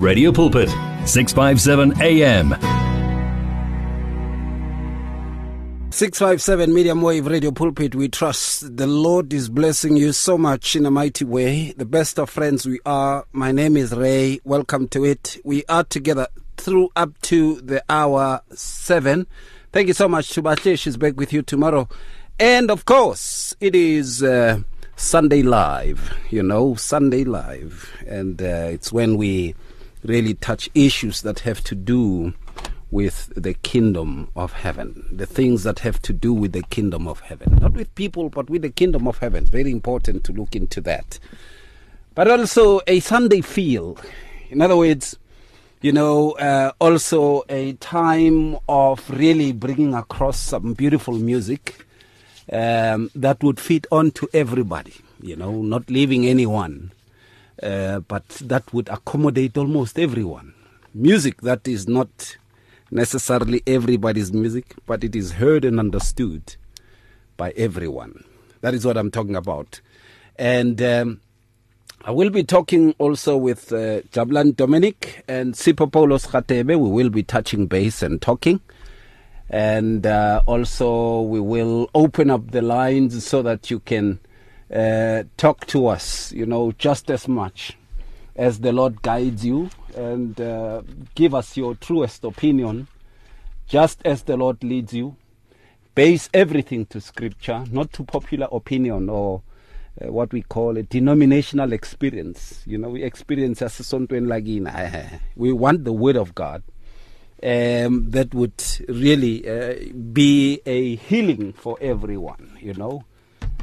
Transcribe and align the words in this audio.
Radio 0.00 0.32
Pulpit, 0.32 0.70
657 1.04 2.00
AM. 2.00 2.52
657 5.90 6.72
Medium 6.72 7.02
Wave 7.02 7.26
Radio 7.26 7.50
Pulpit. 7.50 7.94
We 7.94 8.08
trust 8.08 8.78
the 8.78 8.86
Lord 8.86 9.30
is 9.34 9.50
blessing 9.50 9.98
you 9.98 10.12
so 10.12 10.38
much 10.38 10.74
in 10.74 10.86
a 10.86 10.90
mighty 10.90 11.26
way. 11.26 11.72
The 11.76 11.84
best 11.84 12.18
of 12.18 12.30
friends 12.30 12.64
we 12.64 12.80
are. 12.86 13.26
My 13.34 13.52
name 13.52 13.76
is 13.76 13.92
Ray. 13.92 14.40
Welcome 14.42 14.88
to 14.88 15.04
it. 15.04 15.36
We 15.44 15.64
are 15.68 15.84
together 15.84 16.28
through 16.56 16.88
up 16.96 17.20
to 17.22 17.60
the 17.60 17.84
hour 17.90 18.40
7. 18.54 19.26
Thank 19.70 19.88
you 19.88 19.94
so 19.94 20.08
much. 20.08 20.30
to 20.30 20.40
Tubache, 20.40 20.78
she's 20.78 20.96
back 20.96 21.18
with 21.18 21.30
you 21.30 21.42
tomorrow. 21.42 21.90
And 22.38 22.70
of 22.70 22.86
course, 22.86 23.54
it 23.60 23.74
is 23.74 24.22
uh, 24.22 24.60
Sunday 24.96 25.42
Live, 25.42 26.16
you 26.30 26.42
know, 26.42 26.74
Sunday 26.74 27.24
Live. 27.24 27.92
And 28.06 28.40
uh, 28.40 28.70
it's 28.70 28.90
when 28.90 29.18
we 29.18 29.54
really 30.02 30.34
touch 30.34 30.68
issues 30.74 31.22
that 31.22 31.40
have 31.40 31.62
to 31.64 31.74
do 31.74 32.32
with 32.90 33.32
the 33.36 33.54
kingdom 33.54 34.28
of 34.34 34.52
heaven, 34.52 35.06
the 35.12 35.26
things 35.26 35.62
that 35.62 35.80
have 35.80 36.02
to 36.02 36.12
do 36.12 36.32
with 36.32 36.52
the 36.52 36.62
kingdom 36.64 37.06
of 37.06 37.20
heaven, 37.20 37.56
not 37.60 37.72
with 37.72 37.94
people, 37.94 38.28
but 38.28 38.50
with 38.50 38.62
the 38.62 38.70
kingdom 38.70 39.06
of 39.06 39.18
heaven. 39.18 39.44
Very 39.46 39.70
important 39.70 40.24
to 40.24 40.32
look 40.32 40.56
into 40.56 40.80
that. 40.80 41.18
But 42.14 42.28
also 42.28 42.80
a 42.86 42.98
Sunday 43.00 43.40
feel. 43.40 43.96
In 44.48 44.60
other 44.60 44.76
words, 44.76 45.16
you 45.80 45.92
know, 45.92 46.32
uh, 46.32 46.72
also 46.80 47.44
a 47.48 47.74
time 47.74 48.58
of 48.68 49.08
really 49.08 49.52
bringing 49.52 49.94
across 49.94 50.38
some 50.38 50.74
beautiful 50.74 51.14
music 51.14 51.86
um, 52.52 53.10
that 53.14 53.42
would 53.42 53.60
fit 53.60 53.86
on 53.92 54.10
to 54.12 54.28
everybody, 54.34 54.94
you 55.22 55.36
know, 55.36 55.62
not 55.62 55.88
leaving 55.88 56.26
anyone 56.26 56.90
uh, 57.62 58.00
but 58.00 58.26
that 58.28 58.72
would 58.72 58.88
accommodate 58.88 59.56
almost 59.56 59.98
everyone. 59.98 60.54
Music 60.94 61.40
that 61.42 61.66
is 61.68 61.86
not 61.86 62.36
necessarily 62.90 63.62
everybody's 63.66 64.32
music, 64.32 64.74
but 64.86 65.04
it 65.04 65.14
is 65.14 65.32
heard 65.32 65.64
and 65.64 65.78
understood 65.78 66.56
by 67.36 67.50
everyone. 67.52 68.24
That 68.60 68.74
is 68.74 68.84
what 68.84 68.96
I'm 68.96 69.10
talking 69.10 69.36
about. 69.36 69.80
And 70.36 70.80
um, 70.82 71.20
I 72.04 72.10
will 72.10 72.30
be 72.30 72.44
talking 72.44 72.94
also 72.98 73.36
with 73.36 73.72
uh, 73.72 74.02
Jabulani 74.12 74.56
Dominic 74.56 75.24
and 75.28 75.54
Sipho 75.54 75.90
Paulos 75.90 76.26
Khatebe. 76.28 76.68
We 76.68 76.90
will 76.90 77.10
be 77.10 77.22
touching 77.22 77.66
base 77.66 78.02
and 78.02 78.20
talking. 78.20 78.60
And 79.48 80.06
uh, 80.06 80.42
also, 80.46 81.22
we 81.22 81.40
will 81.40 81.90
open 81.94 82.30
up 82.30 82.52
the 82.52 82.62
lines 82.62 83.26
so 83.26 83.42
that 83.42 83.70
you 83.70 83.80
can 83.80 84.20
uh, 84.72 85.24
talk 85.36 85.66
to 85.66 85.86
us, 85.88 86.32
you 86.32 86.46
know, 86.46 86.72
just 86.72 87.10
as 87.10 87.26
much 87.26 87.76
as 88.36 88.60
the 88.60 88.72
Lord 88.72 89.02
guides 89.02 89.44
you 89.44 89.70
and 89.96 90.40
uh, 90.40 90.82
give 91.14 91.34
us 91.34 91.56
your 91.56 91.74
truest 91.74 92.24
opinion, 92.24 92.86
just 93.66 94.00
as 94.04 94.22
the 94.22 94.36
Lord 94.36 94.62
leads 94.62 94.92
you. 94.92 95.16
Base 95.94 96.30
everything 96.32 96.86
to 96.86 97.00
Scripture, 97.00 97.64
not 97.70 97.92
to 97.94 98.04
popular 98.04 98.46
opinion 98.52 99.08
or 99.08 99.42
uh, 100.00 100.12
what 100.12 100.32
we 100.32 100.42
call 100.42 100.76
a 100.76 100.84
denominational 100.84 101.72
experience. 101.72 102.62
You 102.64 102.78
know, 102.78 102.90
we 102.90 103.02
experience 103.02 103.60
as 103.60 103.74
something 103.74 104.26
like 104.26 104.46
in 104.46 104.70
we 105.34 105.52
want 105.52 105.84
the 105.84 105.92
Word 105.92 106.16
of 106.16 106.34
God. 106.34 106.62
Um, 107.42 108.10
that 108.10 108.34
would 108.34 108.62
really 108.86 109.48
uh, 109.48 109.74
be 110.12 110.60
a 110.66 110.96
healing 110.96 111.54
for 111.54 111.78
everyone, 111.80 112.58
you 112.60 112.74
know 112.74 113.04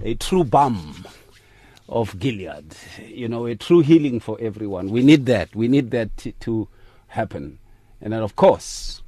a 0.04 0.16
true 0.16 0.44
balm 0.44 1.06
of 1.90 2.20
Gilead, 2.20 2.76
you 3.06 3.28
know, 3.28 3.46
a 3.46 3.56
true 3.56 3.80
healing 3.80 4.20
for 4.20 4.38
everyone. 4.40 4.90
We 4.90 5.04
need 5.04 5.26
that. 5.28 5.56
We 5.56 5.68
need 5.68 5.92
that 5.92 6.16
t- 6.18 6.34
to 6.42 6.68
happen. 7.08 7.60
And 8.02 8.14
then, 8.14 8.22
of 8.22 8.36
course, 8.36 9.02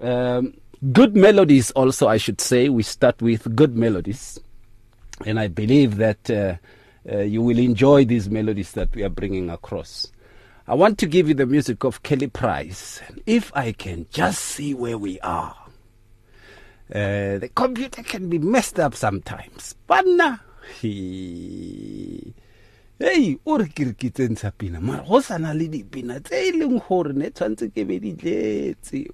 um, 0.00 0.54
good 0.92 1.16
melodies 1.16 1.70
also, 1.72 2.06
I 2.08 2.18
should 2.18 2.40
say. 2.40 2.68
We 2.68 2.82
start 2.82 3.20
with 3.22 3.56
good 3.56 3.76
melodies. 3.76 4.38
And 5.24 5.40
I 5.40 5.48
believe 5.48 5.96
that 5.96 6.30
uh, 6.30 6.56
uh, 7.10 7.18
you 7.20 7.42
will 7.42 7.58
enjoy 7.58 8.04
these 8.04 8.28
melodies 8.28 8.72
that 8.72 8.94
we 8.94 9.02
are 9.02 9.08
bringing 9.08 9.50
across. 9.50 10.12
I 10.66 10.74
want 10.74 10.98
to 10.98 11.06
give 11.06 11.28
you 11.28 11.34
the 11.34 11.46
music 11.46 11.82
of 11.82 12.02
Kelly 12.02 12.28
Price. 12.28 13.00
If 13.24 13.50
I 13.56 13.72
can 13.72 14.06
just 14.10 14.40
see 14.44 14.74
where 14.74 14.98
we 14.98 15.18
are. 15.20 15.56
Uh, 16.90 17.36
the 17.38 17.50
computer 17.54 18.02
can 18.02 18.28
be 18.30 18.38
messed 18.38 18.78
up 18.80 18.94
sometimes. 18.94 19.74
Banna. 19.88 20.40
Hey, 23.00 23.38
o 23.46 23.58
re 23.58 23.68
ke 23.68 23.84
re 23.86 23.92
ke 23.92 24.10
tsentsha 24.10 24.50
pina. 24.56 24.80
Mara 24.80 25.04
go 25.06 25.20
sana 25.20 25.54
le 25.54 25.68
dipina 25.68 26.18
tse 26.24 26.48
e 26.48 26.52
leng 26.52 26.80
gore 26.80 27.12
ne 27.12 27.30
tshwanetse 27.30 27.68
ke 27.74 27.86
be 27.86 27.98
di 28.00 28.14
tletse 28.14 29.06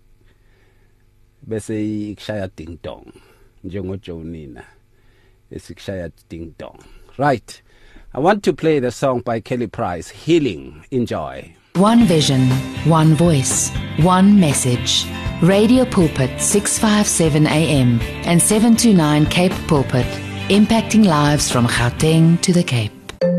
dong 6.57 6.79
right. 7.19 7.63
I 8.15 8.21
want 8.21 8.43
to 8.45 8.53
play 8.53 8.79
the 8.79 8.91
song 8.91 9.21
by 9.21 9.41
kelly 9.41 9.67
price 9.67 10.09
healing. 10.11 10.85
Enjoy 10.91 11.57
One 11.79 12.05
vision, 12.05 12.51
one 12.87 13.17
voice, 13.17 13.71
one 13.97 14.39
message. 14.39 15.07
Radio 15.43 15.85
Pulpit 15.85 16.41
657 16.41 17.49
AM 17.49 18.01
and 18.01 18.41
729 18.41 19.27
Cape 19.27 19.51
Pulpit, 19.67 20.07
impacting 20.51 21.05
lives 21.05 21.51
from 21.51 21.67
Gauteng 21.67 22.41
to 22.43 22.53
the 22.53 22.63
Cape. 22.63 22.93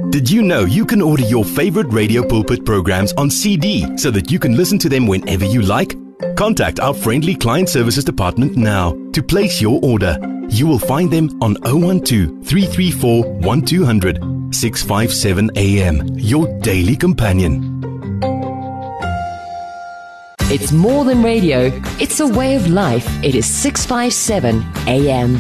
Did 0.09 0.29
you 0.29 0.41
know 0.41 0.65
you 0.65 0.85
can 0.85 1.01
order 1.01 1.23
your 1.23 1.45
favorite 1.45 1.87
Radio 1.93 2.27
Pulpit 2.27 2.65
programs 2.65 3.13
on 3.13 3.29
CD 3.29 3.97
so 3.97 4.11
that 4.11 4.29
you 4.29 4.37
can 4.37 4.57
listen 4.57 4.77
to 4.79 4.89
them 4.89 5.07
whenever 5.07 5.45
you 5.45 5.61
like? 5.61 5.95
Contact 6.35 6.81
our 6.81 6.93
friendly 6.93 7.35
client 7.35 7.69
services 7.69 8.03
department 8.03 8.57
now 8.57 8.97
to 9.13 9.23
place 9.23 9.61
your 9.61 9.79
order. 9.81 10.17
You 10.49 10.67
will 10.67 10.79
find 10.79 11.09
them 11.09 11.29
on 11.41 11.55
012 11.63 12.45
334 12.45 13.31
1200 13.39 14.35
657 14.53 15.51
AM, 15.55 16.07
your 16.17 16.47
daily 16.59 16.97
companion. 16.97 17.74
It's 20.55 20.71
more 20.71 21.03
than 21.03 21.21
radio, 21.21 21.69
it's 21.99 22.21
a 22.21 22.27
way 22.27 22.55
of 22.55 22.69
life. 22.69 23.05
It 23.21 23.35
is 23.35 23.45
657 23.45 24.63
AM. 24.87 25.35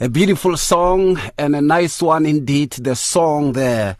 a 0.00 0.08
beautiful 0.08 0.56
song 0.56 1.20
and 1.38 1.54
a 1.54 1.60
nice 1.60 2.02
one 2.02 2.26
indeed. 2.26 2.72
The 2.72 2.96
song 2.96 3.52
there 3.52 3.96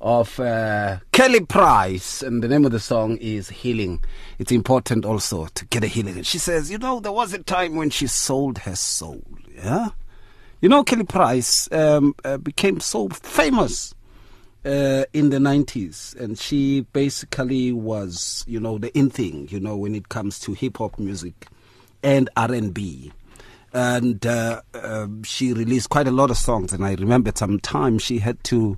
of 0.00 0.40
uh, 0.40 0.98
Kelly 1.12 1.38
Price, 1.38 2.20
and 2.20 2.42
the 2.42 2.48
name 2.48 2.64
of 2.64 2.72
the 2.72 2.80
song 2.80 3.16
is 3.18 3.48
Healing. 3.48 4.02
It's 4.40 4.50
important 4.50 5.04
also 5.04 5.46
to 5.46 5.66
get 5.66 5.84
a 5.84 5.86
healing. 5.86 6.20
She 6.24 6.38
says, 6.38 6.68
you 6.68 6.78
know, 6.78 6.98
there 6.98 7.12
was 7.12 7.32
a 7.32 7.40
time 7.44 7.76
when 7.76 7.90
she 7.90 8.08
sold 8.08 8.58
her 8.58 8.74
soul. 8.74 9.22
Yeah, 9.54 9.90
you 10.60 10.68
know, 10.68 10.82
Kelly 10.82 11.04
Price 11.04 11.68
um, 11.70 12.16
uh, 12.24 12.38
became 12.38 12.80
so 12.80 13.08
famous 13.10 13.94
uh, 14.64 15.04
in 15.12 15.30
the 15.30 15.38
90s 15.38 16.14
and 16.20 16.38
she 16.38 16.82
basically 16.92 17.72
was 17.72 18.44
you 18.46 18.60
know 18.60 18.78
the 18.78 18.96
in 18.96 19.08
thing 19.08 19.48
you 19.50 19.58
know 19.58 19.76
when 19.76 19.94
it 19.94 20.08
comes 20.08 20.38
to 20.38 20.52
hip 20.52 20.78
hop 20.78 20.98
music 20.98 21.46
and 22.02 22.28
R&B 22.36 23.12
and 23.72 24.26
uh, 24.26 24.60
uh, 24.74 25.06
she 25.22 25.52
released 25.52 25.88
quite 25.90 26.06
a 26.06 26.10
lot 26.10 26.30
of 26.30 26.36
songs 26.36 26.72
and 26.72 26.84
I 26.84 26.94
remember 26.94 27.32
some 27.34 27.58
time 27.60 27.98
she 27.98 28.18
had 28.18 28.42
to 28.44 28.76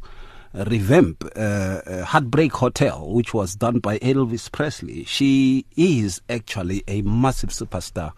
revamp 0.54 1.24
uh, 1.34 1.38
uh, 1.38 2.04
Heartbreak 2.04 2.52
Hotel 2.52 3.10
which 3.10 3.32
was 3.32 3.56
done 3.56 3.78
by 3.78 3.98
Elvis 4.00 4.52
Presley. 4.52 5.04
She 5.04 5.64
is 5.76 6.20
actually 6.28 6.84
a 6.86 7.02
massive 7.02 7.50
superstar 7.50 8.12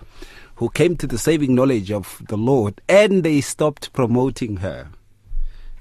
who 0.56 0.68
came 0.70 0.96
to 0.96 1.06
the 1.06 1.18
saving 1.18 1.54
knowledge 1.54 1.90
of 1.90 2.20
the 2.28 2.36
Lord 2.36 2.80
and 2.88 3.22
they 3.22 3.40
stopped 3.40 3.92
promoting 3.92 4.56
her 4.56 4.88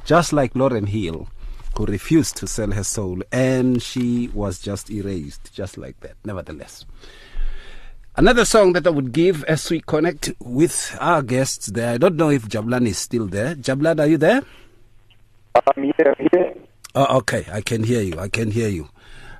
just 0.05 0.31
like 0.31 0.53
Lauryn 0.53 0.87
Hill 0.87 1.27
who 1.75 1.85
refused 1.85 2.37
to 2.37 2.47
sell 2.47 2.71
her 2.71 2.83
soul 2.83 3.21
and 3.31 3.81
she 3.81 4.29
was 4.33 4.59
just 4.59 4.89
erased 4.89 5.53
just 5.53 5.77
like 5.77 5.99
that 6.01 6.15
nevertheless. 6.23 6.85
Another 8.15 8.45
song 8.45 8.73
that 8.73 8.85
i 8.85 8.91
would 8.91 9.11
give 9.11 9.43
as 9.45 9.67
we 9.71 9.81
connect 9.81 10.31
with 10.39 10.95
our 10.99 11.23
guests 11.23 11.67
there. 11.67 11.93
I 11.93 11.97
don't 11.97 12.15
know 12.15 12.29
if 12.29 12.43
jablan 12.47 12.87
is 12.87 12.99
still 12.99 13.25
there. 13.25 13.55
Jablan 13.55 13.99
are 13.99 14.05
you 14.05 14.17
there? 14.17 14.43
I'm 15.55 15.83
here, 15.83 16.15
I'm 16.19 16.27
here. 16.31 16.53
oh, 16.95 17.17
okay. 17.17 17.45
I 17.51 17.61
can 17.61 17.83
hear 17.83 18.01
you. 18.01 18.19
I 18.19 18.29
can 18.29 18.51
hear 18.51 18.69
you. 18.69 18.89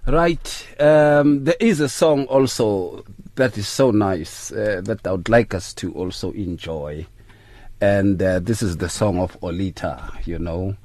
Right 0.07 0.67
um, 0.79 1.43
there 1.43 1.55
is 1.59 1.79
a 1.79 1.87
song 1.89 2.25
also 2.25 3.05
that 3.35 3.57
is 3.57 3.67
so 3.67 3.91
nice 3.91 4.51
uh, 4.51 4.81
that 4.83 5.07
i 5.07 5.11
would 5.11 5.29
like 5.29 5.53
us 5.53 5.73
to 5.75 5.93
also 5.93 6.31
enjoy. 6.31 7.05
And 7.79 8.21
uh, 8.21 8.39
this 8.39 8.63
is 8.63 8.77
the 8.77 8.89
song 8.89 9.19
of 9.19 9.37
oleta 9.43 10.11
you 10.25 10.39
know 10.39 10.75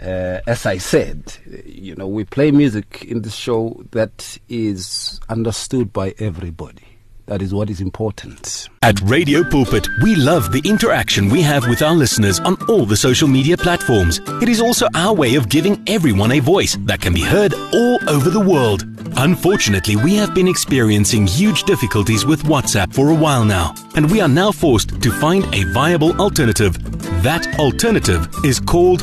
uh, 0.00 0.40
as 0.46 0.66
I 0.66 0.78
said, 0.78 1.36
you 1.64 1.94
know, 1.94 2.06
we 2.06 2.24
play 2.24 2.50
music 2.50 3.04
in 3.04 3.22
this 3.22 3.34
show 3.34 3.82
that 3.90 4.38
is 4.48 5.20
understood 5.28 5.92
by 5.92 6.14
everybody. 6.18 6.84
That 7.26 7.42
is 7.42 7.52
what 7.52 7.68
is 7.68 7.82
important. 7.82 8.70
At 8.80 8.98
Radio 9.02 9.44
Pulpit, 9.44 9.86
we 10.02 10.14
love 10.14 10.50
the 10.50 10.62
interaction 10.64 11.28
we 11.28 11.42
have 11.42 11.68
with 11.68 11.82
our 11.82 11.94
listeners 11.94 12.40
on 12.40 12.56
all 12.70 12.86
the 12.86 12.96
social 12.96 13.28
media 13.28 13.58
platforms. 13.58 14.18
It 14.40 14.48
is 14.48 14.62
also 14.62 14.86
our 14.94 15.14
way 15.14 15.34
of 15.34 15.50
giving 15.50 15.82
everyone 15.86 16.32
a 16.32 16.40
voice 16.40 16.78
that 16.86 17.02
can 17.02 17.12
be 17.12 17.20
heard 17.20 17.52
all 17.52 17.98
over 18.08 18.30
the 18.30 18.40
world. 18.40 18.86
Unfortunately, 19.18 19.96
we 19.96 20.14
have 20.14 20.34
been 20.34 20.48
experiencing 20.48 21.26
huge 21.26 21.64
difficulties 21.64 22.24
with 22.24 22.44
WhatsApp 22.44 22.94
for 22.94 23.10
a 23.10 23.14
while 23.14 23.44
now, 23.44 23.74
and 23.94 24.10
we 24.10 24.22
are 24.22 24.28
now 24.28 24.50
forced 24.50 24.98
to 25.02 25.10
find 25.10 25.44
a 25.54 25.64
viable 25.74 26.18
alternative. 26.18 26.78
That 27.22 27.58
alternative 27.58 28.26
is 28.42 28.58
called 28.58 29.02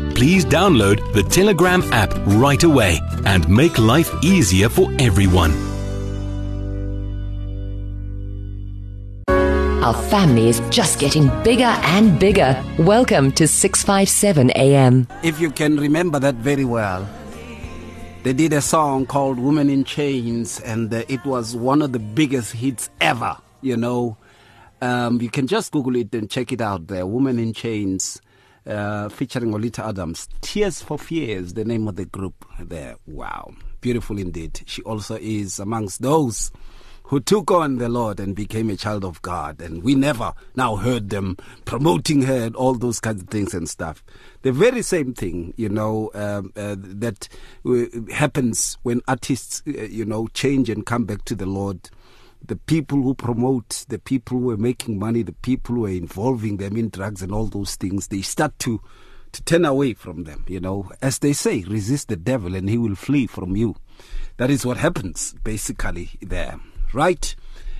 Please 0.21 0.45
download 0.45 1.01
the 1.13 1.23
Telegram 1.23 1.81
app 1.91 2.13
right 2.37 2.61
away 2.61 2.99
and 3.25 3.49
make 3.49 3.79
life 3.79 4.13
easier 4.23 4.69
for 4.69 4.91
everyone. 4.99 5.51
Our 9.83 9.95
family 10.11 10.47
is 10.47 10.59
just 10.69 10.99
getting 10.99 11.29
bigger 11.41 11.73
and 11.89 12.19
bigger. 12.19 12.63
Welcome 12.77 13.31
to 13.31 13.47
657 13.47 14.51
AM. 14.51 15.07
If 15.23 15.39
you 15.39 15.49
can 15.49 15.77
remember 15.77 16.19
that 16.19 16.35
very 16.35 16.65
well, 16.65 17.09
they 18.21 18.33
did 18.33 18.53
a 18.53 18.61
song 18.61 19.07
called 19.07 19.39
Woman 19.39 19.71
in 19.71 19.83
Chains, 19.83 20.59
and 20.59 20.93
uh, 20.93 21.01
it 21.07 21.25
was 21.25 21.55
one 21.55 21.81
of 21.81 21.93
the 21.93 21.99
biggest 21.99 22.53
hits 22.53 22.91
ever, 23.01 23.35
you 23.61 23.75
know. 23.75 24.17
Um, 24.83 25.19
you 25.19 25.31
can 25.31 25.47
just 25.47 25.71
Google 25.71 25.95
it 25.95 26.13
and 26.13 26.29
check 26.29 26.51
it 26.51 26.61
out 26.61 26.85
there. 26.85 27.07
Woman 27.07 27.39
in 27.39 27.53
Chains, 27.53 28.21
uh, 28.65 29.09
featuring 29.09 29.53
Oleta 29.53 29.85
Adams. 29.85 30.27
Tears 30.41 30.81
for 30.81 30.97
Fears, 30.97 31.53
the 31.53 31.65
name 31.65 31.87
of 31.87 31.95
the 31.95 32.05
group 32.05 32.45
there. 32.59 32.95
Wow. 33.07 33.53
Beautiful 33.81 34.19
indeed. 34.19 34.61
She 34.65 34.81
also 34.83 35.17
is 35.19 35.59
amongst 35.59 36.01
those 36.01 36.51
who 37.11 37.19
took 37.19 37.51
on 37.51 37.77
the 37.77 37.89
Lord 37.89 38.21
and 38.21 38.33
became 38.33 38.69
a 38.69 38.77
child 38.77 39.03
of 39.03 39.21
God. 39.21 39.59
And 39.59 39.83
we 39.83 39.95
never 39.95 40.33
now 40.55 40.77
heard 40.77 41.09
them 41.09 41.35
promoting 41.65 42.21
her 42.21 42.45
and 42.45 42.55
all 42.55 42.73
those 42.73 43.01
kinds 43.01 43.21
of 43.21 43.27
things 43.27 43.53
and 43.53 43.67
stuff. 43.67 44.01
The 44.43 44.53
very 44.53 44.81
same 44.81 45.13
thing, 45.13 45.53
you 45.57 45.67
know, 45.67 46.09
um, 46.13 46.53
uh, 46.55 46.77
that 46.79 47.27
uh, 47.65 48.13
happens 48.13 48.77
when 48.83 49.01
artists, 49.09 49.61
uh, 49.67 49.71
you 49.71 50.05
know, 50.05 50.27
change 50.27 50.69
and 50.69 50.85
come 50.85 51.03
back 51.03 51.25
to 51.25 51.35
the 51.35 51.45
Lord. 51.45 51.89
The 52.45 52.55
people 52.55 53.01
who 53.01 53.13
promote, 53.13 53.85
the 53.87 53.99
people 53.99 54.39
who 54.39 54.51
are 54.51 54.57
making 54.57 54.97
money, 54.99 55.23
the 55.23 55.33
people 55.33 55.75
who 55.75 55.85
are 55.85 55.89
involving 55.89 56.57
them 56.57 56.75
in 56.75 56.89
drugs 56.89 57.21
and 57.21 57.31
all 57.31 57.45
those 57.45 57.75
things, 57.75 58.07
they 58.07 58.21
start 58.21 58.57
to 58.59 58.81
to 59.33 59.41
turn 59.43 59.63
away 59.63 59.93
from 59.93 60.25
them. 60.25 60.43
You 60.47 60.59
know, 60.59 60.91
as 61.01 61.19
they 61.19 61.33
say, 61.33 61.63
resist 61.63 62.09
the 62.09 62.17
devil 62.17 62.55
and 62.55 62.69
he 62.69 62.77
will 62.77 62.95
flee 62.95 63.27
from 63.27 63.55
you. 63.55 63.75
That 64.37 64.49
is 64.49 64.65
what 64.65 64.77
happens 64.77 65.33
basically 65.43 66.09
there 66.21 66.59
right? 66.93 67.35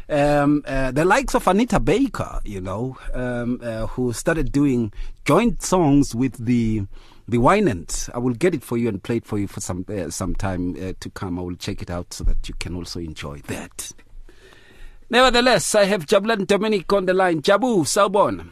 Um, 0.10 0.63
uh, 0.68 0.92
the 0.92 1.06
likes 1.06 1.36
of 1.36 1.48
Anita 1.48 1.80
Baker, 1.80 2.42
you 2.44 2.60
know, 2.60 2.98
um, 3.13 3.60
uh, 3.63 3.88
who 3.88 4.12
started 4.12 4.52
doing 4.52 4.92
joint 5.25 5.62
songs 5.62 6.13
with 6.13 6.46
the 6.46 6.86
the 7.28 7.38
Winans. 7.38 8.10
I 8.13 8.18
will 8.18 8.34
get 8.34 8.54
it 8.54 8.63
for 8.63 8.78
you 8.78 8.90
and 8.90 9.02
play 9.02 9.18
it 9.18 9.25
for 9.25 9.38
you 9.38 9.48
for 9.48 9.62
some 9.62 9.86
uh, 9.88 10.10
some 10.10 10.36
time 10.36 10.75
uh, 10.75 10.94
to 11.00 11.10
come. 11.10 11.40
I 11.40 11.44
will 11.44 11.56
check 11.56 11.81
it 11.81 11.90
out 11.90 12.13
so 12.13 12.25
that 12.25 12.50
you 12.50 12.56
can 12.60 12.75
also 12.75 13.00
enjoy 13.00 13.40
that. 13.48 13.94
Nevertheless, 15.12 15.75
I 15.75 15.84
have 15.92 16.06
Jabulan 16.06 16.48
Dominic 16.48 16.94
on 16.94 17.06
the 17.06 17.13
line. 17.13 17.42
Jabu, 17.42 17.86
sawubona. 17.86 18.46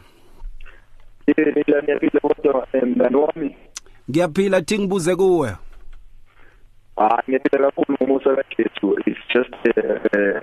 Ngiyabila 1.28 1.82
ngiyabila 1.82 2.20
kodwa 2.20 2.66
mngani 2.86 3.16
wami. 3.16 3.56
Ngiyaphila 4.10 4.62
tingibuze 4.62 5.16
kuwe. 5.16 5.56
Ah 6.96 7.22
ngiyabila 7.28 7.70
kakhulu 7.70 7.98
ngomusa 8.02 8.36
kaJesu. 8.36 8.98
It's 9.06 9.20
just 9.34 9.54
uh, 9.54 9.94
uh, 10.18 10.40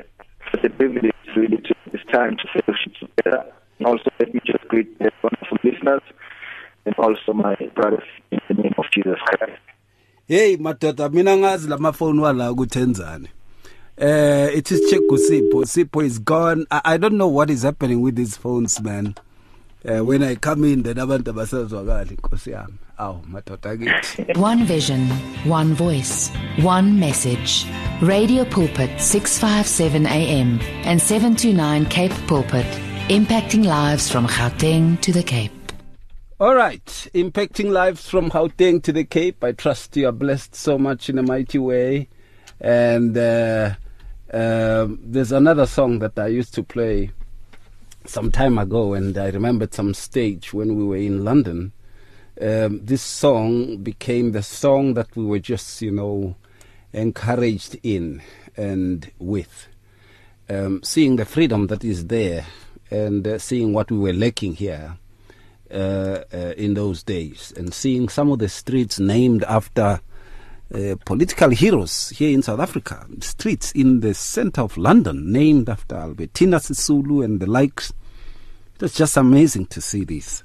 such 0.51 0.63
a 0.63 0.69
privilege 0.69 1.13
really 1.35 1.57
to 1.57 1.73
this 1.91 2.01
time 2.11 2.35
to 2.37 2.47
fellowship 2.53 2.93
together. 2.99 3.45
And 3.77 3.87
also 3.87 4.09
let 4.19 4.33
me 4.33 4.41
just 4.45 4.67
greet 4.67 4.97
the 4.99 5.11
wonderful 5.21 5.57
listeners 5.63 6.01
and 6.85 6.95
also 6.97 7.33
my 7.33 7.55
brothers 7.75 8.09
in 8.31 8.39
the 8.47 8.55
name 8.55 8.73
of 8.77 8.85
Jesus 8.91 9.19
Christ. 9.25 9.61
Hey 10.27 10.57
madoda 10.57 11.09
mina 11.09 11.37
ngazi 11.37 11.69
lamafoni 11.69 12.19
wala 12.19 12.51
ukuthi 12.51 12.79
enzani. 12.79 13.29
Uh, 13.99 14.47
it 14.53 14.71
is 14.71 14.91
Cheku 14.91 15.17
Sipo. 15.17 15.63
Sipo 15.65 16.05
is 16.05 16.19
gone. 16.19 16.67
I, 16.69 16.81
I 16.85 16.97
don't 16.97 17.17
know 17.17 17.27
what 17.27 17.49
is 17.49 17.63
happening 17.63 18.01
with 18.01 18.15
these 18.15 18.37
phones, 18.37 18.79
man. 18.79 19.15
Uh, 19.83 20.03
when 20.05 20.21
I 20.21 20.35
come 20.35 20.65
in, 20.65 20.83
then 20.83 20.97
abantu 20.97 21.31
abasazwakali 21.31 22.17
nkosi 22.17 22.51
yami. 22.51 22.73
Aw, 22.99 23.13
madoda 23.27 23.75
kithi. 23.75 24.37
One 24.37 24.65
vision, 24.65 25.09
one 25.45 25.73
voice, 25.73 26.29
one 26.61 26.99
message. 26.99 27.65
Radio 28.01 28.45
Pulpit 28.45 29.01
657 29.01 30.05
AM 30.05 30.59
and 30.85 31.01
729 31.01 31.85
Cape 31.87 32.11
Pulpit, 32.27 32.67
impacting 33.09 33.65
lives 33.65 34.11
from 34.11 34.27
Gauteng 34.27 35.01
to 35.01 35.11
the 35.11 35.23
Cape. 35.23 35.51
All 36.39 36.53
right, 36.53 36.85
impacting 37.15 37.71
lives 37.71 38.07
from 38.07 38.29
Gauteng 38.29 38.83
to 38.83 38.91
the 38.91 39.05
Cape. 39.05 39.43
I 39.43 39.53
trust 39.53 39.97
you 39.97 40.07
are 40.07 40.11
blessed 40.11 40.53
so 40.53 40.77
much 40.77 41.09
in 41.09 41.17
a 41.17 41.23
mighty 41.23 41.57
way. 41.57 42.09
And 42.59 43.17
uh, 43.17 43.75
um 44.33 44.99
there's 45.03 45.31
another 45.31 45.65
song 45.65 45.99
that 45.99 46.17
I 46.19 46.27
used 46.27 46.53
to 46.55 46.63
play 46.63 47.11
some 48.05 48.31
time 48.31 48.57
ago, 48.57 48.93
and 48.93 49.17
I 49.17 49.29
remembered 49.29 49.73
some 49.73 49.93
stage 49.93 50.53
when 50.53 50.75
we 50.75 50.83
were 50.83 50.97
in 50.97 51.23
London. 51.23 51.73
Um, 52.39 52.85
this 52.85 53.01
song 53.01 53.77
became 53.77 54.31
the 54.31 54.43
song 54.43 54.93
that 54.93 55.15
we 55.15 55.25
were 55.25 55.39
just, 55.39 55.81
you 55.81 55.91
know, 55.91 56.35
encouraged 56.93 57.77
in 57.83 58.21
and 58.55 59.11
with. 59.19 59.67
Um, 60.49 60.81
seeing 60.83 61.17
the 61.17 61.25
freedom 61.25 61.67
that 61.67 61.83
is 61.83 62.07
there 62.07 62.45
and 62.89 63.27
uh, 63.27 63.37
seeing 63.39 63.73
what 63.73 63.91
we 63.91 63.97
were 63.97 64.13
lacking 64.13 64.55
here 64.55 64.97
uh, 65.69 66.23
uh, 66.33 66.53
in 66.55 66.75
those 66.75 67.03
days, 67.03 67.53
and 67.57 67.73
seeing 67.73 68.07
some 68.07 68.31
of 68.31 68.39
the 68.39 68.47
streets 68.47 68.99
named 68.99 69.43
after 69.43 69.99
uh, 70.73 70.95
political 71.05 71.49
heroes 71.49 72.09
here 72.09 72.33
in 72.33 72.41
South 72.41 72.59
Africa, 72.59 73.05
streets 73.19 73.71
in 73.71 74.01
the 74.01 74.13
center 74.13 74.61
of 74.61 74.77
London 74.77 75.31
named 75.31 75.69
after 75.69 75.95
Albertina 75.95 76.57
Sisulu 76.57 77.23
and 77.23 77.39
the 77.39 77.47
likes. 77.47 77.91
It 78.75 78.81
was 78.81 78.93
just 78.93 79.17
amazing 79.17 79.67
to 79.67 79.81
see 79.81 80.03
this. 80.03 80.43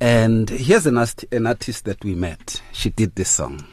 And 0.00 0.48
here's 0.48 0.86
an, 0.86 0.96
ast- 0.96 1.24
an 1.32 1.46
artist 1.46 1.84
that 1.86 2.02
we 2.04 2.14
met. 2.14 2.62
She 2.72 2.90
did 2.90 3.14
this 3.16 3.30
song. 3.30 3.66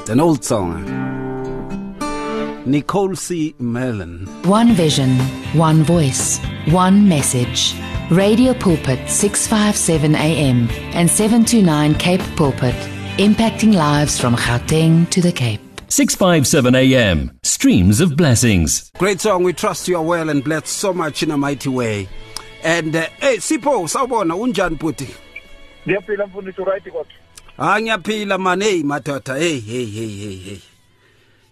It's 0.00 0.10
an 0.10 0.20
old 0.20 0.44
song. 0.44 0.84
Nicole 2.66 3.14
C. 3.14 3.54
Mullen. 3.58 4.26
One 4.44 4.72
vision, 4.72 5.18
one 5.52 5.82
voice, 5.82 6.38
one 6.66 7.08
message. 7.08 7.74
Radio 8.10 8.52
Pulpit 8.52 9.08
657 9.08 10.14
AM 10.14 10.68
and 10.94 11.10
729 11.10 11.94
Cape 11.94 12.20
Pulpit, 12.36 12.74
impacting 13.18 13.74
lives 13.74 14.18
from 14.18 14.34
Gauteng 14.34 15.08
to 15.10 15.20
the 15.20 15.30
Cape. 15.30 15.60
657 15.88 16.74
AM. 16.74 17.30
Streams 17.44 18.00
of 18.00 18.16
blessings. 18.16 18.90
Great 18.98 19.20
song. 19.20 19.44
We 19.44 19.52
trust 19.52 19.86
you 19.86 19.96
are 19.96 20.02
well 20.02 20.28
and 20.28 20.42
blessed 20.42 20.66
so 20.66 20.92
much 20.92 21.22
in 21.22 21.30
a 21.30 21.36
mighty 21.36 21.68
way. 21.68 22.08
And 22.64 22.96
uh, 22.96 23.06
hey, 23.20 23.36
Sipho, 23.36 23.86
sawubona 23.88 24.34
unjani 24.34 24.76
puti? 24.76 25.06
Ngiyaphila 25.86 26.26
mfundisi 26.26 26.64
right 26.64 26.84
kodwa. 26.84 27.06
Ah 27.58 27.80
ngiyaphila 27.80 28.38
man. 28.38 28.60
Hey 28.60 28.82
madoda. 28.82 29.38
Hey 29.38 29.60
hey 29.60 29.84
hey 29.84 30.08
hey 30.08 30.36
hey. 30.36 30.60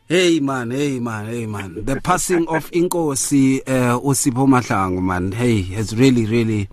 Hey 0.08 0.40
man, 0.40 0.70
hey 0.72 0.98
man, 0.98 1.26
hey 1.26 1.46
man. 1.46 1.84
The 1.84 2.00
passing 2.00 2.48
of 2.48 2.70
Inkosi 2.72 3.60
uh, 3.68 4.00
Usipho 4.00 4.48
Mahlangu 4.48 5.00
man. 5.00 5.32
Hey, 5.32 5.62
has 5.62 5.94
really 5.94 6.26
really 6.26 6.68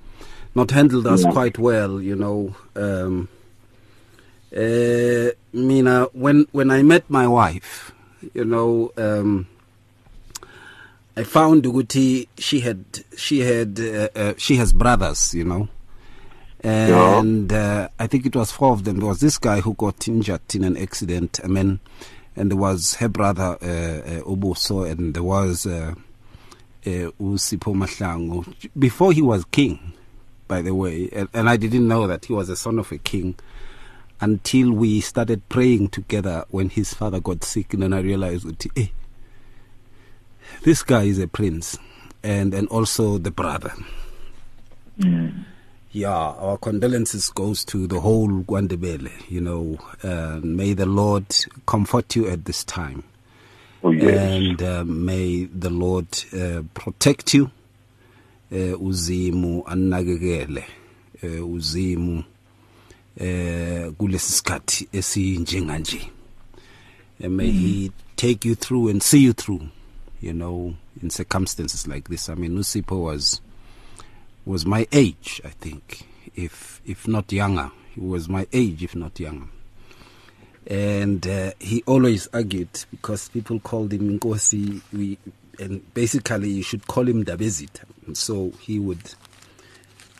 not 0.55 0.71
handled 0.71 1.05
us 1.05 1.23
quite 1.25 1.59
well, 1.59 2.01
you 2.01 2.15
know. 2.15 2.55
Um 2.75 3.27
uh, 4.55 5.29
Mina, 5.53 6.05
when 6.13 6.47
when 6.51 6.71
I 6.71 6.83
met 6.83 7.09
my 7.09 7.27
wife, 7.27 7.91
you 8.33 8.45
know, 8.45 8.91
um, 8.97 9.47
I 11.15 11.23
found 11.23 11.63
ukuthi 11.63 12.27
she 12.37 12.61
had 12.61 12.83
she 13.15 13.39
had 13.39 13.79
uh, 13.79 14.09
uh, 14.15 14.33
she 14.37 14.55
has 14.55 14.73
brothers, 14.73 15.33
you 15.33 15.43
know, 15.43 15.67
and 16.63 17.51
uh, 17.51 17.89
I 17.99 18.07
think 18.07 18.25
it 18.25 18.35
was 18.35 18.51
four 18.51 18.71
of 18.71 18.83
them. 18.83 18.97
There 18.97 19.07
was 19.07 19.19
this 19.19 19.37
guy 19.37 19.61
who 19.61 19.73
got 19.75 20.07
injured 20.07 20.55
in 20.55 20.63
an 20.63 20.77
accident. 20.77 21.39
I 21.43 21.47
mean, 21.47 21.79
and 22.35 22.51
there 22.51 22.57
was 22.57 22.95
her 22.95 23.09
brother 23.09 23.57
uh, 23.61 23.65
uh, 23.65 24.21
Obuso, 24.23 24.89
and 24.89 25.13
there 25.13 25.23
was 25.23 25.65
uh, 25.67 25.93
uh, 26.85 27.11
Mahlangu 27.19 28.69
before 28.77 29.11
he 29.11 29.21
was 29.21 29.45
king, 29.45 29.93
by 30.47 30.61
the 30.61 30.73
way, 30.73 31.09
and, 31.11 31.29
and 31.33 31.49
I 31.49 31.57
didn't 31.57 31.87
know 31.87 32.07
that 32.07 32.25
he 32.25 32.33
was 32.33 32.49
a 32.49 32.55
son 32.55 32.79
of 32.79 32.91
a 32.91 32.97
king 32.97 33.35
until 34.21 34.71
we 34.71 35.01
started 35.01 35.47
praying 35.49 35.89
together 35.89 36.45
when 36.49 36.69
his 36.69 36.93
father 36.93 37.19
got 37.19 37.43
sick, 37.43 37.73
and 37.73 37.83
then 37.83 37.93
I 37.93 37.99
realized 38.01 38.45
that 38.47 38.65
hey, 38.75 38.91
this 40.63 40.83
guy 40.83 41.03
is 41.03 41.19
a 41.19 41.27
prince, 41.27 41.77
and 42.23 42.53
and 42.53 42.67
also 42.69 43.17
the 43.17 43.31
brother. 43.31 43.71
Yeah, 45.91 46.09
our 46.11 46.57
condolences 46.57 47.29
goes 47.29 47.65
to 47.65 47.87
the 47.87 47.99
whole 47.99 48.27
Gwandebele. 48.43 49.09
You 49.29 49.41
know, 49.41 49.77
uh, 50.03 50.39
may 50.43 50.73
the 50.73 50.85
Lord 50.85 51.25
comfort 51.65 52.15
you 52.15 52.27
at 52.29 52.45
this 52.45 52.63
time, 52.63 53.03
Oh, 53.83 53.91
yes. 53.91 54.13
and 54.19 54.61
uh, 54.61 54.83
may 54.85 55.45
the 55.45 55.69
Lord 55.69 56.05
uh, 56.33 56.61
protect 56.73 57.33
you. 57.33 57.49
Uh, 58.51 58.81
uzimu 58.81 59.63
anakekele 59.67 60.65
uh, 61.23 61.49
uzimu 61.49 62.23
eh 63.19 63.91
kulesi 63.97 64.31
sikhathi 64.31 64.87
esinjenganje. 64.93 66.09
And 67.21 67.35
may 67.35 67.51
he 67.51 67.91
take 68.15 68.45
you 68.45 68.55
through 68.55 68.87
and 68.87 69.03
see 69.03 69.19
you 69.19 69.33
through 69.33 69.67
you 70.21 70.33
know 70.33 70.75
in 71.01 71.09
circumstances 71.09 71.87
like 71.87 72.07
this. 72.09 72.29
I 72.29 72.35
mean 72.35 72.57
Usipo 72.57 73.03
was 73.03 73.41
was 74.45 74.65
my 74.65 74.87
age 74.91 75.41
i 75.43 75.49
think. 75.49 76.05
If 76.35 76.81
if 76.85 77.07
not 77.07 77.31
younger 77.33 77.71
he 77.93 78.01
was 78.01 78.29
my 78.29 78.47
age 78.53 78.83
if 78.83 78.95
not 78.95 79.19
younger. 79.19 79.47
And 80.67 81.25
uh, 81.27 81.51
he 81.59 81.83
always 81.87 82.27
argued 82.31 82.69
because 82.91 83.27
people 83.29 83.59
called 83.59 83.91
him 83.91 84.17
Nkosi 84.19 84.81
we 84.93 85.17
and 85.59 85.93
basically 85.93 86.49
you 86.51 86.63
should 86.63 86.87
call 86.87 87.07
him 87.07 87.25
Dabezit 87.25 87.81
and 88.07 88.17
so 88.17 88.51
he 88.61 88.79
would 88.79 89.13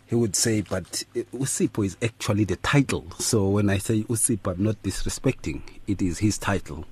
he 0.10 0.16
would 0.16 0.36
say 0.36 0.62
but 0.62 1.04
uh, 1.16 1.20
Usipo 1.36 1.86
is 1.86 1.96
actually 2.02 2.44
the 2.44 2.56
title. 2.58 3.06
So 3.20 3.48
when 3.48 3.70
I 3.70 3.78
say 3.78 4.02
Usipo 4.04 4.54
I'm 4.54 4.64
not 4.64 4.82
disrespecting. 4.82 5.62
It 5.86 6.02
is 6.02 6.18
his 6.18 6.38
title. 6.40 6.86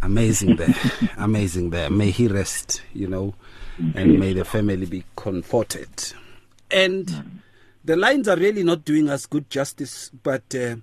Amazing 0.00 0.56
there. 0.56 0.74
Amazing 1.18 1.70
there. 1.70 1.90
May 1.90 2.10
he 2.10 2.28
rest 2.28 2.82
you 2.94 3.08
know 3.08 3.34
and 3.94 4.18
may 4.18 4.32
the 4.32 4.44
family 4.44 4.86
be 4.86 5.04
comforted. 5.16 6.14
And 6.70 7.42
the 7.84 7.96
lines 7.96 8.26
are 8.26 8.36
really 8.36 8.64
not 8.64 8.86
doing 8.86 9.10
us 9.10 9.26
good 9.26 9.50
justice 9.50 10.10
but 10.22 10.54
uh, 10.54 10.76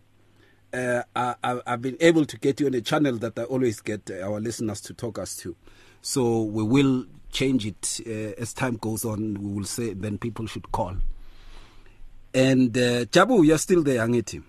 uh, 0.72 1.02
I, 1.16 1.62
I've 1.66 1.82
been 1.82 1.98
able 2.00 2.26
to 2.26 2.38
get 2.38 2.60
you 2.60 2.68
on 2.68 2.76
a 2.76 2.82
channel 2.82 3.18
that 3.18 3.40
I 3.40 3.44
always 3.46 3.82
get 3.82 4.12
our 4.12 4.40
listeners 4.40 4.80
to 4.82 4.94
talk 4.94 5.18
us 5.18 5.36
to. 5.38 5.56
So 6.02 6.44
we 6.44 6.64
will 6.64 7.06
change 7.32 7.66
it 7.66 8.02
uh, 8.08 8.42
as 8.42 8.54
time 8.54 8.78
goes 8.78 9.06
on. 9.06 9.36
We 9.36 9.54
will 9.54 9.66
say 9.66 9.94
then 9.94 10.18
people 10.18 10.48
should 10.48 10.72
call. 10.72 10.96
And 12.34 12.78
uh, 12.78 13.06
Jabu, 13.06 13.46
you're 13.46 13.58
still 13.58 13.84
there, 13.84 14.06
angithi? 14.06 14.44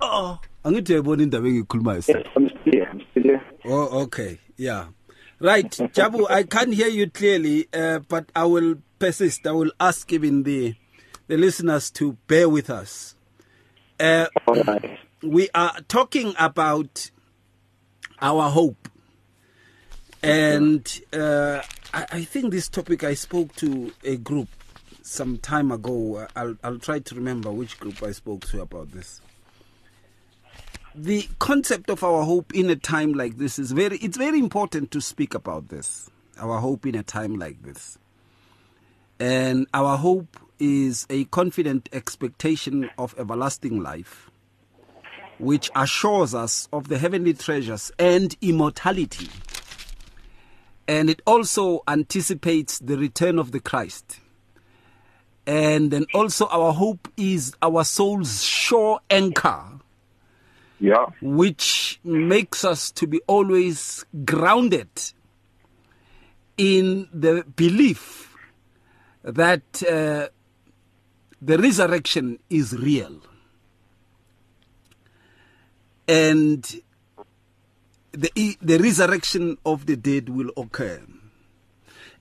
Oh, 0.00 0.38
angithi 0.64 0.92
uyayibona 0.94 1.22
indaba 1.22 1.48
engiyikhulumayo 1.48 2.02
sir? 2.02 2.18
Yes, 2.18 2.26
I'm 2.36 2.48
still 2.48 2.72
here. 2.72 2.88
I'm 2.90 3.02
still 3.10 3.22
here. 3.22 3.42
Oh, 3.66 4.02
okay. 4.02 4.38
Yeah. 4.56 4.86
Right. 5.40 5.70
Jabu, 5.70 6.30
I 6.30 6.42
can't 6.44 6.72
hear 6.74 6.88
you 6.88 7.10
clearly, 7.10 7.66
uh, 7.72 8.00
but 8.00 8.30
I 8.36 8.44
will 8.44 8.76
persist. 8.98 9.46
I 9.46 9.52
will 9.52 9.72
ask 9.80 10.12
even 10.12 10.42
the, 10.42 10.74
the 11.28 11.36
listeners 11.36 11.90
to 11.92 12.12
bear 12.26 12.48
with 12.48 12.70
us. 12.70 13.14
Uh, 13.98 14.26
All 14.46 14.62
right. 14.62 14.98
we 15.22 15.48
are 15.54 15.80
talking 15.88 16.34
about 16.38 17.10
our 18.20 18.50
hope. 18.50 18.88
And 20.22 21.00
uh, 21.12 21.62
I, 21.94 22.06
I 22.12 22.24
think 22.24 22.50
this 22.52 22.68
topic 22.68 23.04
I 23.04 23.14
spoke 23.14 23.54
to 23.56 23.92
a 24.04 24.16
group 24.16 24.48
some 25.02 25.38
time 25.38 25.72
ago. 25.72 26.26
I'll, 26.36 26.56
I'll 26.62 26.78
try 26.78 26.98
to 26.98 27.14
remember 27.14 27.50
which 27.50 27.78
group 27.80 28.02
I 28.02 28.12
spoke 28.12 28.46
to 28.48 28.60
about 28.60 28.92
this. 28.92 29.20
The 30.94 31.28
concept 31.38 31.88
of 31.88 32.02
our 32.02 32.24
hope 32.24 32.54
in 32.54 32.68
a 32.68 32.76
time 32.76 33.12
like 33.12 33.38
this 33.38 33.58
is 33.58 33.72
very, 33.72 33.96
it's 33.98 34.16
very 34.16 34.38
important 34.38 34.90
to 34.90 35.00
speak 35.00 35.34
about 35.34 35.68
this. 35.68 36.10
Our 36.38 36.58
hope 36.58 36.84
in 36.84 36.94
a 36.94 37.02
time 37.02 37.36
like 37.36 37.62
this. 37.62 37.96
And 39.18 39.66
our 39.72 39.96
hope 39.96 40.36
is 40.58 41.06
a 41.08 41.24
confident 41.26 41.88
expectation 41.92 42.90
of 42.98 43.14
everlasting 43.18 43.82
life 43.82 44.30
which 45.40 45.70
assures 45.74 46.34
us 46.34 46.68
of 46.72 46.88
the 46.88 46.98
heavenly 46.98 47.32
treasures 47.32 47.90
and 47.98 48.36
immortality. 48.42 49.28
And 50.90 51.08
it 51.08 51.22
also 51.24 51.82
anticipates 51.86 52.80
the 52.80 52.98
return 52.98 53.38
of 53.38 53.52
the 53.52 53.60
Christ. 53.60 54.18
And 55.46 55.92
then 55.92 56.04
also, 56.12 56.46
our 56.48 56.72
hope 56.72 57.06
is 57.16 57.54
our 57.62 57.84
soul's 57.84 58.42
sure 58.42 58.98
anchor, 59.08 59.62
Yeah. 60.80 61.06
which 61.22 62.00
makes 62.02 62.64
us 62.64 62.90
to 62.92 63.06
be 63.06 63.20
always 63.28 64.04
grounded 64.24 64.90
in 66.58 67.08
the 67.14 67.44
belief 67.54 68.34
that 69.22 69.82
uh, 69.84 70.28
the 71.40 71.56
resurrection 71.58 72.40
is 72.50 72.72
real. 72.76 73.20
and 76.08 76.82
the 78.12 78.56
the 78.60 78.78
resurrection 78.78 79.58
of 79.64 79.86
the 79.86 79.96
dead 79.96 80.28
will 80.28 80.50
occur. 80.56 81.00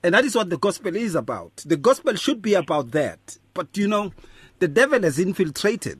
And 0.04 0.14
that 0.14 0.24
is 0.24 0.36
what 0.36 0.50
the 0.50 0.58
gospel 0.58 0.96
is 0.96 1.16
about. 1.16 1.58
The 1.66 1.78
gospel 1.78 2.16
should 2.16 2.42
be 2.42 2.54
about 2.54 2.92
that. 2.92 3.38
But 3.54 3.76
you 3.76 3.88
know, 3.88 4.14
the 4.60 4.68
devil 4.68 5.02
has 5.02 5.20
infiltrated 5.20 6.00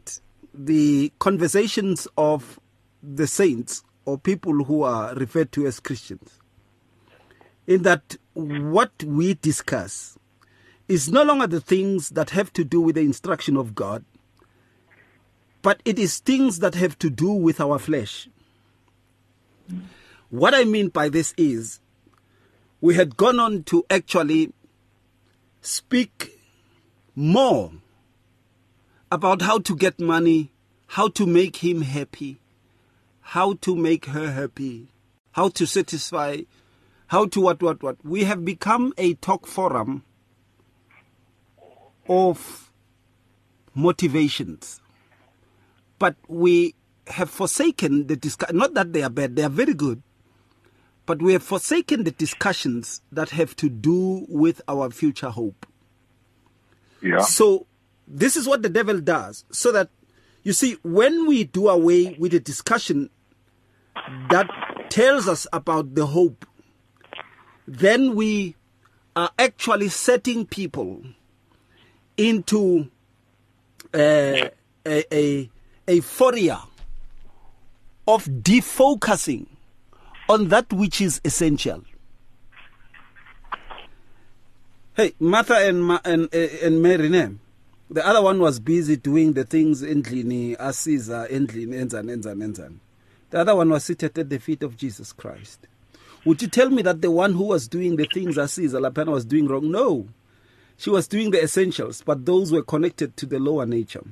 the 0.54 1.12
conversations 1.20 2.08
of 2.18 2.60
the 3.04 3.28
saints 3.28 3.84
or 4.06 4.18
people 4.18 4.64
who 4.64 4.84
are 4.84 5.14
referred 5.16 5.52
to 5.54 5.66
as 5.68 5.80
Christians. 5.80 6.40
In 7.68 7.84
that 7.84 8.18
what 8.34 9.04
we 9.04 9.36
discuss 9.36 10.18
is 10.88 11.12
no 11.12 11.24
longer 11.24 11.48
the 11.48 11.62
things 11.62 12.10
that 12.10 12.32
have 12.32 12.52
to 12.54 12.64
do 12.64 12.82
with 12.82 12.96
the 12.96 13.02
instruction 13.02 13.56
of 13.56 13.76
God, 13.76 14.04
but 15.62 15.82
it 15.86 16.00
is 16.00 16.20
things 16.20 16.60
that 16.60 16.76
have 16.76 16.98
to 17.00 17.10
do 17.10 17.32
with 17.32 17.62
our 17.62 17.78
flesh. 17.78 18.28
What 20.30 20.54
I 20.54 20.64
mean 20.64 20.90
by 20.90 21.10
this 21.10 21.34
is 21.38 21.80
we 22.82 22.96
had 22.96 23.18
gone 23.18 23.40
on 23.40 23.64
to 23.64 23.86
actually 23.90 24.54
speak 25.62 26.40
more 27.16 27.72
about 29.12 29.42
how 29.42 29.60
to 29.60 29.76
get 29.76 30.00
money, 30.00 30.52
how 30.88 31.08
to 31.10 31.26
make 31.26 31.58
him 31.58 31.82
happy, 31.82 32.40
how 33.22 33.54
to 33.62 33.76
make 33.76 34.06
her 34.06 34.32
happy, 34.32 34.90
how 35.32 35.50
to 35.50 35.66
satisfy, 35.66 36.42
how 37.08 37.26
to 37.28 37.42
what, 37.42 37.62
what, 37.62 37.82
what. 37.82 37.98
We 38.04 38.24
have 38.26 38.46
become 38.46 38.94
a 38.98 39.16
talk 39.16 39.48
forum 39.48 40.04
of 42.08 42.72
motivations 43.76 44.80
but 46.00 46.16
we 46.28 46.74
have 47.10 47.30
forsaken 47.30 48.08
the 48.08 48.16
discussion. 48.16 48.58
Not 48.58 48.74
that 48.74 48.94
they 48.94 49.04
are 49.04 49.10
bad; 49.10 49.36
they 49.36 49.44
are 49.44 49.50
very 49.50 49.74
good. 49.74 50.02
But 51.06 51.22
we 51.22 51.34
have 51.34 51.44
forsaken 51.44 52.04
the 52.04 52.12
discussions 52.12 53.02
that 53.12 53.32
have 53.32 53.56
to 53.58 53.70
do 53.70 54.26
with 54.30 54.62
our 54.68 54.92
future 54.92 55.30
hope. 55.30 55.66
Yeah. 57.02 57.22
So 57.22 57.66
this 58.08 58.38
is 58.38 58.48
what 58.48 58.62
the 58.62 58.70
devil 58.70 59.00
does. 59.00 59.44
So 59.52 59.72
that 59.72 59.90
you 60.44 60.54
see, 60.54 60.78
when 60.84 61.26
we 61.26 61.46
do 61.46 61.68
away 61.70 62.16
with 62.20 62.32
the 62.32 62.40
discussion 62.40 63.10
that 64.30 64.50
tells 64.90 65.28
us 65.28 65.48
about 65.52 65.96
the 65.96 66.06
hope, 66.06 66.46
then 67.68 68.16
we 68.16 68.56
are 69.16 69.32
actually 69.38 69.90
setting 69.90 70.46
people 70.46 71.02
into 72.18 72.90
uh, 73.94 74.50
a, 74.86 75.04
a 75.12 75.50
a, 75.88 75.94
euphoria 75.96 76.60
of 78.16 78.26
defocusing 78.26 79.46
on 80.28 80.48
that 80.50 80.72
which 80.74 81.00
is 81.00 81.22
essential. 81.24 81.84
Hey, 84.96 85.14
Martha 85.20 85.56
and 85.56 85.84
Ma- 85.84 86.02
and 86.04 86.34
and 86.34 86.82
Mary, 86.82 87.10
ne? 87.10 87.36
the 87.92 88.06
other 88.06 88.22
one 88.22 88.40
was 88.40 88.60
busy 88.60 88.96
doing 88.96 89.34
the 89.34 89.44
things 89.44 89.82
endlini, 89.82 90.56
asiza, 90.58 91.30
endlini, 91.30 91.76
enzan, 91.76 92.10
enzan, 92.10 92.44
enzan. 92.44 92.80
The 93.30 93.40
other 93.40 93.56
one 93.56 93.70
was 93.70 93.86
seated 93.86 94.18
at 94.18 94.30
the 94.30 94.40
feet 94.40 94.64
of 94.64 94.76
Jesus 94.76 95.14
Christ. 95.14 95.68
Would 96.26 96.42
you 96.42 96.48
tell 96.48 96.70
me 96.70 96.82
that 96.82 97.02
the 97.02 97.12
one 97.12 97.34
who 97.34 97.46
was 97.46 97.68
doing 97.68 97.96
the 97.96 98.08
things 98.14 98.38
asiza, 98.38 98.80
Lapana 98.80 99.12
was 99.12 99.26
doing 99.26 99.48
wrong? 99.48 99.72
No. 99.72 100.08
She 100.78 100.90
was 100.90 101.08
doing 101.08 101.32
the 101.32 101.44
essentials, 101.44 102.04
but 102.06 102.26
those 102.26 102.52
were 102.52 102.64
connected 102.64 103.16
to 103.18 103.26
the 103.26 103.40
lower 103.40 103.66
nature 103.66 104.04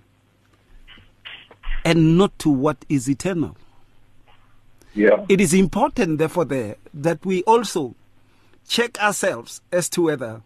and 1.86 2.18
not 2.18 2.38
to 2.40 2.50
what 2.50 2.84
is 2.90 3.10
eternal. 3.10 3.56
Yeah. 4.98 5.26
It 5.30 5.40
is 5.40 5.54
important, 5.54 6.18
therefore, 6.18 6.46
there 6.46 6.78
that 6.92 7.24
we 7.24 7.44
also 7.44 7.94
check 8.68 9.00
ourselves 9.00 9.62
as 9.72 9.90
to 9.90 10.02
whether 10.02 10.42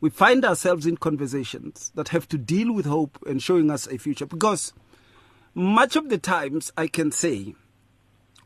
we 0.00 0.08
find 0.08 0.42
ourselves 0.42 0.86
in 0.86 0.96
conversations 0.96 1.92
that 1.94 2.08
have 2.08 2.26
to 2.30 2.38
deal 2.38 2.72
with 2.72 2.86
hope 2.86 3.18
and 3.26 3.42
showing 3.42 3.70
us 3.70 3.86
a 3.86 3.98
future. 3.98 4.24
Because 4.24 4.72
much 5.54 5.96
of 5.96 6.08
the 6.08 6.16
times 6.16 6.72
I 6.78 6.86
can 6.86 7.12
say 7.12 7.54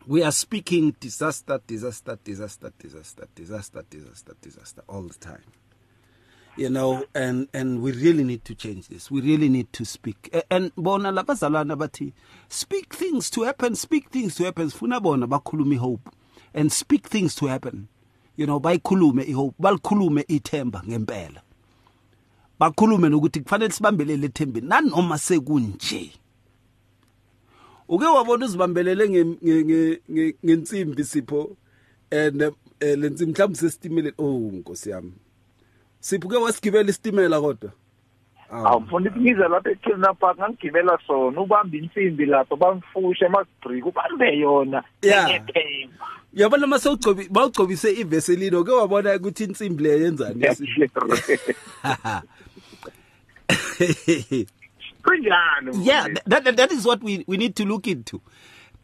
we 0.09 0.25
are 0.25 0.33
speaking 0.33 0.97
disaster, 0.99 1.61
disaster, 1.69 2.19
disaster, 2.25 2.73
disaster, 2.77 3.29
disaster, 3.37 3.85
disaster, 3.89 4.37
disaster 4.41 4.83
all 4.89 5.03
the 5.03 5.15
time. 5.15 5.45
You 6.57 6.71
know, 6.71 7.05
and 7.15 7.49
and 7.53 7.83
we 7.83 7.93
really 7.93 8.23
need 8.23 8.45
to 8.45 8.55
change 8.55 8.89
this. 8.89 9.11
We 9.11 9.21
really 9.21 9.49
need 9.49 9.73
to 9.73 9.85
speak. 9.85 10.33
And 10.51 10.73
bona 10.77 11.13
labazalwana 11.13 11.77
bathi 11.77 12.13
speak 12.49 12.95
things 12.95 13.29
to 13.31 13.43
happen, 13.43 13.75
speak 13.75 14.11
things 14.11 14.37
to 14.37 14.45
happen. 14.45 14.71
Funa 14.71 15.01
bona 15.01 15.27
bakhuluma 15.27 15.77
hope 15.79 16.15
and 16.55 16.73
speak 16.73 17.09
things 17.09 17.35
to 17.37 17.47
happen. 17.47 17.89
You 18.37 18.47
know, 18.47 18.61
bayikhulume 18.61 19.25
ihope, 19.25 19.55
balikhulume 19.61 20.25
ithemba 20.29 20.83
ngempela. 20.87 21.43
Bakhulume 22.61 23.09
nokuthi 23.09 23.41
kufanele 23.41 23.73
sibambelele 23.73 24.27
ethembeni 24.27 24.69
nanoma 24.69 25.19
sekunje. 25.19 26.13
uke 27.89 28.05
wabona 28.05 28.47
uzibambelele 28.47 29.35
ngensimbi 30.45 31.05
sipho 31.05 31.57
and 32.11 32.43
eh, 32.81 32.99
lensimbi 32.99 33.33
mhlawumbe 33.33 33.59
sesitimeleni 33.59 34.15
oh 34.19 34.51
nkosi 34.53 34.91
yami 34.91 35.13
sipho 36.05 36.29
ke 36.29 36.37
wasigibela 36.37 36.91
isitimela 36.91 37.41
kodwa. 37.41 37.71
Awufundisi 38.51 39.19
ngize 39.19 39.49
lapha 39.49 39.71
eKilna 39.71 40.15
Park 40.15 40.39
ngangigibela 40.39 40.99
sona. 41.07 41.41
Ubamba 41.41 41.77
insimbi 41.77 42.27
lapho 42.27 42.57
bamfusha 42.57 43.27
emasibhriki 43.27 43.89
ubambe 43.89 44.39
yona. 44.39 44.85
Ngethemba 45.05 46.07
yabona 46.35 46.67
mase 46.67 46.89
ugcobi 46.89 47.29
bawugcobise 47.31 47.93
iveselino 47.93 48.65
ke 48.65 48.73
wabona 48.73 49.17
ukuthi 49.17 49.45
insimbi 49.45 49.83
le 49.83 50.01
yenzani? 50.01 50.45
Kunjani 55.05 55.87
yeah 55.87 56.09
that, 56.27 56.45
that, 56.45 56.57
that 56.57 56.73
is 56.73 56.87
what 56.87 57.03
we, 57.03 57.25
we 57.27 57.37
need 57.37 57.55
to 57.57 57.65
look 57.65 57.87
into. 57.87 58.21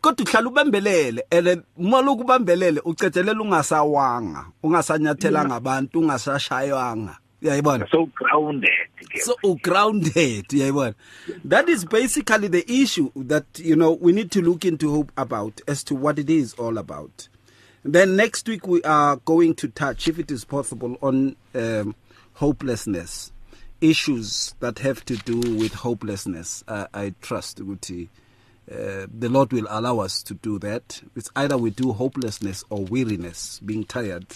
Kodwa 0.01 0.27
uhlala 0.27 0.49
ubambelele 0.49 1.23
and 1.31 1.63
uma 1.77 2.01
lokhu 2.03 2.23
ubambelele 2.23 2.81
ucethelela 2.85 3.41
ungasawanga 3.41 4.47
ungasanyathelanga 4.63 5.55
abantu 5.55 6.01
ungasashayanga 6.01 7.17
uyayibona? 7.43 7.89
So 7.91 8.07
grounded 8.07 8.71
so 9.25 9.55
grounded 9.63 10.49
uyayibona? 10.49 10.95
That 11.45 11.69
is 11.69 11.85
basically 11.85 12.49
the 12.49 12.65
issue 12.71 13.11
that 13.17 13.45
you 13.59 13.77
know 13.77 13.93
we 13.93 14.13
need 14.13 14.31
to 14.33 14.43
look 14.43 14.65
into 14.65 14.91
hope 14.91 15.13
about 15.17 15.61
as 15.69 15.85
to 15.85 15.95
what 15.95 16.19
it 16.19 16.31
is 16.31 16.55
all 16.55 16.79
about. 16.79 17.29
Then 17.85 18.17
next 18.17 18.47
week 18.49 18.67
we 18.67 18.83
are 18.83 19.17
going 19.17 19.55
to 19.55 19.69
touch 19.69 20.07
if 20.09 20.19
it 20.19 20.31
is 20.31 20.45
possible 20.45 20.99
on 21.01 21.37
um, 21.55 21.95
hopelessness. 22.35 23.33
Issues 23.81 24.55
that 24.61 24.81
have 24.81 25.03
to 25.07 25.17
do 25.17 25.39
with 25.57 25.73
hopelessness. 25.73 26.63
Uh, 26.69 26.87
I 26.93 27.15
trust 27.23 27.65
Guti. 27.65 28.09
Uh, 28.71 29.07
the 29.13 29.29
Lord 29.29 29.53
will 29.53 29.67
allow 29.69 29.99
us 29.99 30.23
to 30.25 30.35
do 30.35 30.59
that. 30.61 31.03
It's 31.17 31.31
either 31.35 31.59
we 31.59 31.71
do 31.71 31.93
hopelessness 31.93 32.65
or 32.71 32.85
weariness, 32.85 33.59
being 33.61 33.85
tired, 33.85 34.27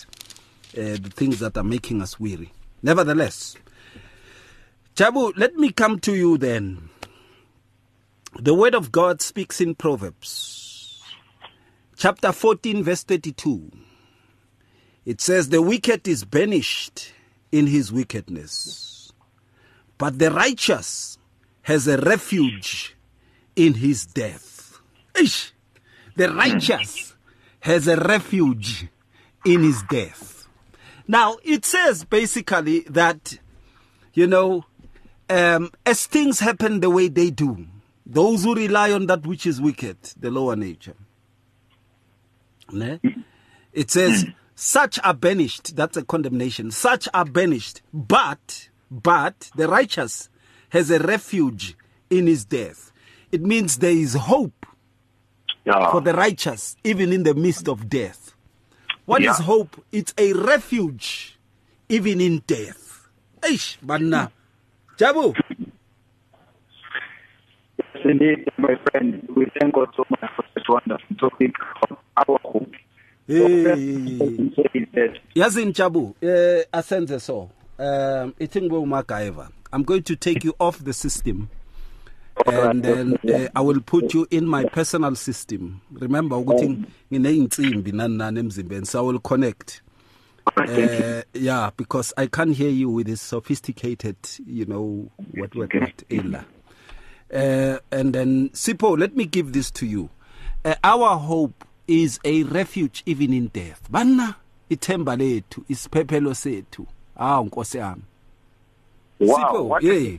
uh, 0.77 0.99
the 0.99 1.13
things 1.15 1.39
that 1.41 1.57
are 1.57 1.65
making 1.65 2.03
us 2.03 2.19
weary. 2.19 2.53
Nevertheless, 2.83 3.57
Chabu, 4.97 5.33
let 5.37 5.55
me 5.55 5.71
come 5.71 6.01
to 6.01 6.15
you 6.15 6.37
then. 6.39 6.91
The 8.41 8.55
word 8.55 8.75
of 8.75 8.91
God 8.91 9.23
speaks 9.23 9.61
in 9.61 9.77
Proverbs, 9.77 11.01
chapter 11.97 12.33
14, 12.33 12.83
verse 12.83 13.05
32. 13.05 13.71
It 15.05 15.21
says, 15.21 15.51
The 15.51 15.63
wicked 15.63 16.09
is 16.09 16.25
banished 16.25 17.13
in 17.53 17.69
his 17.69 17.93
wickedness 17.93 18.95
but 19.99 20.19
the 20.19 20.31
righteous 20.31 21.19
has 21.63 21.87
a 21.89 21.99
refuge 21.99 22.94
in 23.57 23.75
his 23.75 24.07
death. 24.07 24.81
Ish. 25.19 25.53
The 26.17 26.33
righteous 26.33 27.15
has 27.61 27.89
a 27.89 27.97
refuge 27.97 28.89
in 29.45 29.63
his 29.63 29.83
death. 29.85 30.47
Now, 31.07 31.37
it 31.43 31.65
says 31.65 32.05
basically 32.05 32.81
that, 32.91 33.39
you 34.13 34.27
know, 34.27 34.65
um, 35.29 35.71
as 35.85 36.07
things 36.07 36.41
happen 36.41 36.81
the 36.81 36.91
way 36.91 37.09
they 37.09 37.31
do, 37.31 37.67
those 38.07 38.45
who 38.45 38.55
rely 38.55 38.93
on 38.93 39.07
that 39.07 39.27
which 39.27 39.47
is 39.47 39.61
wicked, 39.61 39.97
the 40.19 40.31
lower 40.31 40.57
nature, 40.57 40.95
ne? 42.71 43.01
it 43.73 43.91
says, 43.91 44.27
such 44.55 44.99
are 45.03 45.15
banished. 45.15 45.75
That's 45.75 45.97
a 45.97 46.05
condemnation. 46.05 46.71
Such 46.71 47.09
are 47.13 47.25
banished. 47.25 47.83
But 47.93 48.69
but 48.91 49.51
the 49.57 49.69
righteous 49.69 50.29
has 50.69 50.91
a 50.91 50.99
refuge 50.99 51.77
in 52.11 52.27
his 52.27 52.45
death. 52.45 52.93
It 53.35 53.43
means 53.43 53.79
there 53.79 53.91
is 53.91 54.15
hope 54.15 54.65
yeah. 55.65 55.91
for 55.91 56.01
the 56.01 56.13
righteous, 56.15 56.77
even 56.85 57.13
in 57.13 57.25
the 57.25 57.35
midst 57.35 57.67
of 57.69 57.89
death. 57.91 58.33
What 59.07 59.23
yeah. 59.23 59.33
is 59.33 59.39
hope? 59.39 59.85
It's 59.91 60.15
a 60.17 60.33
refuge, 60.35 61.37
even 61.89 62.21
in 62.21 62.45
death. 62.47 63.09
Eish, 63.41 63.77
banna. 63.85 64.31
Jabu. 64.97 65.35
Yes, 67.77 68.05
indeed, 68.05 68.49
my 68.57 68.77
friend. 68.89 69.27
We 69.35 69.51
thank 69.59 69.75
God 69.75 69.89
so 69.97 70.05
much 70.11 70.31
for 70.37 70.45
this 70.55 70.63
wonderful 70.69 71.17
topic 71.17 71.57
of 71.91 71.99
our 72.17 72.39
hope. 72.45 72.73
yazini 75.35 75.73
jabu 75.73 76.15
eh 76.21 76.65
asenze 76.73 77.21
so 77.21 77.51
um, 77.79 78.33
ithi 78.39 78.61
ngibe 78.61 78.77
umagaiva 78.77 79.49
i'm 79.73 79.83
going 79.83 80.03
to 80.03 80.15
take 80.15 80.47
you 80.47 80.55
off 80.59 80.85
the 80.85 80.93
system 80.93 81.49
and 82.47 82.83
then 82.83 83.19
uh, 83.33 83.49
i 83.55 83.61
will 83.61 83.81
put 83.81 84.13
you 84.15 84.27
in 84.31 84.47
my 84.47 84.65
personal 84.65 85.15
system. 85.15 85.81
Remember 85.93 86.37
ukuthi 86.37 86.79
ngineyinsimbi 87.13 87.93
nani 87.93 88.17
nani 88.17 88.41
emzimbeni 88.41 88.87
so 88.87 88.99
i 88.99 89.03
will 89.03 89.21
connect. 89.21 89.83
Uh, 90.57 91.23
yeah 91.33 91.71
because 91.77 92.13
i 92.17 92.27
can't 92.27 92.57
hear 92.57 92.71
you 92.71 92.91
with 92.91 93.07
this 93.07 93.21
sophisticated 93.23 94.17
you 94.47 94.67
know 94.67 95.11
what 95.35 95.55
what 95.55 95.73
what 95.75 96.03
illa 96.11 96.45
uh, 97.33 97.79
and 97.91 98.15
then 98.15 98.51
sipo 98.51 98.99
let 98.99 99.17
me 99.17 99.25
give 99.25 99.53
this 99.53 99.71
to 99.71 99.87
you. 99.87 100.11
Uh, 100.65 100.75
our 100.85 101.17
hope 101.19 101.65
is 101.87 102.19
a 102.25 102.43
refuge 102.45 103.03
even 103.07 103.33
in 103.33 103.49
death. 103.49 103.91
Banna 103.91 104.35
ithemba 104.71 105.17
lethu 105.17 105.65
isiphephelo 105.69 106.35
sethu. 106.35 106.87
Hawu 107.19 107.47
nkosi 107.47 107.79
yami 107.79 108.03
wow 109.21 109.79
yeah. 109.81 110.19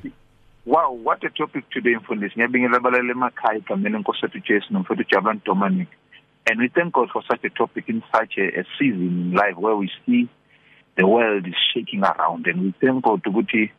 Wow 0.65 0.91
what 0.91 1.23
a 1.23 1.30
topic 1.30 1.69
today 1.69 1.95
mfundisi 1.95 2.34
ngiyabingelela 2.36 2.78
abalali 2.78 3.12
emakhaya 3.12 3.58
egameni 3.58 3.95
enkosi 3.95 4.19
yethu 4.25 4.39
Jesu 4.39 4.73
nomfowethu 4.73 5.10
Jabulani 5.12 5.41
Dominic. 5.45 5.88
And 6.47 6.60
we 6.60 6.69
thank 6.69 6.93
God 6.93 7.10
for 7.12 7.23
such 7.30 7.43
a 7.43 7.49
topic 7.49 7.86
in 7.88 8.04
such 8.12 8.38
a, 8.38 8.60
a 8.60 8.63
season 8.78 9.08
in 9.08 9.32
life 9.34 9.58
where 9.58 9.75
we 9.75 9.89
see 10.06 10.28
the 10.95 11.08
world 11.08 11.47
is 11.47 11.56
shaking 11.73 12.04
around. 12.04 12.47
And 12.47 12.62
we 12.63 12.73
thank 12.82 13.04
God 13.04 13.23
ukuthi 13.23 13.71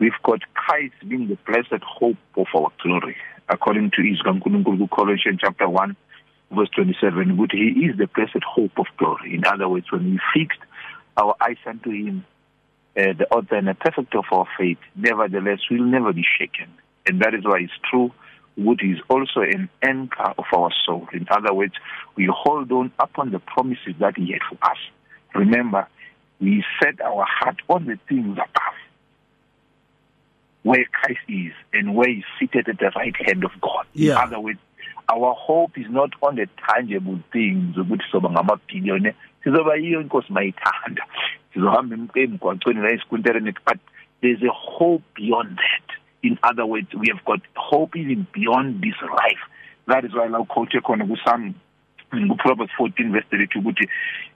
we've 0.00 0.20
got 0.24 0.40
Christ 0.54 0.94
being 1.08 1.28
the 1.28 1.38
blessed 1.46 1.82
hope 1.84 2.18
of 2.36 2.46
our 2.56 2.70
glory 2.82 3.16
according 3.48 3.90
to 3.92 4.02
Izwi 4.02 4.24
kaNkulunkulu 4.24 4.90
Colossians 4.90 5.38
chapter 5.40 5.68
1 5.68 5.96
verse 6.50 6.70
27 6.76 7.32
ukuthi 7.36 7.74
he 7.74 7.86
is 7.86 7.96
the 7.96 8.08
blessed 8.08 8.42
hope 8.44 8.76
of 8.78 8.86
glory. 8.98 9.34
In 9.34 9.44
other 9.46 9.68
words 9.68 9.92
when 9.92 10.04
we 10.10 10.20
fixed 10.34 10.62
our 11.16 11.36
eyes 11.40 11.62
unto 11.64 11.90
him 11.90 12.24
uh, 12.96 13.12
the 13.18 13.26
author 13.30 13.56
and 13.56 13.68
the 13.68 13.74
perfect 13.74 14.14
of 14.14 14.24
our 14.32 14.46
faith, 14.58 14.78
nevertheless, 14.94 15.58
will 15.70 15.84
never 15.84 16.12
be 16.12 16.24
shaken. 16.38 16.68
And 17.06 17.20
that 17.20 17.34
is 17.34 17.44
why 17.44 17.60
it's 17.60 17.72
true. 17.90 18.12
Wood 18.56 18.80
is 18.82 18.98
also 19.10 19.40
an 19.40 19.68
anchor 19.82 20.32
of 20.38 20.44
our 20.54 20.70
soul. 20.86 21.08
In 21.12 21.26
other 21.30 21.52
words, 21.52 21.74
we 22.16 22.30
hold 22.32 22.70
on 22.70 22.92
upon 22.98 23.32
the 23.32 23.40
promises 23.40 23.94
that 23.98 24.16
He 24.16 24.32
had 24.32 24.42
for 24.48 24.58
us. 24.64 24.78
Remember, 25.34 25.88
we 26.40 26.64
set 26.82 27.00
our 27.00 27.26
heart 27.28 27.56
on 27.68 27.86
the 27.86 27.98
things 28.08 28.32
above, 28.32 28.74
where 30.62 30.84
Christ 30.92 31.20
is 31.28 31.52
and 31.72 31.96
where 31.96 32.08
He's 32.08 32.24
seated 32.38 32.68
at 32.68 32.78
the 32.78 32.92
right 32.94 33.14
hand 33.26 33.44
of 33.44 33.50
God. 33.60 33.86
Yeah. 33.92 34.12
In 34.12 34.28
other 34.28 34.40
words, 34.40 34.60
our 35.08 35.34
hope 35.34 35.76
is 35.76 35.86
not 35.90 36.10
on 36.22 36.36
the 36.36 36.46
tangible 36.68 37.18
things 37.32 37.76
ukuthi 37.76 38.04
soba 38.10 38.30
ngamabhiliyone 38.30 39.14
sizoba 39.44 39.76
yiyo 39.76 40.00
inkosi 40.00 40.32
mayithanda 40.32 41.06
sizohamba 41.54 41.96
emgwaqweni 41.96 42.80
la 42.80 42.90
esikuntereni 42.90 43.54
but 43.64 43.78
there's 44.20 44.42
a 44.42 44.52
hope 44.52 45.04
beyond 45.14 45.56
that. 45.56 45.96
In 46.22 46.38
other 46.42 46.66
words 46.66 46.92
we 46.94 47.08
have 47.08 47.24
got 47.24 47.40
hope 47.54 47.96
even 47.96 48.26
beyond 48.32 48.82
this 48.82 49.00
life 49.02 49.44
that 49.86 50.04
is 50.04 50.12
why 50.14 50.26
la 50.26 50.44
quote 50.44 50.80
khona 50.82 51.04
kusam 51.04 51.54
in 52.12 52.36
Proverbs 52.36 52.72
14 52.76 53.12
verse 53.12 53.24
32 53.30 53.60
ukuthi 53.60 53.88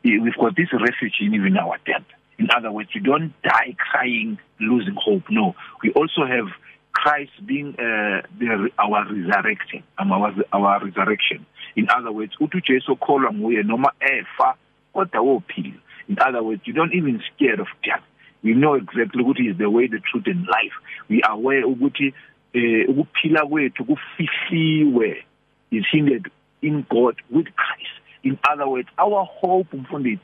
we've 0.04 0.36
got 0.36 0.56
this 0.56 0.72
refuge 0.72 1.16
in 1.20 1.34
even 1.34 1.56
our 1.56 1.78
death 1.86 2.04
in 2.38 2.48
other 2.56 2.70
words 2.70 2.90
you 2.94 3.00
don't 3.00 3.32
die 3.42 3.74
crying 3.78 4.38
losing 4.60 4.94
hope. 4.94 5.24
No 5.30 5.54
we 5.82 5.90
also 5.92 6.24
have 6.26 6.48
Christ 6.92 7.32
being 7.46 7.74
uh, 7.78 8.22
the, 8.38 8.70
our 8.78 9.06
resurrection 9.12 9.82
our, 9.98 10.34
our 10.52 10.84
resurrection. 10.84 11.46
In 11.76 11.88
other 11.90 12.12
words 12.12 12.32
uthi 12.40 12.62
Jesu 12.62 12.96
kholwa 12.96 13.32
nguye 13.32 13.62
noma 13.62 13.92
efa 14.00 14.54
kodwa 14.94 15.20
wophila 15.20 15.78
In 16.08 16.16
other 16.20 16.42
words, 16.42 16.62
you 16.64 16.72
don't 16.72 16.94
even 16.94 17.22
scared 17.34 17.60
of 17.60 17.66
death. 17.84 18.02
We 18.42 18.54
know 18.54 18.74
exactly 18.74 19.22
what 19.22 19.38
is 19.40 19.58
the 19.58 19.68
way, 19.68 19.86
the 19.88 20.00
truth, 20.00 20.26
and 20.26 20.46
life. 20.46 20.72
We 21.08 21.22
are 21.22 21.32
aware 21.32 21.64
ukuthi 21.64 22.14
eh 22.54 22.88
ukuphila 22.88 23.46
kwethu 23.46 23.84
kufihliwe 23.84 25.24
is 25.70 25.84
hindered 25.90 26.30
in 26.62 26.86
God 26.88 27.16
with 27.30 27.46
Christ. 27.56 27.94
In 28.22 28.38
other 28.50 28.68
words, 28.68 28.88
our 28.98 29.24
hope 29.24 29.68
mfundisi, 29.72 30.20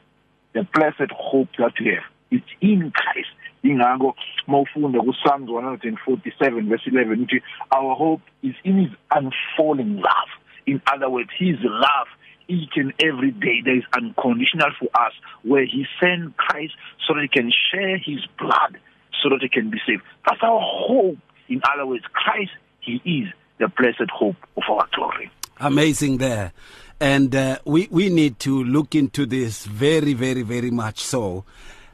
the 0.53 0.63
blessed 0.73 1.11
hope 1.13 1.49
that 1.59 1.75
we 1.81 1.87
have, 1.89 2.05
it's 2.31 2.51
in 2.61 2.91
Christ. 2.91 3.31
ingakho 3.65 4.15
mawufunda 4.47 5.01
ku 5.01 5.13
Psalms 5.13 5.49
147 5.49 6.69
verse 6.69 6.87
11 6.87 7.27
our 7.73 7.97
hope 7.97 8.23
is 8.43 8.55
in 8.65 8.77
his 8.77 8.93
unfalling 9.11 9.97
love 9.97 10.31
in 10.67 10.81
other 10.93 11.09
words 11.09 11.31
his 11.39 11.57
love 11.63 12.09
each 12.49 12.73
and 12.77 12.93
every 13.01 13.31
day. 13.31 13.63
There 13.65 13.77
is 13.77 13.85
unconditional 13.97 14.71
for 14.79 14.89
us 14.95 15.13
where 15.43 15.65
he 15.65 15.87
sent 16.01 16.37
Christ 16.37 16.75
so 17.07 17.15
that 17.15 17.23
he 17.23 17.29
can 17.29 17.53
share 17.73 17.99
his 17.99 18.21
blood 18.39 18.79
so 19.23 19.31
that 19.31 19.39
he 19.43 19.49
can 19.49 19.71
be 19.71 19.79
saved. 19.87 20.03
That's 20.27 20.43
our 20.43 20.61
hope. 20.61 21.19
In 21.49 21.61
other 21.73 21.87
words 21.87 22.05
Christ 22.13 22.53
he 22.81 23.01
is 23.05 23.33
the 23.59 23.69
blessed 23.69 24.11
hope 24.11 24.37
of 24.57 24.63
our 24.69 24.87
glory. 24.95 25.31
Amazing 25.59 26.19
there. 26.19 26.53
And 27.01 27.35
uh, 27.35 27.59
we 27.65 27.89
we 27.91 28.09
need 28.09 28.39
to 28.41 28.63
look 28.65 28.95
into 28.95 29.27
this 29.27 29.67
very 29.67 30.15
very 30.15 30.43
very 30.43 30.71
much 30.71 31.01
so. 31.01 31.45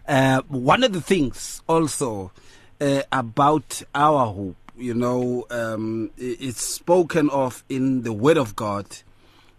Uh, 0.06 0.42
one 0.48 0.82
of 0.82 0.92
the 0.92 1.00
things 1.00 1.62
also 1.68 2.32
uh, 2.80 3.02
about 3.12 3.82
our 3.94 4.26
hope 4.26 4.56
you 4.76 4.94
know 4.94 5.46
um, 5.50 6.10
it's 6.16 6.62
spoken 6.62 7.28
of 7.30 7.62
in 7.68 8.02
the 8.02 8.12
word 8.12 8.38
of 8.38 8.56
God 8.56 8.86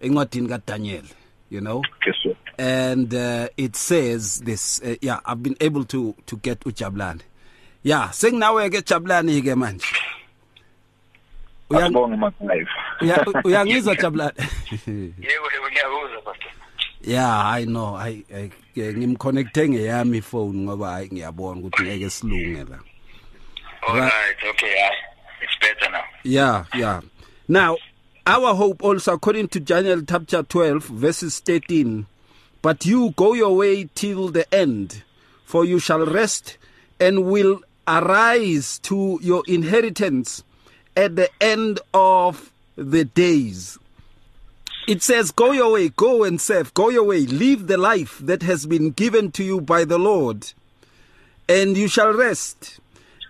encwadini 0.02 0.48
kaDaniel 0.50 1.06
you 1.52 1.60
know 1.62 1.82
yes 2.06 2.16
sir 2.24 2.36
and 2.58 3.14
uh, 3.14 3.48
it 3.58 3.76
says 3.76 4.42
this 4.46 4.82
uh, 4.84 4.96
yeah 5.02 5.20
I've 5.26 5.44
been 5.44 5.56
able 5.60 5.84
to 5.86 6.16
to 6.26 6.36
get 6.38 6.60
uJabulani 6.66 7.22
yeah 7.84 8.12
senginawe 8.14 8.70
ke 8.70 8.82
Jabulani 8.90 9.42
ke 9.42 9.56
manje 9.56 9.86
Uyan- 11.70 11.84
asibonge 11.86 12.16
makhaya 12.16 12.66
uya- 13.02 13.42
uyangizwa 13.44 13.96
Jabulani 13.96 14.34
yebo 14.88 15.48
yebo 15.54 15.68
ngiyakuzwa 15.72 16.22
pastor 16.26 16.52
Yeah, 17.04 17.48
I 17.50 17.66
know. 17.66 17.96
I, 17.96 18.24
I 18.30 18.52
ke- 18.76 18.94
ngimconnecte 18.94 19.70
ngeyami 19.70 20.22
phone 20.22 20.58
ngoba 20.58 20.92
hayi 20.92 21.10
ngiyabona 21.14 21.60
ukuthi 21.62 21.84
ngeke 21.84 22.10
silunge 22.10 22.64
la. 22.70 22.80
all 23.88 23.96
Right. 24.00 24.14
right 24.14 24.38
okay 24.50 24.70
yeah. 24.70 24.92
it's 25.42 25.58
better 25.62 25.92
now 25.92 26.04
Yeah, 26.24 26.66
yeah. 26.78 27.02
Now, 27.48 27.78
our 28.28 28.54
hope 28.54 28.84
also 28.84 29.14
according 29.14 29.48
to 29.50 29.60
Daniel 29.60 30.02
chapter 30.02 30.44
12 30.44 30.84
verses 30.84 31.40
13, 31.40 32.06
but 32.62 32.86
you 32.86 33.14
go 33.16 33.34
your 33.34 33.56
way 33.56 33.90
till 33.96 34.30
the 34.30 34.52
end, 34.54 35.04
for 35.44 35.66
you 35.66 35.80
shall 35.80 36.06
rest 36.06 36.58
and 37.00 37.26
will 37.26 37.62
arise 37.88 38.78
to 38.80 39.20
your 39.24 39.44
inheritance 39.48 40.44
at 40.96 41.16
the 41.16 41.30
end 41.42 41.80
of 41.94 42.52
the 42.76 43.06
days. 43.06 43.80
It 44.88 45.02
says, 45.02 45.32
Go 45.32 45.52
your 45.52 45.72
way, 45.72 45.90
go 45.90 46.24
and 46.24 46.40
serve, 46.40 46.74
go 46.74 46.90
your 46.90 47.04
way, 47.04 47.22
live 47.22 47.68
the 47.68 47.78
life 47.78 48.20
that 48.20 48.44
has 48.44 48.66
been 48.66 48.92
given 48.92 49.32
to 49.32 49.44
you 49.44 49.62
by 49.62 49.86
the 49.86 49.98
Lord, 49.98 50.52
and 51.50 51.76
you 51.78 51.88
shall 51.88 52.14
rest 52.14 52.80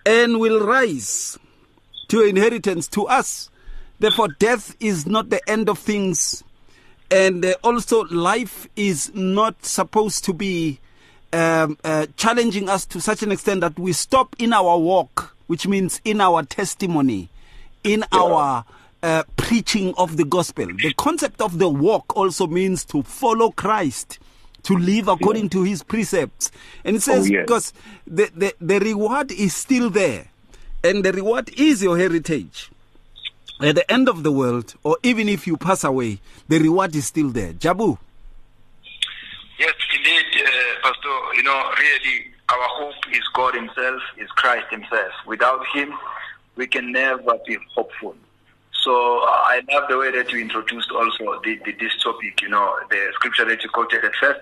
and 0.05 0.39
will 0.39 0.65
rise 0.65 1.37
to 2.09 2.21
inheritance 2.21 2.87
to 2.89 3.07
us. 3.07 3.50
Therefore, 4.01 4.29
death 4.39 4.75
is 4.79 5.05
not 5.05 5.29
the 5.29 5.47
end 5.47 5.69
of 5.69 5.77
things, 5.77 6.43
and 7.11 7.45
uh, 7.45 7.53
also 7.63 8.05
life 8.05 8.67
is 8.75 9.13
not 9.13 9.63
supposed 9.63 10.23
to 10.25 10.33
be 10.33 10.79
um, 11.31 11.77
uh, 11.83 12.07
challenging 12.17 12.67
us 12.67 12.83
to 12.87 12.99
such 12.99 13.21
an 13.21 13.31
extent 13.31 13.61
that 13.61 13.77
we 13.77 13.93
stop 13.93 14.35
in 14.39 14.53
our 14.53 14.75
walk, 14.79 15.37
which 15.45 15.67
means 15.67 16.01
in 16.03 16.19
our 16.19 16.41
testimony, 16.41 17.29
in 17.83 18.03
our 18.11 18.65
uh, 19.03 19.21
preaching 19.37 19.93
of 19.99 20.17
the 20.17 20.25
gospel. 20.25 20.65
The 20.65 20.95
concept 20.97 21.39
of 21.39 21.59
the 21.59 21.69
walk 21.69 22.17
also 22.17 22.47
means 22.47 22.83
to 22.85 23.03
follow 23.03 23.51
Christ, 23.51 24.17
to 24.63 24.75
live 24.75 25.09
according 25.09 25.49
to 25.49 25.61
his 25.61 25.83
precepts. 25.83 26.49
And 26.83 26.95
it 26.95 27.03
says, 27.03 27.27
Oh, 27.27 27.33
yes. 27.33 27.43
because 27.45 27.73
the, 28.07 28.31
the, 28.35 28.55
the 28.59 28.79
reward 28.79 29.31
is 29.31 29.55
still 29.55 29.91
there, 29.91 30.25
and 30.83 31.05
the 31.05 31.11
reward 31.13 31.51
is 31.55 31.83
your 31.83 31.99
heritage. 31.99 32.71
At 33.63 33.75
the 33.75 33.91
end 33.91 34.09
of 34.09 34.23
the 34.23 34.31
world, 34.31 34.73
or 34.83 34.97
even 35.03 35.29
if 35.29 35.45
you 35.45 35.55
pass 35.55 35.83
away, 35.83 36.19
the 36.47 36.57
reward 36.59 36.95
is 36.95 37.05
still 37.05 37.29
there. 37.29 37.53
Jabu. 37.53 37.97
Yes, 39.59 39.73
indeed, 39.95 40.25
uh, 40.43 40.49
Pastor. 40.81 41.35
You 41.35 41.43
know, 41.43 41.71
really, 41.77 42.25
our 42.49 42.67
hope 42.79 42.95
is 43.11 43.21
God 43.33 43.53
Himself, 43.53 44.01
is 44.17 44.27
Christ 44.31 44.65
Himself. 44.71 45.11
Without 45.27 45.63
Him, 45.73 45.93
we 46.55 46.65
can 46.65 46.91
never 46.91 47.37
be 47.45 47.57
hopeful. 47.75 48.15
So 48.81 48.91
I 48.91 49.61
love 49.71 49.87
the 49.89 49.97
way 49.99 50.09
that 50.09 50.31
you 50.31 50.39
introduced 50.39 50.89
also 50.89 51.39
the, 51.43 51.59
the, 51.63 51.73
this 51.73 51.95
topic. 52.01 52.41
You 52.41 52.49
know, 52.49 52.75
the 52.89 53.11
scripture 53.13 53.45
that 53.45 53.63
you 53.63 53.69
quoted 53.69 54.03
at 54.03 54.15
first. 54.19 54.41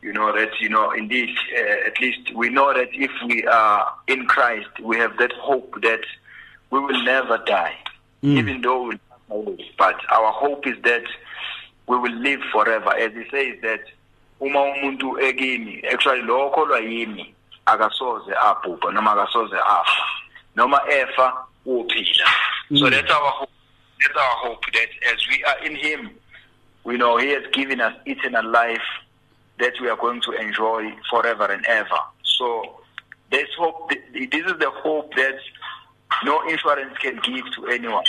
You 0.00 0.12
know 0.12 0.32
that 0.34 0.58
you 0.60 0.68
know 0.68 0.90
indeed, 0.92 1.36
uh, 1.54 1.86
at 1.86 2.00
least 2.00 2.34
we 2.34 2.48
know 2.48 2.72
that 2.72 2.88
if 2.92 3.10
we 3.26 3.44
are 3.46 3.92
in 4.06 4.26
Christ, 4.26 4.68
we 4.82 4.96
have 4.96 5.16
that 5.18 5.32
hope 5.32 5.80
that 5.82 6.00
we 6.70 6.78
will 6.80 7.02
never 7.04 7.38
die, 7.46 7.74
Mm. 8.24 8.38
even 8.38 8.60
though 8.62 8.84
we 8.84 8.88
will 8.88 8.98
pass 8.98 9.20
away. 9.30 9.70
But 9.76 9.96
our 10.10 10.32
hope 10.32 10.66
is 10.66 10.82
that 10.84 11.04
we 11.86 11.98
will 11.98 12.14
live 12.14 12.40
forever. 12.50 12.96
As 12.96 13.12
he 13.12 13.24
says 13.30 13.60
that 13.60 13.82
uma 14.40 14.60
umuntu 14.60 15.20
ekini 15.20 15.84
actually 15.92 16.22
lo 16.22 16.50
okholwa 16.50 16.80
yimi 16.80 17.34
akasoze 17.66 18.32
abhubha 18.32 18.92
noma 18.92 19.12
akasoze 19.12 19.56
afa 19.56 20.02
noma 20.56 20.80
efa 20.88 21.46
uphila. 21.66 22.26
So 22.74 22.86
mm. 22.86 22.90
that's 22.90 23.12
our 23.12 23.30
hope. 23.30 23.50
That's 24.00 24.16
our 24.16 24.36
hope 24.48 24.64
that 24.72 24.88
as 25.12 25.28
we 25.28 25.44
are 25.44 25.66
in 25.66 25.76
him 25.76 26.10
we 26.84 26.96
know 26.96 27.18
he 27.18 27.28
has 27.28 27.44
given 27.52 27.80
us 27.80 27.94
eternal 28.06 28.50
life 28.50 28.82
that 29.58 29.74
we 29.82 29.88
are 29.88 29.96
going 29.96 30.22
to 30.22 30.32
enjoy 30.32 30.92
forever 31.10 31.44
and 31.52 31.64
ever. 31.66 32.00
So 32.22 32.80
this 33.30 33.48
hope 33.58 33.90
this 34.14 34.28
is 34.32 34.58
the 34.58 34.70
hope 34.70 35.14
that 35.14 35.38
no 36.24 36.46
insurance 36.48 36.96
can 36.98 37.16
give 37.22 37.44
to 37.54 37.66
anyone 37.68 38.04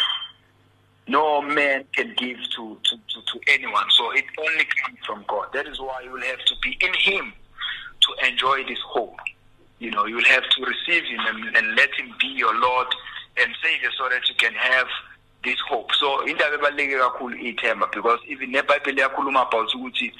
no 1.07 1.41
man 1.41 1.85
can 1.93 2.13
give 2.17 2.37
to, 2.55 2.77
to, 2.83 2.95
to, 2.95 3.21
to 3.21 3.39
anyone. 3.47 3.85
So 3.97 4.11
it 4.11 4.25
only 4.39 4.65
comes 4.65 4.97
from 5.05 5.25
God. 5.27 5.47
That 5.53 5.67
is 5.67 5.79
why 5.79 6.01
you 6.03 6.11
will 6.11 6.21
have 6.21 6.39
to 6.39 6.55
be 6.61 6.77
in 6.81 6.93
Him 6.93 7.33
to 8.01 8.27
enjoy 8.27 8.63
this 8.67 8.79
hope. 8.85 9.17
You 9.79 9.91
know, 9.91 10.05
you 10.05 10.15
will 10.15 10.25
have 10.25 10.43
to 10.43 10.65
receive 10.65 11.03
Him 11.03 11.19
and, 11.27 11.57
and 11.57 11.75
let 11.75 11.93
Him 11.93 12.13
be 12.19 12.27
your 12.27 12.59
Lord 12.59 12.87
and 13.37 13.53
Savior 13.63 13.89
so 13.97 14.09
that 14.09 14.27
you 14.27 14.35
can 14.35 14.53
have 14.53 14.87
this 15.43 15.59
hope. 15.69 15.93
So 15.99 16.27
indaba 16.27 16.57
ebaluleke 16.57 16.97
kakhulu 16.99 17.37
ithemba 17.37 17.91
because 17.91 18.19
even 18.27 18.51
nebhayibheli 18.51 19.01
yakhuluma 19.01 19.47
about 19.47 19.73
ukuthi 19.75 20.11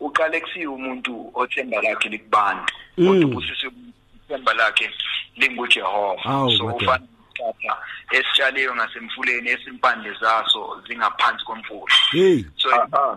uqale 0.00 0.40
kusiwe 0.40 0.66
umuntu 0.66 1.30
othemba 1.34 1.82
lakhe 1.82 2.08
likubantu 2.08 2.74
kodwa 2.96 3.14
mm. 3.14 3.24
ubusise 3.24 3.70
ithemba 4.16 4.54
lakhe 4.54 4.90
lingujehova 5.36 6.22
so 6.56 6.68
kodwa. 6.68 7.00
Isihlahla 7.38 7.76
esitshaliwe 8.10 8.74
ngasemfuleni 8.74 9.50
esimpande 9.50 10.12
zaso 10.20 10.82
zingaphansi 10.86 11.44
komfula. 11.44 11.94
Hey. 12.12 12.44
so 12.56 12.70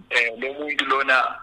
eh 0.10 0.32
lo 0.40 0.54
muntu 0.54 0.86
lona 0.86 1.40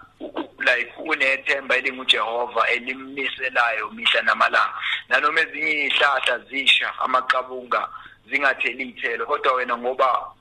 like 0.59 0.93
unethemba 0.97 1.75
elingujehova 1.75 2.67
elimniselayo 2.69 3.89
mihla 3.91 4.21
namalanga. 4.21 4.73
Nanoma 5.09 5.41
ezinye 5.41 5.85
izihlahla 5.85 6.39
zisha 6.49 6.93
amaqabunga 6.99 7.89
zingatheli 8.29 8.89
ithelo 8.89 9.25
kodwa 9.25 9.53
wena 9.53 9.77
ngoba 9.77 10.31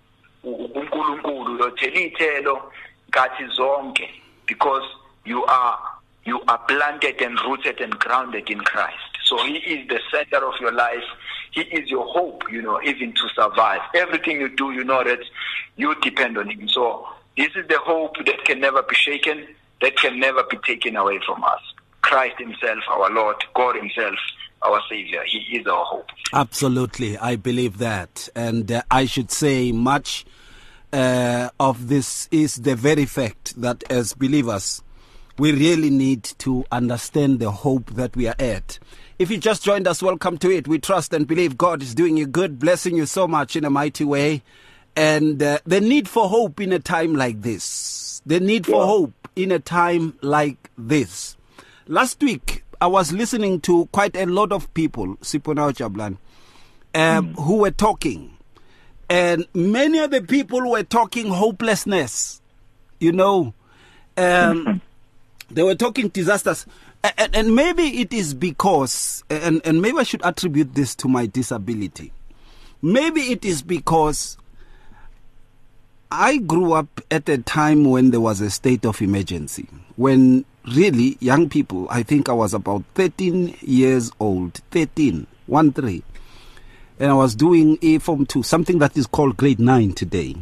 uNkulunkulu 0.43 1.55
uyothela 1.55 2.01
ithelo 2.01 2.73
kathi 3.11 3.47
zonke 3.47 4.11
because 4.47 4.87
you 5.25 5.45
are 5.47 5.79
you 6.25 6.41
are 6.47 6.61
planted 6.67 7.21
and 7.23 7.39
rooted 7.41 7.81
and 7.81 7.99
grounded 7.99 8.51
in 8.51 8.61
Christ. 8.61 9.08
So 9.29 9.37
he 9.45 9.57
is 9.59 9.87
the 9.89 10.01
center 10.11 10.45
of 10.47 10.55
your 10.61 10.73
life. 10.73 11.05
He 11.53 11.61
is 11.61 11.91
your 11.91 12.07
hope 12.07 12.43
you 12.51 12.63
know 12.63 12.81
even 12.83 13.13
to 13.13 13.29
survive. 13.35 13.81
Everything 13.95 14.41
you 14.41 14.49
do 14.49 14.71
you 14.73 14.85
know 14.85 15.05
that 15.05 15.21
you 15.77 15.95
depend 16.01 16.39
on 16.39 16.49
him. 16.49 16.69
So 16.69 17.07
this 17.37 17.51
is 17.55 17.67
the 17.69 17.79
hope 17.79 18.17
that 18.25 18.45
can 18.45 18.61
never 18.61 18.83
be 18.83 18.95
shaken 18.95 19.47
that 19.83 19.97
can 19.97 20.19
never 20.19 20.43
be 20.45 20.57
taken 20.67 20.97
away 20.97 21.21
from 21.27 21.45
us. 21.45 21.61
Christ 22.01 22.39
himself 22.39 22.79
our 22.91 23.11
Lord 23.11 23.37
God 23.55 23.77
himself 23.77 24.17
our 24.63 24.81
savior. 24.89 25.23
He 25.27 25.59
is 25.59 25.67
our 25.67 25.85
hope. 25.85 26.09
Absolutely, 26.33 27.17
I 27.19 27.37
believe 27.37 27.79
that. 27.79 28.29
And 28.35 28.71
uh, 28.73 28.83
I 28.91 29.05
should 29.05 29.31
say, 29.31 29.73
much 29.73 30.27
uh, 30.93 31.51
of 31.61 31.89
this 31.89 32.29
is 32.31 32.57
the 32.57 32.75
very 32.75 33.05
fact 33.05 33.61
that 33.61 33.85
as 33.91 34.15
believers, 34.15 34.83
we 35.39 35.53
really 35.53 35.91
need 35.91 36.25
to 36.39 36.65
understand 36.73 37.39
the 37.39 37.51
hope 37.51 37.91
that 37.93 38.17
we 38.17 38.27
are 38.27 38.35
at. 38.39 38.79
If 39.19 39.33
you 39.33 39.39
just 39.39 39.65
joined 39.65 39.89
us, 39.89 40.01
welcome 40.01 40.39
to 40.39 40.51
it. 40.53 40.69
We 40.69 40.79
trust 40.79 41.13
and 41.13 41.27
believe 41.27 41.59
God 41.59 41.83
is 41.83 41.93
doing 41.93 42.17
you 42.17 42.25
good, 42.25 42.61
blessing 42.61 42.97
you 42.97 43.05
so 43.05 43.27
much 43.27 43.57
in 43.57 43.65
a 43.65 43.71
mighty 43.71 44.05
way. 44.05 44.43
And 44.95 45.43
uh, 45.43 45.59
the 45.67 45.81
need 45.81 46.09
for 46.09 46.29
hope 46.29 46.61
in 46.61 46.73
a 46.73 46.79
time 46.79 47.15
like 47.15 47.43
this, 47.43 48.23
the 48.25 48.39
need 48.39 48.65
for 48.65 48.87
hope 48.87 49.29
in 49.35 49.51
a 49.51 49.59
time 49.59 50.17
like 50.23 50.71
this. 50.79 51.37
last 51.89 52.23
week 52.23 52.63
I 52.81 52.87
was 52.87 53.13
listening 53.13 53.61
to 53.63 53.87
quite 53.87 54.15
a 54.17 54.27
lot 54.27 54.53
of 54.53 54.73
people, 54.73 55.17
Siponao 55.17 55.73
Chablan, 55.73 56.19
um, 56.95 57.35
who 57.35 57.57
were 57.57 57.73
talking. 57.73 58.37
And 59.11 59.47
many 59.53 59.99
of 59.99 60.13
the 60.13 60.23
people 60.23 60.71
were 60.71 60.85
talking 60.85 61.27
hopelessness. 61.27 62.41
You 63.01 63.11
know, 63.11 63.55
um, 64.17 64.81
they 65.51 65.65
were 65.65 65.75
talking 65.75 66.07
disasters. 66.09 66.67
And, 67.03 67.35
and 67.35 67.55
maybe 67.55 68.01
it 68.01 68.13
is 68.13 68.35
because, 68.35 69.23
and, 69.31 69.61
and 69.65 69.81
maybe 69.81 69.99
I 69.99 70.03
should 70.03 70.25
attribute 70.25 70.75
this 70.75 70.95
to 70.97 71.09
my 71.09 71.27
disability. 71.27 72.13
Maybe 72.83 73.33
it 73.33 73.45
is 73.45 73.63
because 73.63 74.37
I 76.11 76.39
grew 76.39 76.73
up 76.73 77.01
at 77.11 77.29
a 77.29 77.39
time 77.39 77.85
when 77.85 78.11
there 78.11 78.21
was 78.21 78.41
a 78.41 78.51
state 78.51 78.85
of 78.85 79.01
emergency. 79.03 79.69
When 79.97 80.45
really 80.75 81.17
young 81.21 81.49
people, 81.49 81.87
I 81.91 82.03
think 82.03 82.29
I 82.29 82.33
was 82.33 82.55
about 82.55 82.85
13 82.95 83.57
years 83.61 84.11
old, 84.19 84.55
13, 84.71 85.27
1 85.47 85.73
3. 85.73 86.03
And 87.01 87.11
I 87.11 87.15
was 87.15 87.35
doing 87.35 87.79
A 87.83 87.99
Form 87.99 88.27
2, 88.27 88.43
something 88.43 88.79
that 88.79 88.97
is 88.97 89.07
called 89.07 89.37
grade 89.37 89.61
9 89.61 89.93
today. 89.93 90.35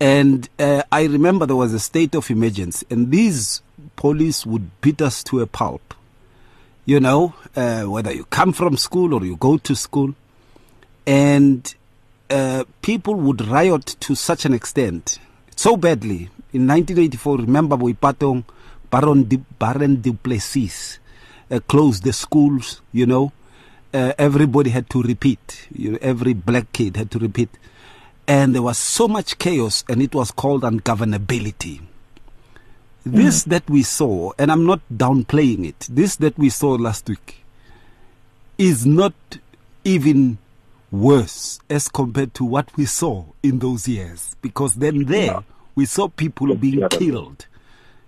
And 0.00 0.48
uh, 0.58 0.82
I 0.92 1.04
remember 1.04 1.44
there 1.44 1.56
was 1.56 1.74
a 1.74 1.80
state 1.80 2.14
of 2.14 2.30
emergency, 2.30 2.86
and 2.88 3.10
these 3.10 3.62
police 3.98 4.46
would 4.46 4.80
beat 4.80 5.02
us 5.02 5.24
to 5.24 5.40
a 5.40 5.46
pulp. 5.46 5.92
You 6.86 7.00
know, 7.00 7.34
uh, 7.54 7.82
whether 7.82 8.12
you 8.14 8.24
come 8.26 8.52
from 8.52 8.76
school 8.78 9.12
or 9.12 9.24
you 9.24 9.36
go 9.36 9.58
to 9.58 9.74
school. 9.74 10.14
And 11.04 11.74
uh, 12.30 12.64
people 12.80 13.14
would 13.14 13.46
riot 13.46 13.96
to 14.00 14.14
such 14.14 14.44
an 14.44 14.54
extent, 14.54 15.18
so 15.56 15.76
badly. 15.76 16.30
In 16.52 16.66
1984, 16.66 17.38
remember 17.38 17.76
Boipatong, 17.76 18.44
Baron, 18.90 19.24
du, 19.24 19.38
Baron 19.58 20.00
Duplessis 20.00 20.98
uh, 21.50 21.58
closed 21.66 22.04
the 22.04 22.12
schools, 22.12 22.80
you 22.92 23.04
know. 23.04 23.32
Uh, 23.92 24.12
everybody 24.18 24.70
had 24.70 24.88
to 24.90 25.02
repeat. 25.02 25.66
You 25.74 25.92
know, 25.92 25.98
every 26.00 26.34
black 26.34 26.72
kid 26.72 26.96
had 26.96 27.10
to 27.10 27.18
repeat. 27.18 27.48
And 28.26 28.54
there 28.54 28.62
was 28.62 28.78
so 28.78 29.08
much 29.08 29.38
chaos, 29.38 29.84
and 29.88 30.00
it 30.02 30.14
was 30.14 30.30
called 30.30 30.62
ungovernability. 30.62 31.80
This 33.04 33.44
that 33.44 33.68
we 33.70 33.82
saw, 33.82 34.32
and 34.38 34.50
I'm 34.52 34.66
not 34.66 34.80
downplaying 34.92 35.66
it, 35.66 35.86
this 35.90 36.16
that 36.16 36.36
we 36.38 36.50
saw 36.50 36.72
last 36.72 37.08
week 37.08 37.44
is 38.58 38.84
not 38.84 39.14
even 39.84 40.36
worse 40.90 41.60
as 41.70 41.88
compared 41.88 42.34
to 42.34 42.44
what 42.44 42.76
we 42.76 42.84
saw 42.84 43.24
in 43.42 43.60
those 43.60 43.86
years. 43.88 44.36
Because 44.42 44.74
then 44.74 45.04
there 45.04 45.40
we 45.74 45.86
saw 45.86 46.08
people 46.08 46.54
being 46.54 46.86
killed. 46.88 47.46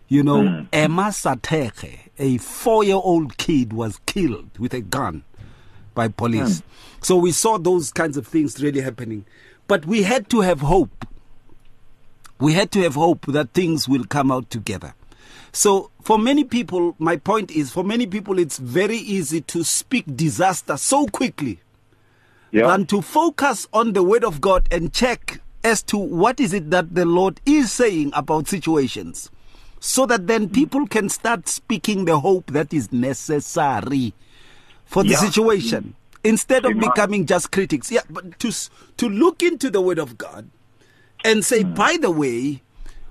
You 0.09 0.25
know, 0.25 0.67
Emma 0.73 1.05
Sateke, 1.05 1.99
a 2.19 2.39
four 2.39 2.83
year 2.85 2.97
old 2.97 3.37
kid, 3.37 3.73
was 3.73 4.01
killed 4.07 4.51
with 4.59 4.75
a 4.75 4.81
gun 4.81 5.23
by 5.95 6.09
police. 6.09 6.63
So 7.01 7.17
we 7.17 7.31
saw 7.33 7.59
those 7.59 7.93
kinds 7.93 8.17
of 8.17 8.27
things 8.27 8.61
really 8.61 8.81
happening. 8.81 9.25
But 9.69 9.87
we 9.87 10.03
had 10.03 10.29
to 10.31 10.41
have 10.41 10.61
hope. 10.63 11.07
We 12.41 12.55
had 12.55 12.71
to 12.73 12.83
have 12.83 12.95
hope 12.95 13.27
that 13.27 13.53
things 13.53 13.89
will 13.89 14.05
come 14.05 14.31
out 14.33 14.51
together. 14.51 14.95
So, 15.53 15.91
for 16.03 16.19
many 16.19 16.45
people, 16.45 16.95
my 16.99 17.17
point 17.17 17.51
is 17.51 17.71
for 17.71 17.85
many 17.85 18.07
people, 18.07 18.39
it's 18.39 18.59
very 18.59 18.97
easy 18.97 19.41
to 19.43 19.65
speak 19.65 20.05
disaster 20.17 20.77
so 20.77 21.07
quickly 21.07 21.59
Yeah. 22.53 22.69
than 22.69 22.87
to 22.87 23.03
focus 23.03 23.69
on 23.73 23.93
the 23.93 24.03
word 24.03 24.25
of 24.25 24.41
God 24.41 24.67
and 24.71 24.93
check 24.93 25.41
as 25.63 25.83
to 25.85 25.99
what 25.99 26.41
is 26.41 26.55
it 26.55 26.71
that 26.71 26.95
the 26.95 27.05
Lord 27.05 27.41
is 27.45 27.71
saying 27.71 28.13
about 28.15 28.49
situations. 28.49 29.31
So 29.81 30.07
that 30.07 30.27
then 30.27 30.49
mm. 30.49 30.55
people 30.55 30.87
can 30.87 31.09
start 31.09 31.49
speaking 31.49 32.05
the 32.05 32.21
hope 32.21 32.53
that 32.53 32.73
is 32.73 32.93
necessary 32.93 34.15
for 34.85 35.03
the 35.03 35.11
Yeah. 35.11 35.19
situation 35.19 35.95
instead 36.25 36.65
of 36.65 36.79
becoming 36.79 37.27
just 37.27 37.51
critics. 37.51 37.91
Yeah, 37.91 38.03
but 38.09 38.39
to 38.41 38.53
to 38.97 39.09
look 39.09 39.43
into 39.43 39.71
the 39.71 39.81
word 39.81 39.99
of 39.99 40.17
God 40.19 40.49
and 41.25 41.45
say, 41.45 41.63
hmm. 41.63 41.75
by 41.75 41.97
the 42.01 42.11
way, 42.11 42.63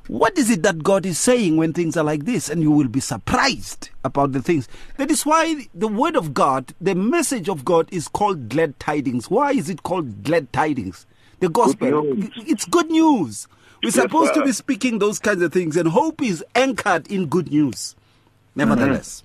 what 0.08 0.38
is 0.40 0.50
it 0.50 0.64
that 0.64 0.84
God 0.84 1.06
is 1.06 1.20
saying 1.20 1.58
when 1.58 1.72
things 1.72 1.96
are 1.96 2.04
like 2.04 2.26
this? 2.26 2.50
And 2.50 2.62
you 2.62 2.72
will 2.72 2.88
be 2.88 3.00
surprised 3.00 3.90
about 4.04 4.32
the 4.32 4.42
things. 4.42 4.68
That 4.98 5.12
is 5.12 5.26
why 5.26 5.68
the 5.74 5.88
word 5.88 6.16
of 6.16 6.34
God, 6.34 6.74
the 6.82 6.96
message 6.96 7.48
of 7.48 7.64
God 7.64 7.88
is 7.92 8.08
called 8.08 8.50
glad 8.50 8.80
tidings. 8.80 9.30
Why 9.30 9.52
is 9.52 9.70
it 9.70 9.84
called 9.84 10.24
glad 10.24 10.52
tidings? 10.52 11.06
The 11.40 11.50
gospel. 11.50 12.04
news. 12.04 12.32
it's 12.38 12.66
good 12.66 12.90
news. 12.90 13.48
We're 13.84 13.92
supposed 13.92 14.34
to 14.34 14.44
be 14.44 14.52
speaking 14.52 15.00
those 15.00 15.20
kinds 15.20 15.42
of 15.42 15.54
things, 15.54 15.78
and 15.78 15.88
hope 15.88 16.22
is 16.22 16.44
anchored 16.54 17.08
in 17.08 17.28
good 17.28 17.50
news. 17.50 17.96
Nevertheless, 18.56 19.24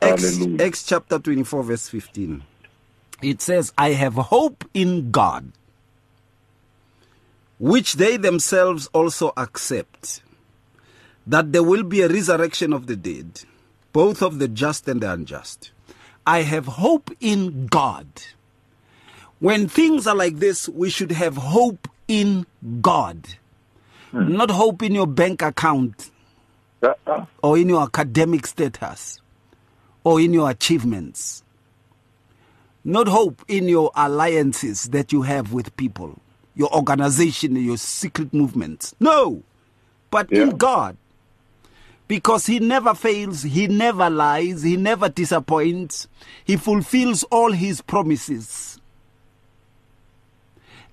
hmm. 0.00 0.08
Acts, 0.08 0.38
Hallelujah. 0.38 0.64
Acts 0.64 0.82
chapter 0.84 1.18
24, 1.18 1.62
verse 1.62 1.88
15. 1.88 2.42
It 3.22 3.40
says, 3.40 3.72
I 3.76 3.90
have 3.90 4.14
hope 4.14 4.64
in 4.72 5.10
God, 5.10 5.52
which 7.62 7.94
they 7.94 8.16
themselves 8.16 8.88
also 8.92 9.32
accept, 9.36 10.20
that 11.24 11.52
there 11.52 11.62
will 11.62 11.84
be 11.84 12.00
a 12.02 12.08
resurrection 12.08 12.72
of 12.72 12.88
the 12.88 12.96
dead, 12.96 13.42
both 13.92 14.20
of 14.20 14.40
the 14.40 14.48
just 14.48 14.88
and 14.88 15.00
the 15.00 15.12
unjust. 15.12 15.70
I 16.26 16.42
have 16.42 16.66
hope 16.66 17.12
in 17.20 17.66
God. 17.66 18.06
When 19.38 19.68
things 19.68 20.08
are 20.08 20.16
like 20.16 20.38
this, 20.40 20.68
we 20.68 20.90
should 20.90 21.12
have 21.12 21.36
hope 21.36 21.86
in 22.08 22.46
God, 22.80 23.28
not 24.12 24.50
hope 24.50 24.82
in 24.82 24.92
your 24.94 25.06
bank 25.06 25.40
account 25.42 26.10
Uh, 26.82 26.94
uh, 27.06 27.24
or 27.44 27.56
in 27.56 27.68
your 27.68 27.82
academic 27.82 28.44
status 28.44 29.20
or 30.02 30.20
in 30.20 30.34
your 30.34 30.50
achievements. 30.50 31.44
Not 32.84 33.06
hope 33.06 33.44
in 33.46 33.68
your 33.68 33.92
alliances 33.94 34.90
that 34.90 35.12
you 35.12 35.22
have 35.22 35.52
with 35.52 35.76
people, 35.76 36.18
your 36.54 36.74
organization, 36.74 37.56
your 37.56 37.76
secret 37.76 38.32
movements. 38.32 38.94
No, 39.00 39.42
but 40.10 40.30
in 40.30 40.50
God. 40.50 40.96
Because 42.08 42.46
He 42.46 42.58
never 42.58 42.94
fails, 42.94 43.42
He 43.42 43.66
never 43.66 44.10
lies, 44.10 44.62
He 44.62 44.76
never 44.76 45.08
disappoints, 45.08 46.08
He 46.44 46.56
fulfills 46.56 47.22
all 47.24 47.52
His 47.52 47.80
promises. 47.80 48.80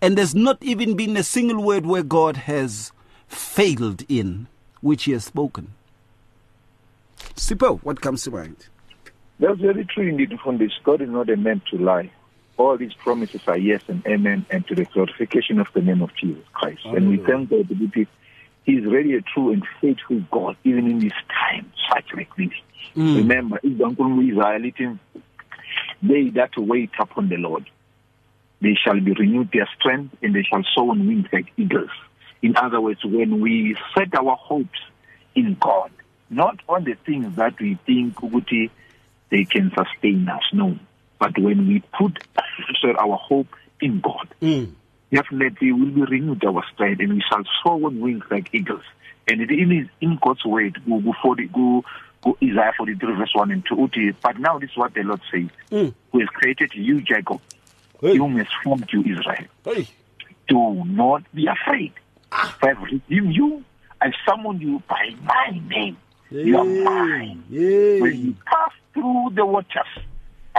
And 0.01 0.17
there's 0.17 0.33
not 0.33 0.57
even 0.61 0.95
been 0.95 1.17
a 1.17 1.23
single 1.23 1.61
word 1.61 1.85
where 1.85 2.03
God 2.03 2.37
has 2.37 2.93
failed 3.27 4.03
in 4.07 4.47
which 4.79 5.03
He 5.03 5.11
has 5.11 5.25
spoken. 5.25 5.73
Sipo, 7.35 7.79
what 7.83 7.99
comes 7.99 8.23
to 8.23 8.31
mind? 8.31 8.67
That's 9.39 9.59
very 9.59 9.85
true 9.85 10.07
indeed, 10.07 10.31
Fundis. 10.43 10.71
God 10.83 11.01
is 11.01 11.09
not 11.09 11.29
a 11.29 11.37
man 11.37 11.61
to 11.71 11.77
lie. 11.77 12.11
All 12.59 12.77
these 12.77 12.93
promises 12.93 13.39
are 13.47 13.57
yes 13.57 13.81
and 13.87 14.05
amen, 14.05 14.45
and 14.49 14.67
to 14.67 14.75
the 14.75 14.83
glorification 14.83 15.59
of 15.59 15.67
the 15.73 15.79
name 15.79 16.01
of 16.01 16.13
Jesus 16.13 16.43
Christ. 16.51 16.81
And 16.83 17.09
we 17.09 17.15
thank 17.15 17.49
God 17.49 17.69
that 17.69 18.07
He 18.65 18.71
is 18.73 18.83
really 18.83 19.15
a 19.15 19.21
true 19.21 19.53
and 19.53 19.63
faithful 19.79 20.21
God, 20.29 20.57
even 20.65 20.85
in 20.91 20.99
this 20.99 21.13
time, 21.29 21.71
such 21.89 22.13
like 22.13 22.35
this. 22.35 22.51
Hmm. 22.95 23.15
Remember, 23.15 23.61
Uncle 23.63 24.19
Israel, 24.19 24.97
they 26.03 26.29
that 26.31 26.51
wait 26.57 26.91
upon 26.99 27.29
the 27.29 27.37
Lord, 27.37 27.65
they 28.61 28.75
shall 28.75 28.99
be 28.99 29.13
renewed 29.13 29.51
their 29.53 29.69
strength, 29.79 30.17
and 30.21 30.35
they 30.35 30.43
shall 30.43 30.63
soar 30.75 30.91
on 30.91 31.07
wings 31.07 31.27
like 31.31 31.53
eagles. 31.55 31.89
In 32.41 32.57
other 32.57 32.81
words, 32.81 32.99
when 33.05 33.39
we 33.39 33.77
set 33.97 34.13
our 34.15 34.35
hopes 34.35 34.79
in 35.33 35.55
God, 35.61 35.91
not 36.29 36.59
on 36.67 36.83
the 36.83 36.95
things 37.05 37.37
that 37.37 37.57
we 37.61 37.79
think 37.85 38.17
they 39.31 39.45
can 39.45 39.71
sustain 39.73 40.27
us, 40.27 40.43
no. 40.51 40.77
But 41.19 41.37
when 41.37 41.67
we 41.67 41.83
put 41.97 42.23
sorry, 42.81 42.95
our 42.95 43.17
hope 43.17 43.47
in 43.81 43.99
God, 43.99 44.33
hmm. 44.39 44.65
definitely 45.11 45.71
we'll 45.71 45.91
be 45.91 46.01
renewed 46.01 46.43
our 46.45 46.63
strength 46.73 47.01
and 47.01 47.13
we 47.13 47.23
shall 47.29 47.43
soar 47.61 47.85
on 47.85 47.99
wings 47.99 48.23
like 48.31 48.49
eagles. 48.53 48.83
And 49.27 49.41
it 49.41 49.51
is 49.51 49.87
in 50.01 50.17
God's 50.21 50.43
word, 50.43 50.81
go, 50.87 50.99
go, 50.99 51.13
40, 51.21 51.47
go, 51.47 51.83
go 52.23 52.37
Isaiah 52.41 52.73
43 52.77 53.15
verse 53.15 53.31
1 53.35 53.51
and 53.51 53.65
2. 53.67 53.75
Uti, 53.75 54.11
But 54.23 54.39
now 54.39 54.57
this 54.57 54.71
is 54.71 54.77
what 54.77 54.93
the 54.93 55.03
Lord 55.03 55.21
says. 55.31 55.49
Hmm. 55.69 55.89
Who 56.11 56.19
has 56.19 56.29
created 56.29 56.73
you, 56.73 57.01
Jacob, 57.01 57.39
whom 57.99 58.37
has 58.37 58.47
formed 58.63 58.89
you, 58.91 59.01
Israel. 59.01 59.45
Hey. 59.63 59.87
Do 60.47 60.83
not 60.85 61.23
be 61.33 61.45
afraid. 61.47 61.93
For 62.31 62.69
I 62.69 62.73
have 62.73 62.81
redeemed 62.81 63.35
you. 63.35 63.63
I 64.01 64.11
summoned 64.27 64.61
you 64.61 64.81
by 64.87 65.13
my 65.21 65.59
name. 65.67 65.97
You 66.31 66.57
are 66.57 66.65
mine. 66.65 67.43
When 67.49 68.25
you 68.25 68.35
pass 68.45 68.71
through 68.93 69.31
the 69.33 69.45
waters, 69.45 69.87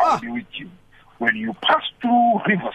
Ah. 0.01 0.15
I'll 0.15 0.21
be 0.21 0.29
with 0.29 0.47
you. 0.55 0.71
When 1.19 1.37
you 1.37 1.53
pass 1.63 1.83
through 2.01 2.41
rivers, 2.47 2.75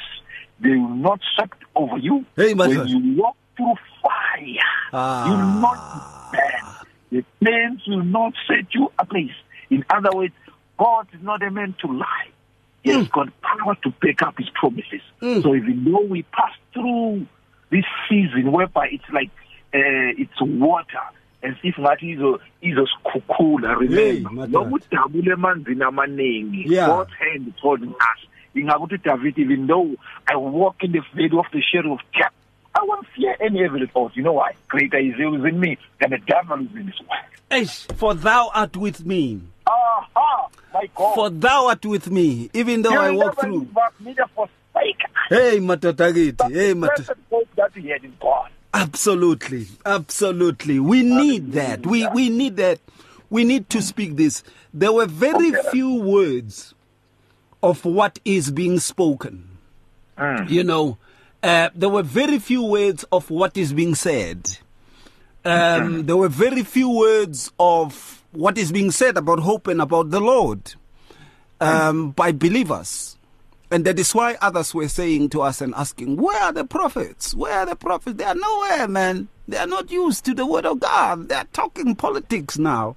they 0.59 0.69
will 0.69 0.95
not 0.95 1.19
sweep 1.35 1.53
over 1.75 1.97
you. 1.97 2.25
Hey, 2.35 2.53
when 2.53 2.87
you 2.87 3.15
walk 3.17 3.35
through 3.57 3.73
fire, 4.01 4.43
you 4.43 5.31
will 5.33 5.49
ah. 5.49 5.59
not 5.61 6.31
burn. 6.31 6.87
The 7.11 7.25
flames 7.39 7.81
will 7.87 8.03
not 8.03 8.33
set 8.47 8.73
you 8.73 8.91
ablaze. 8.99 9.31
In 9.69 9.83
other 9.89 10.09
words, 10.15 10.33
God 10.77 11.07
is 11.13 11.21
not 11.23 11.41
a 11.41 11.49
man 11.49 11.75
to 11.81 11.87
lie. 11.87 12.27
He 12.83 12.91
has 12.91 13.07
hmm. 13.07 13.11
got 13.13 13.41
power 13.41 13.75
to 13.83 13.89
back 14.01 14.21
up 14.21 14.37
his 14.37 14.49
promises. 14.53 15.01
Hmm. 15.19 15.41
So 15.41 15.55
even 15.55 15.83
though 15.85 16.01
we 16.01 16.21
pass 16.23 16.51
through 16.73 17.25
this 17.71 17.85
season 18.07 18.51
whereby 18.51 18.89
it's 18.91 19.09
like 19.11 19.29
uh, 19.73 20.13
it's 20.21 20.39
water, 20.39 21.01
and 21.45 21.55
if 21.63 21.75
ngathi 21.79 22.09
izo 22.11 22.39
izosikhukhula 22.61 23.75
remember 23.79 24.47
noma 24.47 24.75
udabule 24.77 25.31
emanzini 25.33 25.83
amaningi. 25.83 26.63
God's 26.75 27.11
hand 27.19 27.47
is 27.47 27.53
holding 27.61 27.89
us 27.89 28.19
ingakuthi 28.55 28.97
David 29.03 29.37
even 29.37 29.67
though 29.67 29.95
I 30.27 30.35
walk 30.37 30.77
in 30.81 30.91
the 30.91 31.01
valley 31.13 31.29
of 31.37 31.45
the 31.51 31.61
shadow 31.61 31.93
of 31.93 31.99
death 32.13 32.31
I 32.73 32.79
won't 32.83 33.07
fear 33.15 33.35
any 33.39 33.59
evil 33.63 33.85
thought 33.93 34.15
you 34.15 34.23
know 34.23 34.33
why 34.33 34.53
greater 34.67 34.97
is 34.97 35.15
he 35.15 35.23
in 35.23 35.59
me 35.59 35.77
than 36.01 36.11
the 36.11 36.17
devil 36.19 36.59
is 36.65 36.75
in 36.75 36.85
this 36.87 36.99
world 37.01 37.31
Eish, 37.51 37.91
for 37.95 38.13
thou 38.15 38.49
art 38.53 38.75
with 38.75 39.05
me. 39.05 39.41
aha 39.67 40.47
my 40.73 40.89
God 40.95 41.15
For 41.15 41.29
thou 41.29 41.67
art 41.67 41.85
with 41.85 42.09
me, 42.11 42.49
even 42.53 42.81
though 42.81 42.91
You 42.91 42.99
I 42.99 43.11
walk 43.11 43.39
through. 43.39 43.67
us, 43.77 43.93
neither 43.99 44.25
forsake. 44.35 45.01
Hey, 45.29 45.59
matotagiti. 45.59 46.51
Hey, 46.51 46.69
the 46.69 46.75
mat. 46.75 46.95
blessed 46.95 47.11
hope 47.31 47.47
that 47.55 47.73
we 47.75 47.87
had 47.89 48.03
in 48.03 48.13
God 48.19 48.49
Absolutely, 48.75 49.67
absolutely. 49.85 50.79
We 50.79 51.01
need 51.01 51.53
that. 51.53 51.85
We 51.85 52.07
we 52.09 52.29
need 52.29 52.57
that. 52.57 52.79
We 53.29 53.43
need 53.45 53.69
to 53.69 53.81
speak 53.81 54.17
this. 54.17 54.43
There 54.73 54.91
were 54.91 55.05
very 55.05 55.53
few 55.71 55.95
words 55.95 56.73
of 57.63 57.85
what 57.85 58.19
is 58.25 58.51
being 58.51 58.79
spoken. 58.79 59.47
You 60.47 60.63
know, 60.63 60.97
uh, 61.41 61.69
there 61.73 61.89
were 61.89 62.03
very 62.03 62.37
few 62.39 62.63
words 62.63 63.05
of 63.11 63.29
what 63.29 63.55
is 63.57 63.71
being 63.73 63.95
said. 63.95 64.57
Um, 65.45 66.05
there 66.05 66.17
were 66.17 66.29
very 66.29 66.63
few 66.63 66.89
words 66.89 67.51
of 67.59 68.23
what 68.31 68.57
is 68.57 68.71
being 68.71 68.91
said 68.91 69.15
about 69.17 69.39
hope 69.39 69.67
and 69.67 69.81
about 69.81 70.09
the 70.09 70.19
Lord 70.19 70.73
um, 71.61 72.11
by 72.11 72.31
believers. 72.31 73.17
And 73.71 73.83
that 73.85 73.97
is 73.97 74.13
why 74.13 74.37
others 74.41 74.73
were 74.75 74.87
saying 74.87 75.29
to 75.29 75.41
us 75.41 75.59
and 75.61 75.73
asking, 75.75 76.17
Where 76.17 76.41
are 76.41 76.53
the 76.53 76.65
prophets? 76.65 77.33
Where 77.33 77.59
are 77.59 77.65
the 77.65 77.75
prophets? 77.75 78.17
They 78.17 78.23
are 78.23 78.35
nowhere, 78.35 78.87
man. 78.87 79.27
They 79.47 79.57
are 79.57 79.67
not 79.67 79.91
used 79.91 80.23
to 80.25 80.33
the 80.33 80.45
word 80.45 80.65
of 80.65 80.79
God. 80.79 81.29
They 81.29 81.35
are 81.35 81.47
talking 81.53 81.95
politics 81.95 82.57
now. 82.57 82.95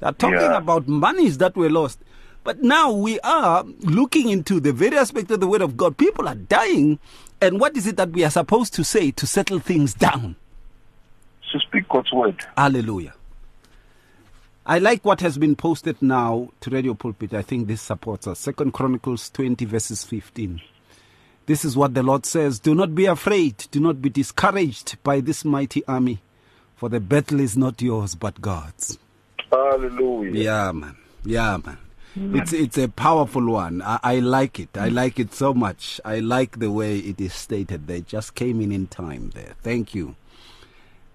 They 0.00 0.06
are 0.06 0.12
talking 0.12 0.40
Yeah. 0.40 0.56
about 0.58 0.86
monies 0.88 1.38
that 1.38 1.56
were 1.56 1.70
lost. 1.70 1.98
But 2.44 2.62
now 2.62 2.90
we 2.92 3.20
are 3.20 3.64
looking 3.80 4.28
into 4.30 4.60
the 4.60 4.72
very 4.72 4.96
aspect 4.96 5.30
of 5.30 5.40
the 5.40 5.46
word 5.46 5.60
of 5.62 5.76
God. 5.76 5.96
People 5.96 6.26
are 6.28 6.34
dying. 6.36 6.98
And 7.40 7.60
what 7.60 7.76
is 7.76 7.86
it 7.86 7.96
that 7.96 8.10
we 8.10 8.24
are 8.24 8.30
supposed 8.30 8.72
to 8.74 8.84
say 8.84 9.10
to 9.12 9.26
settle 9.26 9.58
things 9.58 9.92
down? 9.94 10.36
to 11.52 11.58
speak 11.58 11.88
God's 11.88 12.12
word 12.12 12.36
Hallelujah. 12.56 13.12
I 14.66 14.78
like 14.78 15.04
what 15.04 15.20
has 15.22 15.38
been 15.38 15.56
posted 15.56 16.00
now 16.02 16.50
to 16.60 16.70
Radio 16.70 16.94
Pulpit. 16.94 17.32
I 17.34 17.42
think 17.42 17.66
this 17.66 17.80
supports 17.80 18.26
us. 18.26 18.38
Second 18.38 18.72
Chronicles 18.72 19.30
20, 19.30 19.64
verses 19.64 20.04
15. 20.04 20.60
This 21.46 21.64
is 21.64 21.76
what 21.76 21.94
the 21.94 22.02
Lord 22.02 22.26
says 22.26 22.60
Do 22.60 22.74
not 22.74 22.94
be 22.94 23.06
afraid, 23.06 23.66
do 23.70 23.80
not 23.80 24.00
be 24.02 24.10
discouraged 24.10 25.02
by 25.02 25.20
this 25.20 25.44
mighty 25.44 25.84
army, 25.86 26.20
for 26.76 26.88
the 26.88 27.00
battle 27.00 27.40
is 27.40 27.56
not 27.56 27.80
yours 27.82 28.14
but 28.14 28.40
God's. 28.40 28.98
hallelujah 29.50 30.32
Yeah, 30.32 30.72
man. 30.72 30.96
Yeah, 31.24 31.56
man. 31.64 31.78
It's 32.16 32.52
it's 32.52 32.76
a 32.76 32.88
powerful 32.88 33.46
one. 33.52 33.82
I, 33.82 33.98
I 34.02 34.18
like 34.18 34.58
it. 34.58 34.76
I 34.76 34.88
like 34.88 35.18
it 35.20 35.32
so 35.32 35.54
much. 35.54 36.00
I 36.04 36.18
like 36.18 36.58
the 36.58 36.70
way 36.70 36.98
it 36.98 37.20
is 37.20 37.32
stated. 37.32 37.86
They 37.86 38.00
just 38.00 38.34
came 38.34 38.60
in 38.60 38.72
in 38.72 38.88
time 38.88 39.30
there. 39.30 39.54
Thank 39.62 39.94
you. 39.94 40.16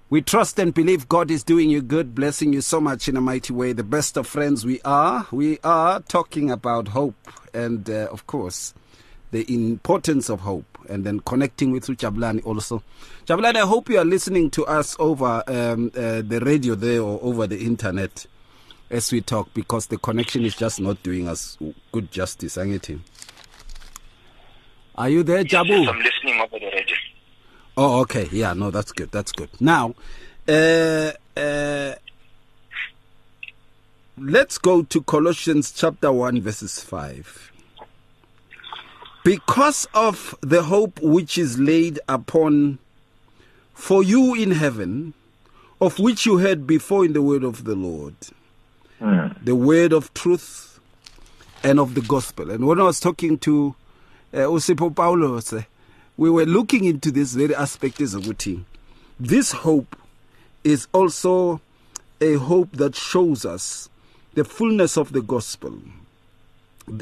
We 0.09 0.21
trust 0.21 0.59
and 0.59 0.71
believe 0.73 1.09
God 1.09 1.31
is 1.31 1.43
doing 1.43 1.69
you 1.71 1.81
good, 1.81 2.13
blessing 2.13 2.53
you 2.53 2.61
so 2.61 2.79
much 2.79 3.07
in 3.07 3.17
a 3.17 3.21
mighty 3.21 3.53
way. 3.53 3.73
The 3.73 3.83
best 3.83 4.17
of 4.17 4.27
friends 4.27 4.63
we 4.63 4.79
are. 4.85 5.25
We 5.31 5.57
are 5.63 5.99
talking 6.01 6.51
about 6.51 6.89
hope 6.89 7.15
and, 7.55 7.89
uh, 7.89 8.07
of 8.11 8.27
course, 8.27 8.75
the 9.31 9.51
importance 9.51 10.29
of 10.29 10.41
hope 10.41 10.77
and 10.87 11.03
then 11.03 11.21
connecting 11.21 11.71
with 11.71 11.87
Jabulani 11.87 12.45
also. 12.45 12.83
Jabulani, 13.25 13.55
I 13.55 13.65
hope 13.65 13.89
you 13.89 13.97
are 13.97 14.05
listening 14.05 14.51
to 14.51 14.65
us 14.67 14.95
over 14.99 15.43
um, 15.47 15.91
uh, 15.95 16.21
the 16.21 16.39
radio 16.45 16.75
there 16.75 17.01
or 17.01 17.19
over 17.23 17.47
the 17.47 17.65
internet 17.65 18.27
as 18.91 19.11
we 19.11 19.21
talk 19.21 19.51
because 19.55 19.87
the 19.87 19.97
connection 19.97 20.45
is 20.45 20.55
just 20.55 20.79
not 20.79 21.01
doing 21.01 21.27
us 21.27 21.57
good 21.91 22.11
justice? 22.11 22.57
Are 22.59 22.65
you 25.09 25.23
there, 25.23 25.43
Jabu? 25.43 25.87
I'm 25.87 25.99
listening 25.99 26.39
over 26.39 26.59
the 26.59 26.65
radio. 26.67 26.74
Oh, 27.77 27.99
okay. 28.01 28.29
Yeah, 28.31 28.53
no, 28.53 28.71
that's 28.71 28.91
good. 28.91 29.11
That's 29.11 29.31
good. 29.31 29.49
Now, 29.59 29.95
uh, 30.47 31.11
uh, 31.35 31.95
let's 34.17 34.57
go 34.57 34.83
to 34.83 35.01
Colossians 35.01 35.71
chapter 35.71 36.11
1, 36.11 36.41
verses 36.41 36.79
5. 36.79 37.51
Because 39.23 39.87
of 39.93 40.35
the 40.41 40.63
hope 40.63 41.01
which 41.01 41.37
is 41.37 41.59
laid 41.59 41.99
upon 42.07 42.77
for 43.73 44.03
you 44.03 44.35
in 44.35 44.51
heaven, 44.51 45.13
of 45.81 45.99
which 45.99 46.25
you 46.25 46.37
heard 46.37 46.65
before 46.65 47.03
in 47.03 47.13
the 47.13 47.21
word 47.21 47.43
of 47.43 47.65
the 47.65 47.75
Lord, 47.75 48.15
the 49.43 49.55
word 49.55 49.91
of 49.91 50.13
truth 50.13 50.79
and 51.63 51.79
of 51.79 51.95
the 51.95 52.01
gospel. 52.01 52.51
And 52.51 52.65
when 52.67 52.79
I 52.79 52.83
was 52.83 52.99
talking 52.99 53.37
to 53.39 53.75
uh, 54.33 54.37
Osipo 54.37 54.93
Paulos, 54.93 55.57
uh, 55.57 55.63
we 56.17 56.29
were 56.29 56.45
looking 56.45 56.85
into 56.85 57.11
this 57.11 57.33
very 57.33 57.55
aspect 57.55 57.99
as 58.01 58.15
a 58.15 58.21
This 59.19 59.51
hope 59.51 59.95
is 60.63 60.87
also 60.93 61.61
a 62.21 62.35
hope 62.35 62.71
that 62.73 62.95
shows 62.95 63.45
us 63.45 63.89
the 64.33 64.43
fullness 64.43 64.97
of 64.97 65.11
the 65.13 65.21
gospel. 65.21 65.73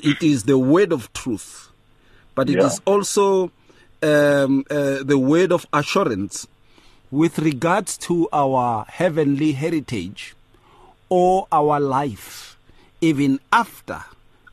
It 0.01 0.21
is 0.23 0.43
the 0.43 0.57
word 0.57 0.91
of 0.91 1.11
truth, 1.13 1.69
but 2.35 2.49
it 2.49 2.57
is 2.59 2.73
Yeah. 2.85 2.93
also 2.93 3.51
um, 4.01 4.65
uh, 4.69 5.03
the 5.03 5.17
word 5.17 5.51
of 5.51 5.65
assurance 5.71 6.47
with 7.11 7.39
regards 7.39 7.97
to 7.99 8.27
our 8.33 8.85
heavenly 8.89 9.53
heritage 9.53 10.35
or 11.09 11.47
our 11.51 11.79
life, 11.79 12.57
even 13.01 13.39
after 13.51 14.03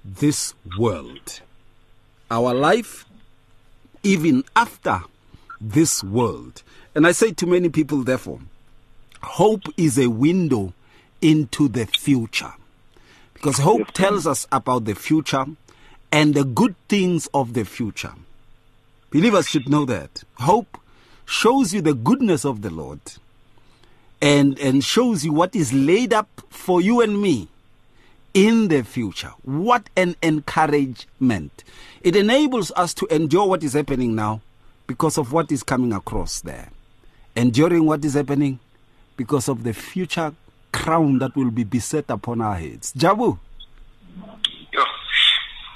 this 0.05 0.55
world. 0.79 1.40
Our 2.31 2.55
life, 2.55 3.07
even 4.02 4.44
after 4.56 5.00
this 5.60 6.02
world. 6.02 6.62
And 6.94 7.06
I 7.06 7.12
say 7.12 7.32
to 7.32 7.46
many 7.46 7.68
people, 7.68 8.02
therefore, 8.02 8.40
hope 9.22 9.62
is 9.76 9.98
a 9.98 10.08
window 10.08 10.72
into 11.20 11.68
the 11.68 11.86
future. 11.86 12.52
Because 13.34 13.58
hope 13.58 13.92
tells 13.92 14.26
us 14.26 14.46
about 14.52 14.84
the 14.84 14.94
future 14.94 15.46
and 16.12 16.34
the 16.34 16.44
good 16.44 16.74
things 16.88 17.28
of 17.32 17.54
the 17.54 17.64
future. 17.64 18.12
Believers 19.10 19.48
should 19.48 19.68
know 19.68 19.84
that. 19.86 20.24
Hope 20.34 20.78
shows 21.24 21.72
you 21.72 21.80
the 21.80 21.94
goodness 21.94 22.44
of 22.44 22.62
the 22.62 22.70
Lord 22.70 23.00
and, 24.20 24.58
and 24.58 24.84
shows 24.84 25.24
you 25.24 25.32
what 25.32 25.54
is 25.54 25.72
laid 25.72 26.12
up 26.12 26.28
for 26.48 26.80
you 26.80 27.00
and 27.00 27.20
me 27.20 27.48
in 28.34 28.68
the 28.68 28.82
future. 28.82 29.32
What 29.42 29.88
an 29.96 30.16
encouragement. 30.22 31.64
It 32.02 32.16
enables 32.16 32.72
us 32.72 32.94
to 32.94 33.06
endure 33.14 33.46
what 33.46 33.62
is 33.62 33.74
happening 33.74 34.14
now 34.14 34.40
because 34.86 35.18
of 35.18 35.32
what 35.32 35.52
is 35.52 35.62
coming 35.62 35.92
across 35.92 36.40
there. 36.40 36.68
Enduring 37.36 37.84
what 37.84 38.04
is 38.04 38.14
happening 38.14 38.58
because 39.16 39.48
of 39.48 39.64
the 39.64 39.74
future 39.74 40.34
crown 40.72 41.18
that 41.18 41.36
will 41.36 41.50
be 41.50 41.64
beset 41.64 42.06
upon 42.08 42.40
our 42.40 42.54
heads. 42.56 42.92
Jabu. 42.94 43.38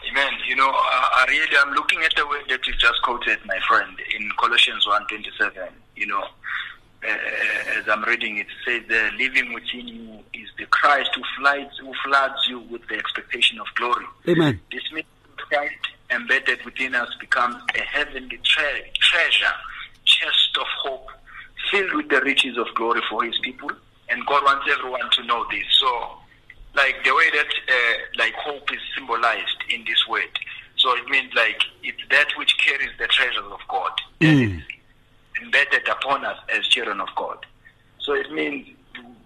Amen. 0.08 0.32
You 0.48 0.56
know, 0.56 0.70
I, 0.70 1.26
I 1.26 1.30
really 1.30 1.56
am 1.56 1.74
looking 1.74 2.02
at 2.04 2.14
the 2.16 2.26
word 2.26 2.44
that 2.48 2.64
you 2.66 2.72
just 2.74 3.02
quoted, 3.02 3.38
my 3.46 3.58
friend, 3.66 3.90
in 4.16 4.30
Colossians 4.38 4.86
1.27. 4.86 5.68
You 5.96 6.06
know, 6.06 6.22
uh, 6.22 7.78
as 7.78 7.88
I'm 7.88 8.02
reading 8.04 8.38
it, 8.38 8.46
it 8.46 8.52
says, 8.64 8.88
the 8.88 9.10
living 9.18 9.52
within 9.52 9.88
you 9.88 10.20
is 10.32 10.48
the 10.56 10.66
Christ 10.66 11.10
who 11.16 11.22
floods, 11.36 11.78
who 11.80 11.92
floods 12.04 12.46
you 12.48 12.60
with 12.60 12.86
the 12.88 12.96
expectation 12.96 13.58
of 13.58 13.66
glory. 13.74 14.06
Amen. 14.28 14.60
This 14.70 14.82
means 14.92 15.06
Christ 15.36 15.74
embedded 16.14 16.64
within 16.64 16.94
us 16.94 17.08
becomes 17.20 17.56
a 17.76 17.80
heavenly 17.80 18.38
tre- 18.44 18.90
treasure, 19.00 19.54
chest 20.04 20.56
of 20.58 20.66
hope, 20.82 21.08
filled 21.70 21.94
with 21.94 22.08
the 22.08 22.20
riches 22.22 22.56
of 22.56 22.66
glory 22.74 23.00
for 23.10 23.24
his 23.24 23.38
people. 23.42 23.70
And 24.08 24.24
God 24.26 24.44
wants 24.44 24.66
everyone 24.70 25.10
to 25.12 25.24
know 25.24 25.44
this. 25.50 25.64
So, 25.80 26.10
like 26.74 26.96
the 27.04 27.14
way 27.14 27.30
that 27.30 27.46
uh, 27.46 27.98
like 28.18 28.34
hope 28.34 28.72
is 28.72 28.80
symbolized 28.96 29.62
in 29.70 29.84
this 29.84 30.06
word. 30.08 30.38
So 30.76 30.94
it 30.96 31.08
means 31.08 31.32
like 31.34 31.62
it's 31.82 32.02
that 32.10 32.28
which 32.36 32.56
carries 32.58 32.90
the 32.98 33.06
treasures 33.06 33.44
of 33.50 33.60
God 33.68 33.92
that 34.20 34.34
is 34.34 34.62
embedded 35.42 35.88
upon 35.88 36.24
us 36.24 36.38
as 36.54 36.66
children 36.68 37.00
of 37.00 37.08
God. 37.16 37.38
So 38.00 38.12
it 38.14 38.30
means 38.32 38.68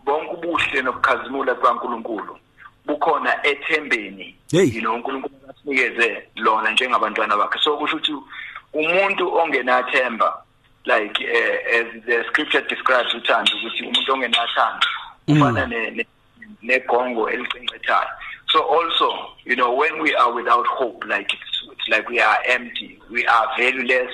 bonke 0.04 0.30
ubuhle 0.36 0.82
nokukhazimula 0.82 1.54
bukaNkulunkulu 1.54 2.38
bukhona 2.86 3.46
ethembeni 3.46 4.36
you 4.74 4.80
know 4.80 4.94
uNkulunkulu 4.94 5.34
asinikeze 5.50 6.22
lona 6.36 6.70
njengabantwana 6.70 7.36
bakhe. 7.36 7.58
So 7.62 7.76
kusho 7.78 7.96
ukuthi 7.96 8.12
umuntu 8.72 9.34
ongenathemba 9.34 10.42
like 10.84 11.20
uh, 11.20 11.76
as 11.76 12.04
the 12.06 12.24
scripture 12.28 12.62
describes 12.68 13.14
uthando 13.14 13.52
ukuthi 13.56 13.82
umuntu 13.82 14.12
ongenathando 14.12 14.86
ufana 15.28 15.66
ne- 15.66 15.90
ne- 15.90 16.06
negongo 16.62 17.30
elincincethayo 17.30 18.08
so 18.52 18.58
also 18.62 19.30
you 19.44 19.54
know 19.56 19.74
when 19.76 20.00
we 20.00 20.14
are 20.16 20.32
without 20.32 20.66
hope 20.66 21.04
like 21.06 21.32
it's, 21.34 21.62
it's 21.72 21.88
like 21.88 22.08
we 22.08 22.20
are 22.20 22.38
empty 22.46 22.98
we 23.10 23.26
are 23.26 23.46
valueless 23.58 24.10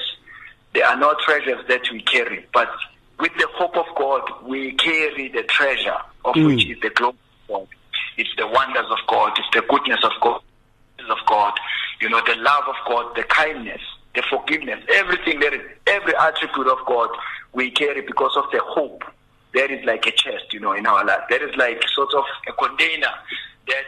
there 0.72 0.84
are 0.86 0.96
no 0.96 1.14
treasures 1.24 1.64
that 1.68 1.88
we 1.92 2.00
carry. 2.02 2.44
But 2.52 2.68
with 3.20 3.30
the 3.38 3.46
hope 3.54 3.76
of 3.76 3.86
God, 3.96 4.22
we 4.42 4.72
carry 4.72 5.28
the 5.28 5.44
treasure 5.44 5.94
of 6.24 6.34
which 6.34 6.66
is 6.68 6.80
the 6.80 6.90
glory 6.90 7.14
of 7.48 7.48
God. 7.48 7.68
It's 8.16 8.30
the 8.36 8.46
wonders 8.46 8.86
of 8.90 8.98
God. 9.08 9.32
It's 9.38 9.48
the 9.52 9.62
goodness 9.68 10.00
of 10.02 10.12
God. 10.20 10.40
Of 11.10 11.18
God, 11.26 11.52
you 12.00 12.08
know, 12.08 12.22
the 12.24 12.36
love 12.36 12.64
of 12.66 12.76
God, 12.88 13.14
the 13.14 13.24
kindness, 13.24 13.80
the 14.14 14.22
forgiveness, 14.30 14.82
everything 14.94 15.38
that 15.40 15.52
is, 15.52 15.60
every 15.86 16.14
attribute 16.16 16.66
of 16.66 16.78
God 16.86 17.10
we 17.52 17.70
carry 17.72 18.00
because 18.00 18.34
of 18.36 18.44
the 18.52 18.60
hope. 18.62 19.04
There 19.52 19.70
is 19.70 19.84
like 19.84 20.06
a 20.06 20.12
chest, 20.12 20.52
you 20.52 20.60
know, 20.60 20.72
in 20.72 20.86
our 20.86 21.04
life. 21.04 21.20
There 21.28 21.46
is 21.46 21.54
like 21.56 21.82
sort 21.94 22.14
of 22.14 22.24
a 22.48 22.52
container 22.52 23.10
that 23.66 23.84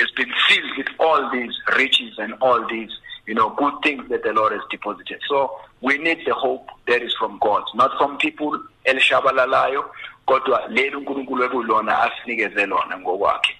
has 0.00 0.10
been 0.12 0.32
filled 0.48 0.76
with 0.78 0.86
all 0.98 1.30
these 1.30 1.52
riches 1.76 2.14
and 2.18 2.32
all 2.40 2.66
these, 2.68 2.90
you 3.26 3.34
know, 3.34 3.50
good 3.50 3.74
things 3.82 4.08
that 4.08 4.22
the 4.22 4.32
Lord 4.32 4.52
has 4.52 4.62
deposited. 4.70 5.20
So 5.28 5.60
we 5.82 5.98
need 5.98 6.22
the 6.26 6.34
hope 6.34 6.68
that 6.88 7.02
is 7.02 7.14
from 7.18 7.38
God, 7.42 7.64
not 7.74 7.98
from 7.98 8.16
people 8.16 8.58
elishabalalayo, 8.86 9.84
kodwa 10.26 10.62
leli 10.68 10.96
uNkulunkulu 10.96 11.44
ekulona 11.44 11.98
asinikeze 12.02 12.66
lona 12.66 12.98
ngokwakhe. 12.98 13.54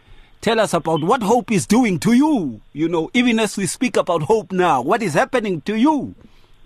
Tell 0.41 0.59
us 0.59 0.73
about 0.73 1.03
what 1.03 1.21
hope 1.21 1.51
is 1.51 1.67
doing 1.67 1.99
to 1.99 2.13
you. 2.13 2.61
You 2.73 2.89
know, 2.89 3.11
even 3.13 3.39
as 3.39 3.57
we 3.57 3.65
speak 3.65 3.97
about 3.97 4.23
hope 4.23 4.51
now, 4.51 4.81
what 4.81 5.03
is 5.03 5.13
happening 5.13 5.61
to 5.61 5.75
you? 5.75 6.15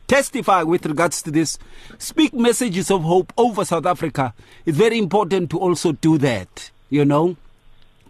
Testify 0.07 0.63
with 0.63 0.85
regards 0.85 1.21
to 1.23 1.31
this. 1.31 1.57
Speak 1.97 2.33
messages 2.33 2.91
of 2.91 3.03
hope 3.03 3.33
over 3.37 3.65
South 3.65 3.85
Africa. 3.85 4.33
It's 4.65 4.77
very 4.77 4.97
important 4.97 5.49
to 5.51 5.59
also 5.59 5.93
do 5.93 6.17
that, 6.19 6.71
you 6.89 7.05
know, 7.05 7.35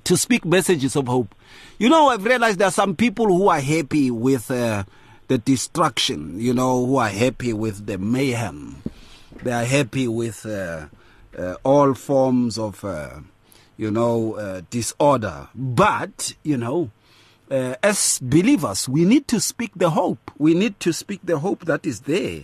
to 0.03 0.17
speak 0.17 0.45
messages 0.45 0.95
of 0.95 1.07
hope. 1.07 1.33
You 1.77 1.89
know, 1.89 2.09
I've 2.09 2.25
realized 2.25 2.59
there 2.59 2.67
are 2.67 2.71
some 2.71 2.95
people 2.95 3.27
who 3.27 3.47
are 3.47 3.59
happy 3.59 4.11
with 4.11 4.51
uh, 4.51 4.83
the 5.27 5.37
destruction, 5.37 6.39
you 6.39 6.53
know, 6.53 6.85
who 6.85 6.97
are 6.97 7.09
happy 7.09 7.53
with 7.53 7.85
the 7.85 7.97
mayhem. 7.97 8.81
They 9.41 9.51
are 9.51 9.65
happy 9.65 10.07
with 10.07 10.45
uh, 10.45 10.87
uh, 11.37 11.55
all 11.63 11.93
forms 11.93 12.57
of, 12.57 12.83
uh, 12.85 13.19
you 13.77 13.91
know, 13.91 14.35
uh, 14.35 14.61
disorder. 14.69 15.47
But, 15.55 16.35
you 16.43 16.57
know, 16.57 16.91
uh, 17.51 17.75
as 17.83 18.19
believers, 18.19 18.89
we 18.89 19.05
need 19.05 19.27
to 19.29 19.39
speak 19.39 19.71
the 19.75 19.91
hope. 19.91 20.31
We 20.37 20.53
need 20.53 20.79
to 20.81 20.91
speak 20.93 21.21
the 21.23 21.39
hope 21.39 21.65
that 21.65 21.85
is 21.85 22.01
there 22.01 22.43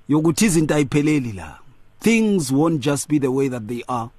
yokuthi 0.07 0.45
izinto 0.45 0.75
ayipheleli 0.75 1.31
la 1.33 1.59
things 1.99 2.51
won't 2.51 2.81
just 2.81 3.07
be 3.07 3.19
the 3.19 3.31
way 3.31 3.47
that 3.49 3.67
they 3.67 3.83
are 3.87 4.09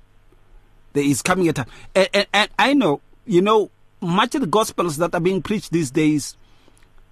there 0.93 1.05
is 1.05 1.23
coming 1.23 1.49
a 1.49 1.53
time 1.53 1.69
and, 1.95 2.09
and, 2.13 2.27
and 2.33 2.51
i 2.59 2.75
know 2.75 3.01
you 3.27 3.41
know 3.41 3.71
much 4.01 4.35
of 4.35 4.41
the 4.41 4.47
gospels 4.47 4.97
that 4.97 5.15
are 5.15 5.21
being 5.21 5.43
preached 5.43 5.73
these 5.73 5.91
days 5.91 6.37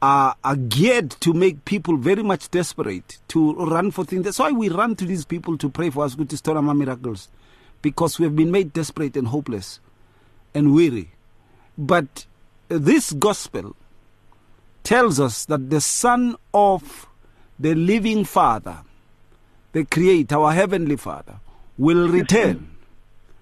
are, 0.05 0.37
are 0.45 0.57
geared 0.57 1.11
to 1.12 1.33
make 1.33 1.64
people 1.64 1.97
very 1.97 2.22
much 2.22 2.51
desperate 2.51 3.18
to 3.29 3.55
run 3.55 3.91
for 3.91 4.05
things. 4.05 4.25
That's 4.25 4.39
why 4.39 4.51
we 4.51 4.68
run 4.68 4.97
to 4.97 5.07
these 5.07 5.25
people 5.25 5.57
to 5.57 5.70
pray 5.70 5.89
for 5.89 6.05
us 6.05 6.14
good 6.14 6.29
to 6.29 6.37
store 6.37 6.59
our 6.59 6.75
miracles, 6.75 7.29
because 7.81 8.18
we 8.18 8.25
have 8.25 8.37
been 8.37 8.51
made 8.51 8.75
desperate 8.75 9.16
and 9.16 9.29
hopeless 9.29 9.81
and 10.53 10.75
weary. 10.75 11.12
But 11.79 12.27
this 12.68 13.12
gospel 13.12 13.75
tells 14.83 15.18
us 15.18 15.47
that 15.47 15.70
the 15.70 15.81
Son 15.81 16.37
of 16.53 17.07
the 17.59 17.74
living 17.74 18.24
Father, 18.24 18.78
the 19.72 19.84
Creator, 19.84 20.36
our 20.36 20.52
Heavenly 20.52 20.96
Father, 20.96 21.36
will 21.78 22.09
return. 22.09 22.76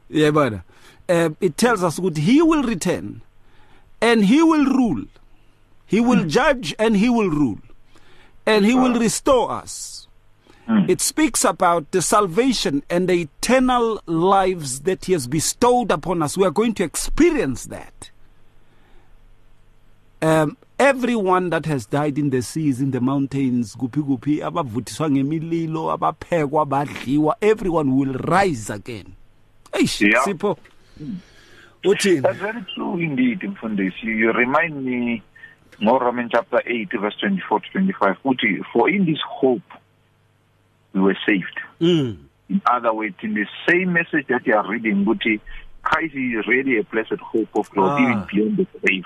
Yeah, 0.09 0.31
brother. 0.31 0.65
Uh, 1.09 1.31
it 1.41 1.57
tells 1.57 1.83
us 1.83 1.97
that 1.97 2.17
He 2.17 2.43
will 2.43 2.63
return 2.63 3.23
and 4.01 4.25
He 4.25 4.43
will 4.43 4.65
rule. 4.65 5.05
He 5.87 6.01
will 6.01 6.25
judge 6.25 6.75
and 6.79 6.97
He 6.97 7.09
will 7.09 7.29
rule. 7.31 7.59
And 8.47 8.65
He 8.65 8.75
will 8.75 8.99
restore 8.99 9.51
us. 9.51 10.07
It 10.89 11.01
speaks 11.01 11.45
about 11.45 11.91
the 11.91 12.01
salvation 12.01 12.83
and 12.89 13.09
the 13.09 13.23
eternal 13.23 14.01
lives 14.07 14.81
that 14.81 15.05
He 15.05 15.13
has 15.13 15.27
bestowed 15.27 15.91
upon 15.91 16.23
us. 16.23 16.37
We 16.37 16.47
are 16.47 16.51
going 16.51 16.75
to 16.75 16.85
experience 16.85 17.67
that. 17.67 18.11
Um, 20.23 20.57
everyone 20.83 21.51
that 21.51 21.65
has 21.67 21.87
died 21.87 22.19
in 22.19 22.31
the 22.31 22.43
seas, 22.43 22.81
in 22.81 22.91
the 22.91 23.01
mountains, 23.01 23.77
kuphi 23.77 24.03
kuphi, 24.03 24.41
abavuthiswa 24.43 25.11
ngemililo, 25.11 25.93
abaphekwa, 25.97 26.67
badliwa, 26.67 27.37
everyone 27.41 27.97
will 27.97 28.13
rise 28.15 28.69
again. 28.69 29.15
Eish, 29.73 30.01
Yeah. 30.01 30.25
Sipho. 30.25 30.59
Uthini? 31.85 32.23
That's 32.23 32.39
very 32.39 32.65
true 32.75 32.99
indeed, 32.99 33.41
Mfundisi. 33.41 34.03
You, 34.03 34.13
you 34.17 34.33
remind 34.33 34.85
me, 34.85 35.23
more 35.81 36.01
Roman 36.01 36.29
chapter 36.31 36.61
8, 36.67 36.89
verse 37.01 37.15
24 37.21 37.61
to 37.61 37.71
25. 37.71 38.17
Uti, 38.25 38.59
for 38.73 38.89
in 38.91 39.05
this 39.07 39.19
hope 39.27 39.63
we 40.93 41.01
were 41.01 41.17
saved. 41.27 41.59
Mm. 41.81 42.19
In 42.49 42.61
other 42.67 42.93
words, 42.93 43.15
in 43.23 43.35
the 43.35 43.47
same 43.69 43.93
message 43.93 44.27
that 44.29 44.47
you 44.47 44.55
are 44.55 44.69
reading, 44.69 45.05
Uti, 45.07 45.41
Christ 45.83 46.15
is 46.15 46.47
really 46.47 46.79
a 46.79 46.85
blessed 46.85 47.21
hope 47.21 47.49
of 47.57 47.71
glory 47.71 48.05
Ah. 48.05 48.11
even 48.11 48.27
beyond 48.33 48.57
the 48.59 48.67
grave. 48.81 49.05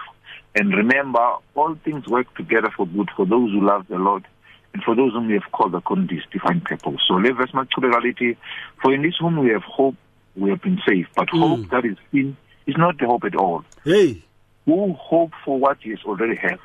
And 0.57 0.74
remember, 0.74 1.36
all 1.54 1.76
things 1.84 2.07
work 2.07 2.34
together 2.34 2.72
for 2.74 2.86
good 2.86 3.11
for 3.14 3.26
those 3.26 3.50
who 3.52 3.64
love 3.64 3.86
the 3.88 3.98
Lord 3.98 4.26
and 4.72 4.82
for 4.82 4.96
those 4.96 5.12
whom 5.12 5.28
we 5.28 5.34
have 5.34 5.52
called 5.52 5.74
according 5.74 6.09
to 6.09 6.14
his 6.14 6.24
divine 6.32 6.62
purpose. 6.62 7.00
So, 7.07 7.14
le 7.14 7.32
verse 7.34 7.50
reality, 7.78 8.36
for 8.82 8.92
in 8.94 9.02
this 9.02 9.16
whom 9.20 9.36
we 9.38 9.50
have 9.50 9.62
hope, 9.62 9.96
we 10.34 10.48
have 10.50 10.62
been 10.62 10.80
saved. 10.88 11.11
But 11.14 11.28
hmm. 11.30 11.40
hope 11.40 11.70
that 11.70 11.84
is 11.84 11.98
seen 12.11 12.38
is 12.66 12.74
not 12.78 12.98
the 12.98 13.07
hope 13.07 13.24
at 13.24 13.36
all. 13.36 13.64
Hey. 13.84 14.22
Who 14.64 14.94
hope 14.94 15.32
for 15.44 15.59
what 15.59 15.84
you 15.84 15.96
already 16.07 16.36
have, 16.36 16.61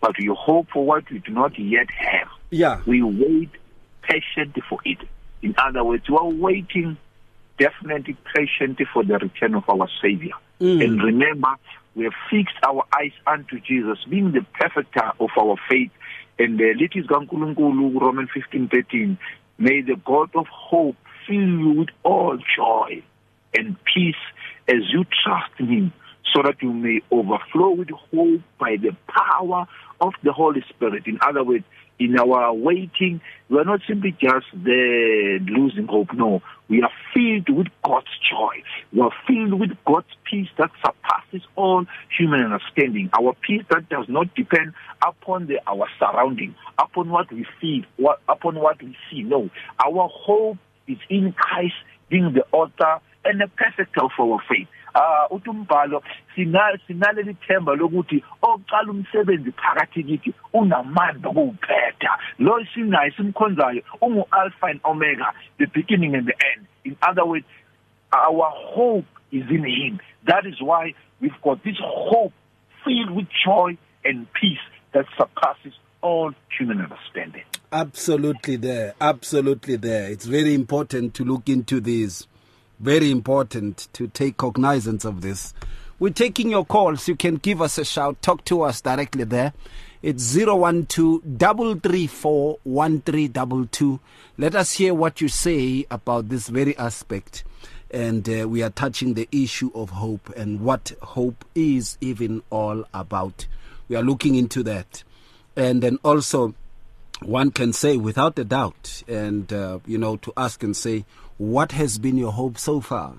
but 0.00 0.18
you 0.18 0.34
hope 0.34 0.68
for 0.70 0.84
what 0.84 1.10
you 1.10 1.18
do 1.18 1.32
not 1.32 1.58
yet 1.58 1.90
have. 1.90 2.28
Yeah. 2.50 2.82
We 2.86 3.02
wait 3.02 3.50
patiently 4.02 4.62
for 4.68 4.78
it. 4.84 4.98
In 5.40 5.54
other 5.56 5.82
words, 5.82 6.08
we 6.08 6.16
are 6.16 6.28
waiting 6.28 6.98
definitely 7.58 8.16
patiently 8.34 8.86
for 8.92 9.04
the 9.04 9.18
return 9.18 9.54
of 9.54 9.68
our 9.68 9.88
Savior. 10.02 10.34
Hmm. 10.58 10.80
And 10.82 11.02
remember, 11.02 11.48
we 11.94 12.04
have 12.04 12.14
fixed 12.30 12.56
our 12.66 12.84
eyes 12.98 13.12
unto 13.26 13.60
Jesus, 13.60 13.98
being 14.08 14.32
the 14.32 14.44
perfecter 14.58 15.12
of 15.20 15.30
our 15.38 15.56
faith. 15.68 15.90
And 16.38 16.58
uh, 16.60 16.64
Litis 16.64 17.06
Gankulunkulu, 17.06 18.00
Romans 18.00 18.30
15 18.34 18.68
13, 18.68 19.18
may 19.58 19.82
the 19.82 19.96
God 20.04 20.30
of 20.34 20.46
hope 20.46 20.96
fill 21.26 21.36
you 21.36 21.74
with 21.80 21.88
all 22.02 22.38
joy 22.56 23.02
and 23.54 23.76
peace 23.84 24.14
as 24.68 24.90
you 24.92 25.04
trust 25.22 25.52
in 25.58 25.68
Him, 25.68 25.92
so 26.32 26.42
that 26.42 26.62
you 26.62 26.72
may 26.72 27.00
overflow 27.10 27.70
with 27.70 27.90
hope 27.90 28.40
by 28.58 28.76
the 28.76 28.96
power 29.08 29.66
of 30.00 30.12
the 30.22 30.32
Holy 30.32 30.64
Spirit. 30.68 31.06
In 31.06 31.18
other 31.22 31.44
words, 31.44 31.64
in 31.98 32.18
our 32.18 32.52
waiting, 32.52 33.20
we 33.48 33.58
are 33.58 33.64
not 33.64 33.80
simply 33.86 34.12
just 34.12 34.46
there 34.54 35.38
losing 35.38 35.86
hope. 35.86 36.12
No, 36.14 36.42
we 36.68 36.82
are 36.82 36.90
filled 37.14 37.48
with 37.56 37.68
God's 37.84 38.08
joy. 38.28 38.62
We 38.92 39.00
are 39.02 39.12
filled 39.26 39.60
with 39.60 39.70
God's 39.86 40.08
peace 40.28 40.48
that 40.58 40.70
surpasses 40.84 41.46
all 41.54 41.84
human 42.18 42.40
understanding. 42.40 43.10
Our 43.18 43.34
peace 43.46 43.62
that 43.70 43.88
does 43.88 44.06
not 44.08 44.34
depend 44.34 44.72
upon 45.06 45.46
the, 45.46 45.60
our 45.66 45.86
surrounding, 45.98 46.54
upon 46.78 47.10
what 47.10 47.30
we 47.30 47.46
feel, 47.60 47.82
what, 47.96 48.20
upon 48.28 48.56
what 48.56 48.82
we 48.82 48.96
see. 49.10 49.22
No, 49.22 49.50
our 49.78 50.08
hope 50.08 50.58
is 50.88 50.98
in 51.08 51.32
Christ 51.32 51.74
being 52.08 52.32
the 52.32 52.44
author 52.52 53.00
and 53.24 53.40
the 53.40 53.48
perfecter 53.56 54.02
of 54.02 54.10
our 54.18 54.40
faith. 54.48 54.66
Ah 54.94 55.26
uthi 55.30 55.50
umbhalo 55.50 56.02
sina 56.34 56.78
sinaleli 56.86 57.34
themba 57.46 57.74
lokuthi 57.74 58.22
oqala 58.42 58.90
umsebenzi 58.90 59.52
phakathi 59.52 60.02
kithi 60.04 60.34
unamandla 60.52 61.30
okuwuphetha 61.30 62.18
lo 62.38 62.64
sinayo 62.74 63.12
simkhonzayo 63.16 63.82
ungu 64.00 64.26
alpha 64.30 64.66
and 64.66 64.80
omega 64.84 65.32
the 65.58 65.66
beginning 65.66 66.14
and 66.14 66.26
the 66.26 66.36
end 66.52 66.66
in 66.84 66.96
other 67.02 67.24
words 67.24 67.46
our 68.12 68.50
hope 68.74 69.06
is 69.30 69.48
in 69.50 69.64
him 69.64 69.98
that 70.26 70.46
is 70.46 70.60
why 70.60 70.94
we've 71.20 71.40
got 71.42 71.62
this 71.64 71.78
hope 71.80 72.32
filled 72.84 73.10
with 73.10 73.28
joy 73.44 73.76
and 74.04 74.26
peace 74.34 74.64
that 74.92 75.06
surpasses 75.16 75.72
all 76.02 76.32
human 76.58 76.80
understanding 76.80 77.44
Absolutely 77.72 78.56
there. 78.56 78.92
Absolutely 79.00 79.76
there. 79.76 80.10
It's 80.10 80.26
very 80.26 80.52
important 80.52 81.14
to 81.14 81.24
look 81.24 81.48
into 81.48 81.80
this. 81.80 82.26
Very 82.82 83.12
important 83.12 83.86
to 83.92 84.08
take 84.08 84.36
cognizance 84.36 85.04
of 85.04 85.20
this. 85.20 85.54
We're 86.00 86.12
taking 86.12 86.50
your 86.50 86.64
calls. 86.64 87.06
You 87.06 87.14
can 87.14 87.36
give 87.36 87.62
us 87.62 87.78
a 87.78 87.84
shout. 87.84 88.20
Talk 88.22 88.44
to 88.46 88.62
us 88.62 88.80
directly 88.80 89.22
there. 89.22 89.52
It's 90.02 90.34
012 90.34 90.88
334 90.88 92.58
1322. 92.64 94.00
Let 94.36 94.56
us 94.56 94.72
hear 94.72 94.94
what 94.94 95.20
you 95.20 95.28
say 95.28 95.86
about 95.92 96.28
this 96.28 96.48
very 96.48 96.76
aspect. 96.76 97.44
And 97.88 98.28
uh, 98.28 98.48
we 98.48 98.64
are 98.64 98.70
touching 98.70 99.14
the 99.14 99.28
issue 99.30 99.70
of 99.76 99.90
hope 99.90 100.30
and 100.36 100.60
what 100.60 100.90
hope 101.02 101.44
is 101.54 101.96
even 102.00 102.42
all 102.50 102.84
about. 102.92 103.46
We 103.88 103.94
are 103.94 104.02
looking 104.02 104.34
into 104.34 104.64
that. 104.64 105.04
And 105.54 105.84
then 105.84 106.00
also, 106.02 106.56
one 107.20 107.52
can 107.52 107.72
say 107.72 107.96
without 107.96 108.36
a 108.40 108.44
doubt, 108.44 109.04
and 109.06 109.52
uh, 109.52 109.78
you 109.86 109.98
know, 109.98 110.16
to 110.16 110.32
ask 110.36 110.64
and 110.64 110.76
say, 110.76 111.04
what 111.42 111.72
has 111.72 111.98
been 111.98 112.16
your 112.18 112.32
hope 112.32 112.56
so 112.58 112.80
far 112.80 113.14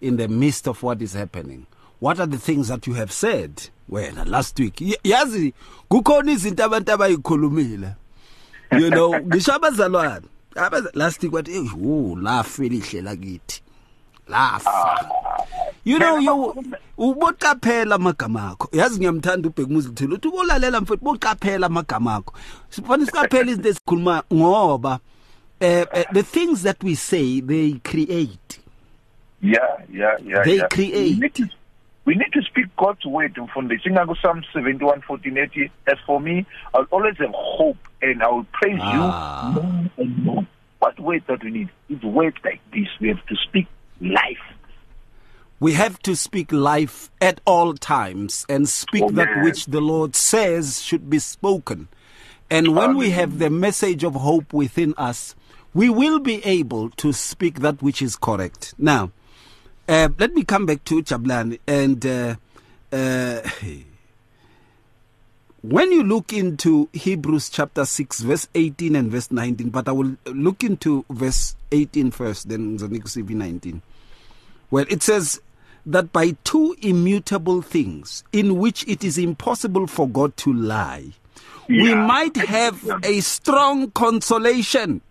in 0.00 0.16
the 0.16 0.26
midst 0.28 0.66
of 0.66 0.82
what 0.82 1.02
is 1.02 1.12
happening? 1.12 1.66
What 2.00 2.18
are 2.20 2.26
the 2.26 2.38
things 2.38 2.68
that 2.68 2.86
you 2.86 2.94
have 2.94 3.12
said? 3.12 3.68
Well, 3.88 4.14
last 4.24 4.58
week, 4.58 4.76
yazi, 5.04 5.52
kukhona 5.90 6.32
izinto 6.32 6.64
abantu 6.64 6.92
abayikhulumile. 6.92 7.96
You 8.72 8.90
know, 8.90 9.12
ngisho 9.20 9.52
abazalwane. 9.58 10.24
Abaza- 10.54 10.90
Last 10.94 11.22
week, 11.22 11.32
what, 11.32 11.48
eh, 11.48 11.54
lafa 12.22 12.64
elihle 12.64 13.02
lakithi. 13.02 13.60
Lafa. 14.28 15.10
You 15.84 15.98
know, 15.98 16.18
you 16.18 16.54
uboqaphela 16.98 17.94
amagama 17.94 18.50
akho. 18.50 18.68
Yazi 18.72 18.98
ngiyamthanda 18.98 19.48
ubhekumuzi 19.48 19.88
lithile. 19.88 20.14
Uthi 20.14 20.28
ubolalela 20.28 20.80
mfethu 20.80 21.04
boqaphela 21.04 21.66
amagama 21.66 22.14
akho. 22.14 22.34
Sifana 22.70 23.06
siqaphele 23.06 23.50
izinto 23.52 23.68
esikhuluma 23.68 24.22
ngoba 24.34 24.98
eh, 25.60 25.84
eh, 25.92 26.04
the 26.12 26.22
things 26.22 26.62
that 26.62 26.82
we 26.82 26.94
say 26.94 27.40
they 27.40 27.72
create. 27.84 28.58
Yeah, 29.40 29.58
yeah, 29.90 30.16
yeah. 30.22 30.42
They 30.44 30.56
yeah. 30.56 30.68
create. 30.68 31.14
We 31.14 31.20
need, 31.20 31.34
to, 31.36 31.48
we 32.04 32.14
need 32.14 32.32
to 32.32 32.42
speak 32.42 32.66
God's 32.76 33.04
word, 33.06 33.34
Mfundi. 33.34 33.80
Singako 33.82 34.16
Psalm 34.20 34.42
71, 34.52 35.02
14, 35.02 35.38
80. 35.38 35.70
As 35.86 35.98
for 36.06 36.20
me, 36.20 36.46
I'll 36.74 36.86
always 36.90 37.16
have 37.18 37.30
hope 37.34 37.76
and 38.02 38.22
I 38.22 38.28
will 38.28 38.46
praise 38.52 38.78
Ah. 38.80 39.54
you 39.54 39.62
more 39.62 39.90
and 39.98 40.18
more. 40.24 40.46
What 40.80 40.98
word 41.00 41.22
that 41.26 41.42
we 41.42 41.50
need? 41.50 41.68
It's 41.88 42.02
words 42.04 42.36
like 42.44 42.60
this. 42.72 42.86
We 43.00 43.08
have 43.08 43.24
to 43.26 43.36
speak 43.36 43.66
life. 44.00 44.38
We 45.60 45.72
have 45.72 45.98
to 46.02 46.14
speak 46.14 46.52
life 46.52 47.10
at 47.20 47.40
all 47.44 47.74
times 47.74 48.46
and 48.48 48.68
speak 48.68 49.12
that 49.14 49.42
which 49.42 49.66
the 49.66 49.80
Lord 49.80 50.14
says 50.14 50.80
should 50.82 51.10
be 51.10 51.18
spoken. 51.18 51.88
And 52.48 52.76
when 52.76 52.96
we 52.96 53.10
have 53.10 53.40
the 53.40 53.50
message 53.50 54.04
of 54.04 54.14
hope 54.14 54.52
within 54.52 54.94
us, 54.96 55.34
we 55.74 55.88
will 55.88 56.18
be 56.18 56.44
able 56.44 56.90
to 56.90 57.12
speak 57.12 57.60
that 57.60 57.82
which 57.82 58.02
is 58.02 58.16
correct. 58.16 58.74
Now, 58.78 59.10
uh, 59.88 60.08
let 60.18 60.34
me 60.34 60.44
come 60.44 60.66
back 60.66 60.84
to 60.84 61.02
Chablan 61.02 61.58
and 61.66 62.04
uh, 62.04 62.34
uh, 62.92 63.48
when 65.62 65.92
you 65.92 66.02
look 66.02 66.32
into 66.32 66.88
Hebrews 66.92 67.50
chapter 67.50 67.84
6, 67.84 68.20
verse 68.20 68.48
18 68.54 68.96
and 68.96 69.10
verse 69.10 69.30
19, 69.30 69.70
but 69.70 69.88
I 69.88 69.92
will 69.92 70.16
look 70.26 70.64
into 70.64 71.04
verse 71.10 71.56
18 71.72 72.10
first, 72.10 72.48
then 72.48 72.78
Zanik 72.78 73.28
19. 73.28 73.82
Well, 74.70 74.86
it 74.88 75.02
says 75.02 75.40
that 75.86 76.12
by 76.12 76.36
two 76.44 76.76
immutable 76.82 77.62
things 77.62 78.24
in 78.32 78.58
which 78.58 78.86
it 78.86 79.02
is 79.02 79.18
impossible 79.18 79.86
for 79.86 80.08
God 80.08 80.36
to 80.38 80.52
lie, 80.52 81.12
we 81.68 81.94
might 81.94 82.36
have 82.36 82.82
a 83.04 83.20
strong 83.20 83.90
consolation 83.90 85.02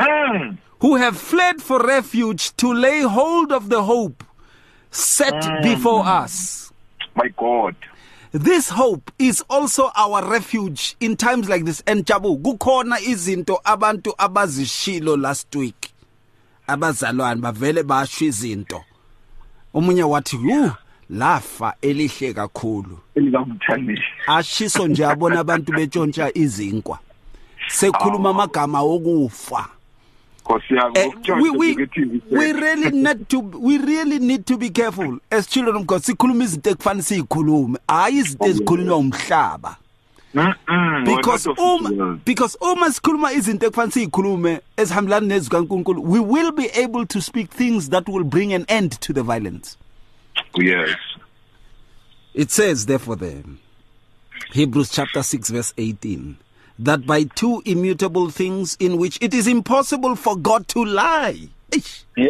Mm. 0.00 0.56
who 0.80 0.96
have 0.96 1.16
fled 1.18 1.60
for 1.60 1.78
refuge 1.86 2.56
to 2.56 2.72
lay 2.72 3.02
hold 3.02 3.52
of 3.52 3.68
the 3.68 3.82
hope 3.82 4.24
set 4.90 5.62
before 5.62 6.04
us. 6.06 6.72
my 7.14 7.28
God. 7.36 7.74
This 8.32 8.70
hope 8.70 9.10
is 9.18 9.42
also 9.50 9.90
our 9.96 10.24
refuge 10.24 10.94
in 11.00 11.16
times 11.16 11.48
like 11.48 11.64
this 11.64 11.82
and 11.86 12.06
Jabu 12.06 12.38
kukhona 12.38 12.98
izinto 13.00 13.58
abantu 13.64 14.14
abazishilo 14.16 15.16
last 15.20 15.54
week 15.56 15.90
abazalwane 16.68 17.40
bavele 17.40 17.82
basho 17.82 18.24
izinto 18.24 18.84
omunye 19.74 20.02
wathi 20.02 20.36
yu 20.36 20.72
lafa 21.10 21.74
elihle 21.82 22.32
kakhulu 22.34 22.98
Elikamthandi. 23.14 23.98
ashiso 24.26 24.88
nje 24.88 25.04
abona 25.06 25.40
abantu 25.40 25.72
betshontsha 25.72 26.30
izinkwa 26.34 26.98
sekhuluma 27.68 28.30
amagama 28.30 28.82
wokufa 28.82 29.68
Eh, 30.94 31.10
we, 31.40 31.50
we, 31.50 31.74
we 32.30 32.52
really 32.52 32.90
need 32.90 33.28
to 33.28 33.40
we 33.40 33.78
really 33.78 34.18
need 34.18 34.46
to 34.46 34.56
be 34.56 34.70
careful. 34.70 35.18
As 35.30 35.46
children 35.46 35.76
of 35.76 35.86
God 35.86 36.02
sikhuluma 36.02 36.44
izinto 36.44 36.70
ekufanele 36.70 37.02
sizikhulume 37.02 37.78
hayi 37.88 38.18
izinto 38.18 38.46
ezikhulunywa 38.46 38.96
umhlaba. 38.96 39.76
Because 40.32 40.56
we're 40.68 41.16
not 41.16 41.26
of 41.26 41.42
this 41.42 41.58
uma 41.58 42.16
because 42.24 42.56
uma 42.60 42.86
sikhuluma 42.92 43.32
izinto 43.32 43.66
ekufanele 43.66 43.92
sizikhulume 43.92 44.60
ezihambelana 44.76 45.26
nezwi 45.26 45.50
kaNkulunkulu 45.50 46.02
we 46.02 46.20
will 46.20 46.52
be 46.52 46.68
able 46.82 47.06
to 47.06 47.20
speak 47.20 47.50
things 47.50 47.90
that 47.90 48.08
will 48.08 48.24
bring 48.24 48.52
an 48.52 48.64
end 48.68 49.00
to 49.00 49.12
the 49.12 49.22
violence. 49.22 49.76
Yes. 50.56 50.96
It 52.34 52.50
says, 52.50 52.86
therefore, 52.86 53.16
there, 53.16 53.42
Hebrews 54.52 54.90
chapter 54.90 55.22
6, 55.22 55.50
verse 55.50 55.74
18, 55.76 56.36
that 56.80 57.06
by 57.06 57.24
two 57.24 57.62
immutable 57.66 58.30
things 58.30 58.76
in 58.80 58.96
which 58.96 59.18
it 59.20 59.34
is 59.34 59.46
impossible 59.46 60.16
for 60.16 60.36
God 60.36 60.66
to 60.68 60.84
lie. 60.84 61.48
Yeah. 62.16 62.28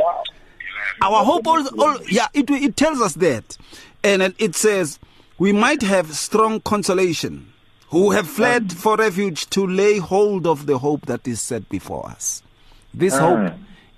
Our 1.02 1.24
hope, 1.24 1.46
all, 1.46 1.80
all, 1.80 1.98
yeah, 2.08 2.26
it, 2.34 2.50
it 2.50 2.76
tells 2.76 3.00
us 3.00 3.14
that. 3.14 3.56
And 4.02 4.34
it 4.38 4.54
says, 4.56 4.98
we 5.38 5.52
might 5.52 5.82
have 5.82 6.12
strong 6.12 6.60
consolation 6.60 7.52
who 7.88 8.10
have 8.10 8.28
fled 8.28 8.72
for 8.72 8.96
refuge 8.96 9.48
to 9.50 9.66
lay 9.66 9.98
hold 9.98 10.46
of 10.46 10.66
the 10.66 10.78
hope 10.78 11.06
that 11.06 11.26
is 11.26 11.40
set 11.40 11.68
before 11.68 12.06
us. 12.06 12.42
This 12.92 13.16
hope 13.16 13.52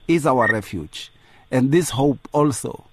is 0.07 0.27
our 0.27 0.47
refuge. 0.53 1.11
And 1.51 1.73
this 1.73 1.91
hope 1.91 2.29
also 2.33 2.85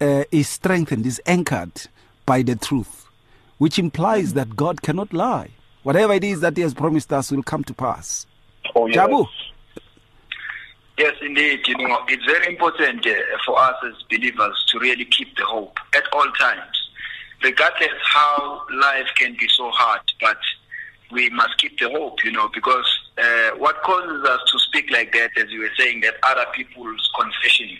uh, 0.00 0.24
is 0.30 0.48
strengthened, 0.48 1.06
is 1.06 1.20
anchored 1.26 1.86
by 2.26 2.42
the 2.42 2.54
truth, 2.56 3.06
which 3.56 3.78
implies 3.78 4.34
that 4.34 4.56
God 4.56 4.82
cannot 4.82 5.12
lie. 5.12 5.50
Whatever 5.88 6.12
it 6.12 6.22
is 6.22 6.40
that 6.40 6.54
He 6.54 6.62
has 6.62 6.74
promised 6.74 7.10
us 7.14 7.30
will 7.30 7.42
come 7.42 7.64
to 7.64 7.72
pass. 7.72 8.26
Oh, 8.74 8.84
yes. 8.88 8.96
Jabu. 8.96 9.26
Yes, 10.98 11.14
indeed. 11.22 11.60
You 11.66 11.78
know, 11.78 12.00
it's 12.08 12.26
very 12.26 12.46
important 12.46 13.06
uh, 13.06 13.12
for 13.46 13.58
us 13.58 13.74
as 13.86 13.94
believers 14.10 14.66
to 14.68 14.78
really 14.80 15.06
keep 15.06 15.34
the 15.38 15.46
hope 15.46 15.78
at 15.96 16.02
all 16.12 16.30
times, 16.38 16.90
regardless 17.42 17.88
how 18.04 18.66
life 18.70 19.06
can 19.16 19.34
be 19.40 19.48
so 19.48 19.70
hard. 19.70 20.02
But 20.20 20.36
we 21.10 21.30
must 21.30 21.56
keep 21.56 21.80
the 21.80 21.88
hope, 21.88 22.22
you 22.22 22.32
know, 22.32 22.50
because 22.52 22.86
uh, 23.16 23.52
what 23.56 23.82
causes 23.82 24.22
us 24.28 24.40
to 24.52 24.58
speak 24.58 24.90
like 24.90 25.14
that, 25.14 25.30
as 25.38 25.50
you 25.50 25.60
were 25.60 25.72
saying, 25.78 26.02
that 26.02 26.16
other 26.22 26.44
people's 26.52 27.10
confession 27.18 27.78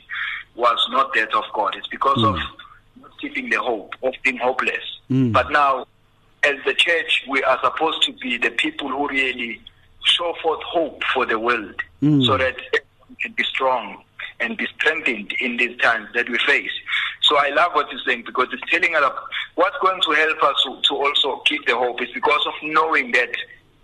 was 0.54 0.78
not 0.90 1.12
that 1.12 1.34
of 1.34 1.44
God. 1.52 1.76
It's 1.76 1.88
because 1.88 2.24
of 2.24 2.36
not 3.02 3.20
keeping 3.20 3.50
the 3.50 3.60
hope, 3.60 3.92
of 4.02 4.14
being 4.24 4.38
hopeless. 4.38 4.98
But 5.10 5.50
now, 5.50 5.86
as 6.44 6.56
the 6.64 6.74
church, 6.74 7.24
we 7.28 7.42
are 7.42 7.58
supposed 7.62 8.02
to 8.04 8.12
be 8.14 8.36
the 8.38 8.50
people 8.50 8.88
who 8.88 9.08
really 9.08 9.60
show 10.04 10.34
forth 10.42 10.62
hope 10.62 11.02
for 11.12 11.26
the 11.26 11.38
world 11.38 11.74
so 12.24 12.38
that 12.38 12.56
everyone 12.56 13.16
can 13.20 13.32
be 13.32 13.42
strong 13.44 14.02
and 14.40 14.56
be 14.56 14.66
strengthened 14.76 15.32
in 15.40 15.56
these 15.56 15.76
times 15.78 16.08
that 16.14 16.28
we 16.28 16.38
face. 16.46 16.70
So 17.22 17.36
I 17.36 17.48
love 17.50 17.72
what 17.74 17.90
you're 17.90 18.00
saying 18.06 18.22
because 18.24 18.46
it's 18.52 18.62
telling 18.70 18.94
us 18.94 19.12
what's 19.56 19.76
going 19.82 20.00
to 20.02 20.10
help 20.12 20.42
us 20.44 20.56
to, 20.64 20.80
to 20.88 20.94
also 20.94 21.42
keep 21.44 21.66
the 21.66 21.76
hope 21.76 22.00
is 22.00 22.08
because 22.14 22.46
of 22.46 22.54
knowing 22.62 23.10
that 23.12 23.30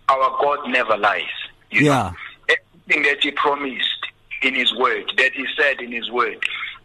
our 0.09 0.29
God 0.41 0.69
never 0.69 0.95
lies. 0.97 1.23
You 1.71 1.85
Yeah. 1.85 2.13
know, 2.49 2.55
everything 2.87 3.03
that 3.03 3.21
He 3.23 3.31
promised 3.31 3.99
in 4.41 4.55
His 4.55 4.73
Word, 4.75 5.11
that 5.17 5.33
He 5.33 5.45
said 5.57 5.81
in 5.81 5.91
His 5.91 6.09
Word, 6.09 6.37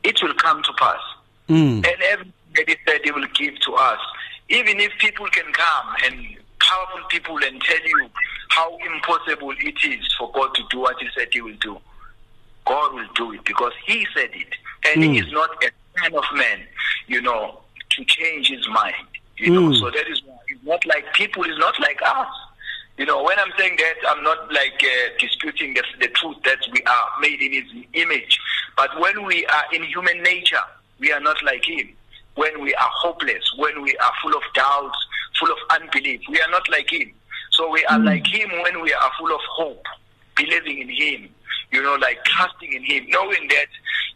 it 0.03 0.21
will 0.23 0.35
come 0.35 0.63
to 0.65 0.73
pass. 0.79 1.01
Mm. 1.49 1.77
And 1.87 2.03
everything 2.03 2.33
that 2.57 2.69
He 2.69 2.77
said 2.87 3.01
He 3.05 3.13
will 3.13 3.27
give 3.35 3.59
to 3.61 3.73
us. 3.75 4.01
Even 4.51 4.81
if 4.81 4.93
people 4.99 5.27
can 5.27 5.51
come 5.53 5.95
and 6.05 6.37
powerful 6.59 7.01
people 7.09 7.39
and 7.43 7.61
tell 7.63 7.83
you 7.87 8.11
how 8.49 8.77
impossible 8.95 9.53
it 9.59 9.77
is 9.85 10.13
for 10.19 10.31
God 10.33 10.55
to 10.57 10.63
do 10.71 10.81
what 10.81 10.97
He 11.01 11.09
said 11.17 11.29
He 11.33 11.41
will 11.41 11.57
do, 11.61 11.79
God 12.67 12.93
will 12.95 13.09
do 13.15 13.33
it 13.33 13.45
because 13.45 13.73
He 13.87 14.07
said 14.15 14.31
it. 14.33 14.49
And 14.87 15.03
He 15.05 15.19
is 15.19 15.33
not 15.33 15.51
a 15.65 15.71
man 16.01 16.15
of 16.15 16.25
man, 16.35 16.61
you 17.07 17.21
know, 17.23 17.61
to 17.91 18.05
change 18.05 18.49
His 18.49 18.67
mind. 18.69 18.95
You 19.37 19.51
know, 19.53 19.73
so 19.73 19.91
that 19.91 20.07
is 20.11 20.21
why 20.25 20.37
it's 20.49 20.63
not 20.65 20.85
like 20.85 21.13
people, 21.15 21.45
is 21.45 21.57
not 21.59 21.79
like 21.81 22.01
us. 22.05 22.29
You 22.99 23.07
know, 23.07 23.23
when 23.23 23.39
I'm 23.39 23.53
saying 23.57 23.77
that, 23.79 23.95
I'm 24.11 24.23
not 24.23 24.53
like 24.53 24.83
uh, 24.83 25.11
disputing 25.19 25.73
the, 25.75 25.83
the 26.01 26.09
truth 26.09 26.37
that 26.45 26.59
we 26.73 26.83
are 26.83 27.07
made 27.21 27.41
in 27.41 27.53
His 27.53 27.85
image. 27.95 28.39
But 28.77 29.01
when 29.01 29.25
we 29.25 29.47
are 29.47 29.65
in 29.73 29.85
human 29.85 30.23
nature, 30.23 30.61
we 30.99 31.11
are 31.13 31.21
not 31.21 31.43
like 31.43 31.65
Him. 31.65 31.89
When 32.37 32.63
we 32.63 32.75
are 32.75 32.91
hopeless, 33.03 33.43
when 33.57 33.83
we 33.83 33.97
are 33.97 34.13
full 34.23 34.35
of 34.35 34.43
doubts, 34.55 34.99
full 35.39 35.51
of 35.51 35.59
unbelief, 35.71 36.21
we 36.29 36.41
are 36.41 36.51
not 36.51 36.69
like 36.71 36.91
Him. 36.91 37.13
So 37.53 37.71
we 37.71 37.85
are 37.87 37.99
like 37.99 38.27
Him 38.27 38.51
when 38.63 38.81
we 38.83 38.93
are 38.93 39.11
full 39.19 39.35
of 39.35 39.41
hope, 39.51 39.85
believing 40.37 40.79
in 40.81 40.89
Him, 40.89 41.29
you 41.73 41.83
know, 41.83 41.97
like 41.97 42.25
trusting 42.25 42.73
in 42.73 42.85
Him, 42.85 43.07
knowing 43.09 43.49
that 43.49 43.67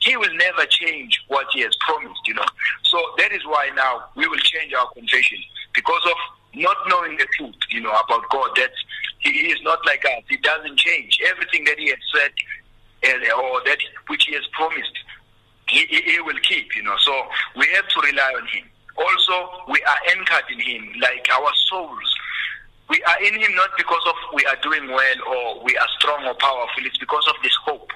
He 0.01 0.17
will 0.17 0.35
never 0.37 0.65
change 0.67 1.21
what 1.29 1.47
He 1.53 1.63
has 1.63 1.77
promised, 1.81 2.21
you 2.27 2.35
know. 2.35 2.47
So 2.85 3.03
that 3.19 3.33
is 3.33 3.45
why 3.45 3.71
now 3.75 4.05
we 4.15 4.27
will 4.27 4.39
change 4.39 4.73
our 4.73 4.89
confession 4.93 5.39
because 5.75 6.03
of 6.07 6.17
not 6.55 6.77
knowing 6.89 7.17
the 7.17 7.27
truth, 7.37 7.55
you 7.71 7.81
know, 7.81 7.91
about 7.91 8.29
God, 8.31 8.51
that 8.57 8.71
He 9.19 9.31
is 9.31 9.59
not 9.63 9.85
like 9.85 10.05
us. 10.05 10.23
He 10.29 10.37
doesn't 10.39 10.79
change. 10.79 11.19
Everything 11.27 11.65
that 11.65 11.79
He 11.79 11.89
has 11.89 11.99
said 12.15 12.33
uh, 13.05 13.41
or 13.43 13.61
that 13.65 13.79
which 14.07 14.25
He 14.27 14.35
has 14.35 14.47
promised, 14.53 14.93
he, 15.69 15.87
he, 15.87 16.03
he 16.03 16.21
will 16.21 16.39
keep, 16.43 16.75
you 16.77 16.83
know. 16.83 16.97
So 16.99 17.13
we 17.57 17.67
have 17.75 17.89
to 17.89 18.01
rely 18.01 18.35
on 18.37 18.47
Him. 18.49 18.65
Also, 18.97 19.65
we 19.69 19.83
are 19.83 19.99
anchored 20.17 20.45
in 20.53 20.61
Him, 20.61 20.93
like 21.01 21.27
our 21.33 21.51
souls. 21.69 22.15
We 22.89 23.03
are 23.03 23.23
in 23.23 23.35
Him 23.35 23.55
not 23.55 23.71
because 23.77 24.03
of 24.07 24.15
we 24.35 24.45
are 24.47 24.57
doing 24.63 24.89
well 24.89 25.17
or 25.29 25.65
we 25.65 25.77
are 25.77 25.89
strong 25.99 26.25
or 26.27 26.35
powerful. 26.35 26.85
It's 26.85 26.99
because 26.99 27.27
of 27.29 27.35
this 27.43 27.57
hope. 27.65 27.91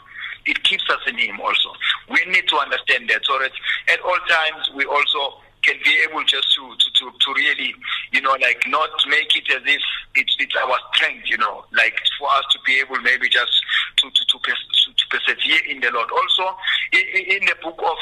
It 0.46 0.62
keeps 0.64 0.88
us 0.88 1.00
in 1.06 1.18
Him 1.18 1.40
also. 1.40 1.70
We 2.08 2.24
need 2.26 2.48
to 2.48 2.56
understand 2.56 3.10
that. 3.10 3.24
So 3.24 3.38
that 3.38 3.52
at 3.92 4.00
all 4.00 4.18
times 4.28 4.70
we 4.74 4.84
also 4.84 5.40
can 5.62 5.76
be 5.84 5.92
able 6.08 6.22
just 6.24 6.48
to, 6.54 6.74
to, 6.78 6.88
to, 6.98 7.18
to 7.18 7.34
really, 7.34 7.74
you 8.12 8.20
know, 8.20 8.36
like 8.40 8.62
not 8.68 8.90
make 9.08 9.34
it 9.36 9.44
as 9.54 9.62
if 9.66 9.82
it's, 10.14 10.36
it's 10.38 10.54
our 10.56 10.78
strength, 10.94 11.28
you 11.28 11.36
know, 11.38 11.64
like 11.72 11.98
for 12.18 12.28
us 12.30 12.44
to 12.52 12.58
be 12.64 12.78
able 12.78 12.96
maybe 13.02 13.28
just 13.28 13.52
to, 13.98 14.10
to, 14.10 14.24
to, 14.24 14.38
pers- 14.42 14.68
to, 14.86 14.92
to 14.92 14.97
persevere 15.10 15.64
in 15.68 15.80
the 15.80 15.90
Lord. 15.90 16.08
Also, 16.10 16.56
in, 16.92 17.40
in 17.40 17.42
the 17.46 17.56
book 17.62 17.80
of 17.82 17.98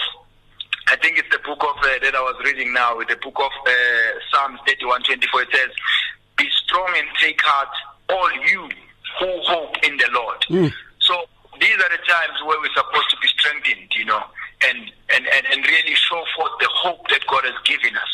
I 0.88 0.94
think 0.96 1.18
it's 1.18 1.28
the 1.32 1.42
book 1.42 1.58
of 1.62 1.76
uh, 1.82 1.98
that 2.02 2.14
I 2.14 2.20
was 2.22 2.36
reading 2.44 2.72
now, 2.72 2.96
with 2.96 3.08
the 3.08 3.16
book 3.16 3.34
of 3.38 3.50
uh, 3.66 3.72
Psalms 4.30 4.60
31, 4.68 5.02
24. 5.02 5.42
It 5.42 5.48
says, 5.52 5.70
"Be 6.36 6.46
strong 6.62 6.94
and 6.96 7.08
take 7.18 7.40
heart, 7.42 7.74
all 8.08 8.30
you 8.46 8.68
who 9.18 9.30
hope 9.42 9.74
in 9.82 9.96
the 9.96 10.08
Lord." 10.12 10.38
So 11.00 11.14
these 11.60 11.74
are 11.74 11.90
the 11.90 12.02
times 12.06 12.38
where 12.46 12.58
we're 12.60 12.74
supposed 12.74 13.10
to 13.10 13.16
be 13.20 13.28
strengthened, 13.28 13.90
you 13.96 14.04
know, 14.04 14.22
and 14.62 14.78
and 15.10 15.26
and, 15.26 15.44
and 15.50 15.66
really 15.66 15.94
show 15.94 16.22
forth 16.36 16.52
the 16.60 16.68
hope 16.70 17.08
that 17.08 17.26
God 17.26 17.44
has 17.44 17.58
given 17.64 17.96
us. 17.96 18.12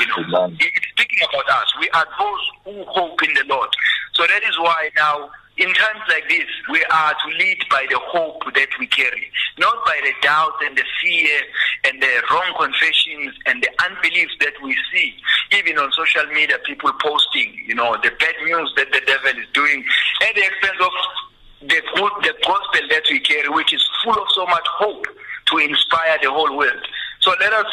You 0.00 0.06
know, 0.06 0.38
Amen. 0.40 0.56
it's 0.58 0.86
speaking 0.96 1.18
about 1.28 1.48
us. 1.62 1.72
We 1.78 1.90
are 1.90 2.06
those 2.18 2.44
who 2.64 2.84
hope 2.90 3.22
in 3.22 3.34
the 3.34 3.44
Lord. 3.48 3.68
So 4.14 4.26
that 4.26 4.42
is 4.42 4.58
why 4.58 4.88
now, 4.96 5.30
in 5.58 5.68
times 5.74 6.00
like 6.08 6.26
this, 6.28 6.46
we 6.70 6.82
are 6.90 7.12
to 7.12 7.28
lead 7.36 7.62
by 7.70 7.86
the 7.90 7.98
hope 7.98 8.42
that 8.54 8.68
we 8.78 8.86
carry, 8.86 9.30
not 9.58 9.84
by 9.84 10.00
the 10.02 10.12
doubt 10.22 10.54
and 10.64 10.76
the 10.76 10.84
fear 11.02 11.40
and 11.84 12.02
the 12.02 12.22
wrong 12.32 12.54
confessions 12.58 13.34
and 13.44 13.62
the 13.62 13.68
unbelief 13.84 14.30
that 14.40 14.54
we 14.62 14.74
see, 14.90 15.14
even 15.52 15.78
on 15.78 15.92
social 15.92 16.24
media, 16.32 16.56
people 16.64 16.90
posting, 17.02 17.52
you 17.66 17.74
know, 17.74 17.92
the 18.02 18.10
bad 18.18 18.34
news 18.44 18.72
that 18.76 18.90
the 18.92 19.02
devil 19.06 19.38
is 19.38 19.46
doing 19.52 19.84
at 20.22 20.34
the 20.34 20.42
expense 20.42 20.80
of 20.80 21.68
the 21.68 21.82
good, 21.94 22.12
the 22.22 22.34
gospel 22.46 22.88
that 22.88 23.02
we 23.10 23.20
carry, 23.20 23.48
which 23.50 23.74
is 23.74 23.86
full 24.02 24.14
of 24.14 24.28
so 24.34 24.46
much 24.46 24.66
hope 24.66 25.04
to 25.48 25.58
inspire 25.58 26.16
the 26.22 26.30
whole 26.30 26.56
world. 26.56 26.86
So 27.20 27.34
let 27.38 27.52
us 27.52 27.66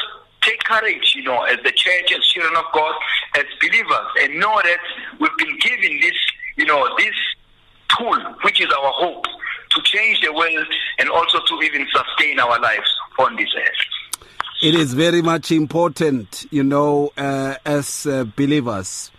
take 0.47 0.63
courage, 0.63 1.13
you 1.15 1.23
know, 1.23 1.43
as 1.43 1.57
the 1.63 1.71
church, 1.71 2.13
as 2.17 2.25
children 2.27 2.55
of 2.55 2.65
God, 2.73 2.95
as 3.35 3.45
believers, 3.59 4.07
and 4.21 4.39
know 4.39 4.59
that 4.63 4.79
we've 5.19 5.37
been 5.37 5.57
given 5.59 5.99
this, 6.01 6.15
you 6.55 6.65
know, 6.65 6.87
this 6.97 7.15
tool, 7.97 8.17
which 8.43 8.61
is 8.61 8.67
our 8.67 8.91
hope, 8.93 9.25
to 9.71 9.81
change 9.83 10.21
the 10.21 10.31
world 10.31 10.67
and 10.99 11.09
also 11.09 11.39
to 11.45 11.61
even 11.61 11.85
sustain 11.93 12.39
our 12.39 12.59
lives 12.59 12.89
on 13.19 13.35
this 13.35 13.49
earth. 13.57 14.21
It 14.63 14.73
is 14.73 14.93
very 14.93 15.21
much 15.21 15.51
important, 15.51 16.45
you 16.49 16.63
know, 16.63 17.11
uh, 17.17 17.55
as 17.65 18.07
uh, 18.07 18.23
believers, 18.35 19.11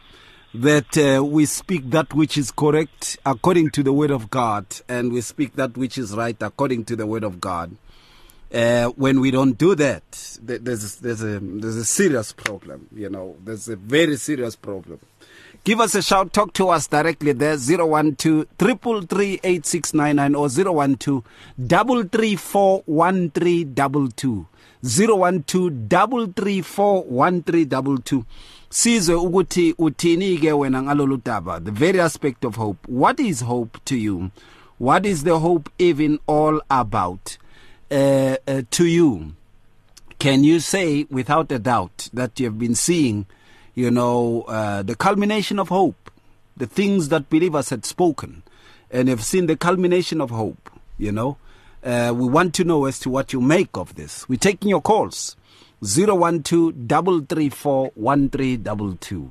that 0.54 0.96
uh, 0.98 1.22
we 1.22 1.44
speak 1.44 1.90
that 1.90 2.12
which 2.14 2.38
is 2.38 2.50
correct 2.50 3.18
according 3.24 3.70
to 3.72 3.82
the 3.82 3.92
word 3.92 4.10
of 4.10 4.30
God, 4.30 4.66
and 4.88 5.12
we 5.12 5.20
speak 5.20 5.54
that 5.56 5.76
which 5.76 5.98
is 5.98 6.16
right 6.16 6.36
according 6.40 6.86
to 6.86 6.96
the 6.96 7.06
word 7.06 7.22
of 7.22 7.40
God. 7.40 7.76
Uh, 8.52 8.86
when 8.96 9.20
we 9.20 9.30
don't 9.30 9.58
do 9.58 9.74
that, 9.74 10.38
there's 10.40 10.96
there's 10.96 11.22
a 11.22 11.38
there's 11.38 11.76
a 11.76 11.84
serious 11.84 12.32
problem. 12.32 12.88
You 12.94 13.10
know, 13.10 13.36
there's 13.44 13.68
a 13.68 13.76
very 13.76 14.16
serious 14.16 14.56
problem. 14.56 15.00
Give 15.64 15.80
us 15.80 15.94
a 15.94 16.00
shout. 16.00 16.32
Talk 16.32 16.54
to 16.54 16.70
us 16.70 16.86
directly 16.86 17.32
there. 17.32 17.58
Zero 17.58 17.86
one 17.88 18.16
two 18.16 18.46
triple 18.58 19.02
three 19.02 19.38
eight 19.44 19.66
six 19.66 19.92
nine 19.92 20.16
nine 20.16 20.34
or 20.34 20.48
zero 20.48 20.72
one 20.72 20.96
two 20.96 21.24
double 21.66 22.04
three 22.04 22.36
four 22.36 22.82
one 22.86 23.30
three 23.30 23.64
double 23.64 24.08
two. 24.08 24.46
Zero 24.82 25.16
one 25.16 25.42
two 25.42 25.68
double 25.68 26.26
three 26.28 26.62
four 26.62 27.02
one 27.02 27.42
three 27.42 27.66
double 27.66 27.98
two. 27.98 28.24
Sizwe 28.70 29.14
ukuthi 29.14 29.74
uthini 29.78 30.38
ke 30.38 30.52
wena 30.52 30.82
ngalolu 30.82 31.16
daba 31.22 31.62
the 31.62 31.70
very 31.70 32.00
aspect 32.00 32.44
of 32.44 32.56
hope. 32.56 32.78
What 32.88 33.20
is 33.20 33.40
hope 33.40 33.78
to 33.84 33.96
you? 33.96 34.30
What 34.78 35.04
is 35.04 35.24
the 35.24 35.38
hope 35.38 35.68
even 35.78 36.18
all 36.26 36.62
about? 36.70 37.36
Uh, 37.90 38.36
uh, 38.46 38.62
to 38.70 38.86
you, 38.86 39.34
can 40.18 40.44
you 40.44 40.60
say 40.60 41.06
without 41.10 41.50
a 41.52 41.58
doubt 41.58 42.08
that 42.12 42.38
you 42.38 42.46
have 42.46 42.58
been 42.58 42.74
seeing, 42.74 43.26
you 43.74 43.90
know, 43.90 44.42
uh, 44.42 44.82
the 44.82 44.94
culmination 44.94 45.58
of 45.58 45.68
hope, 45.68 46.10
the 46.56 46.66
things 46.66 47.08
that 47.08 47.30
believers 47.30 47.70
had 47.70 47.84
spoken, 47.84 48.42
and 48.90 49.08
have 49.08 49.22
seen 49.22 49.46
the 49.46 49.56
culmination 49.56 50.20
of 50.20 50.30
hope, 50.30 50.70
you 50.98 51.12
know? 51.12 51.36
Uh, 51.84 52.12
we 52.14 52.26
want 52.26 52.54
to 52.54 52.64
know 52.64 52.86
as 52.86 52.98
to 52.98 53.08
what 53.08 53.32
you 53.32 53.40
make 53.40 53.76
of 53.76 53.94
this. 53.94 54.28
We're 54.28 54.36
taking 54.36 54.68
your 54.68 54.82
calls. 54.82 55.36
012 55.80 56.42
334 56.44 57.92
1322. 57.94 59.30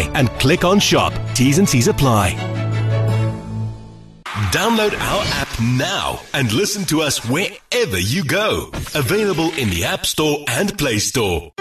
and 0.13 0.29
click 0.39 0.63
on 0.63 0.79
shop. 0.79 1.13
T's 1.33 1.57
and 1.57 1.67
C's 1.67 1.87
apply. 1.87 2.31
Download 4.51 4.93
our 4.99 5.23
app 5.35 5.59
now 5.61 6.19
and 6.33 6.51
listen 6.51 6.83
to 6.85 7.01
us 7.01 7.23
wherever 7.29 7.97
you 7.97 8.23
go. 8.23 8.69
Available 8.95 9.51
in 9.53 9.69
the 9.69 9.85
App 9.85 10.05
Store 10.05 10.43
and 10.49 10.77
Play 10.77 10.99
Store. 10.99 11.51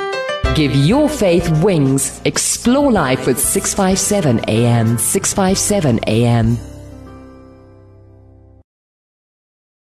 Give 0.55 0.75
your 0.75 1.09
faith 1.09 1.49
wings. 1.63 2.21
Explore 2.25 2.91
life 2.91 3.27
with 3.27 3.39
657 3.39 4.41
AM. 4.49 4.99
657 4.99 6.01
AM. 6.09 6.70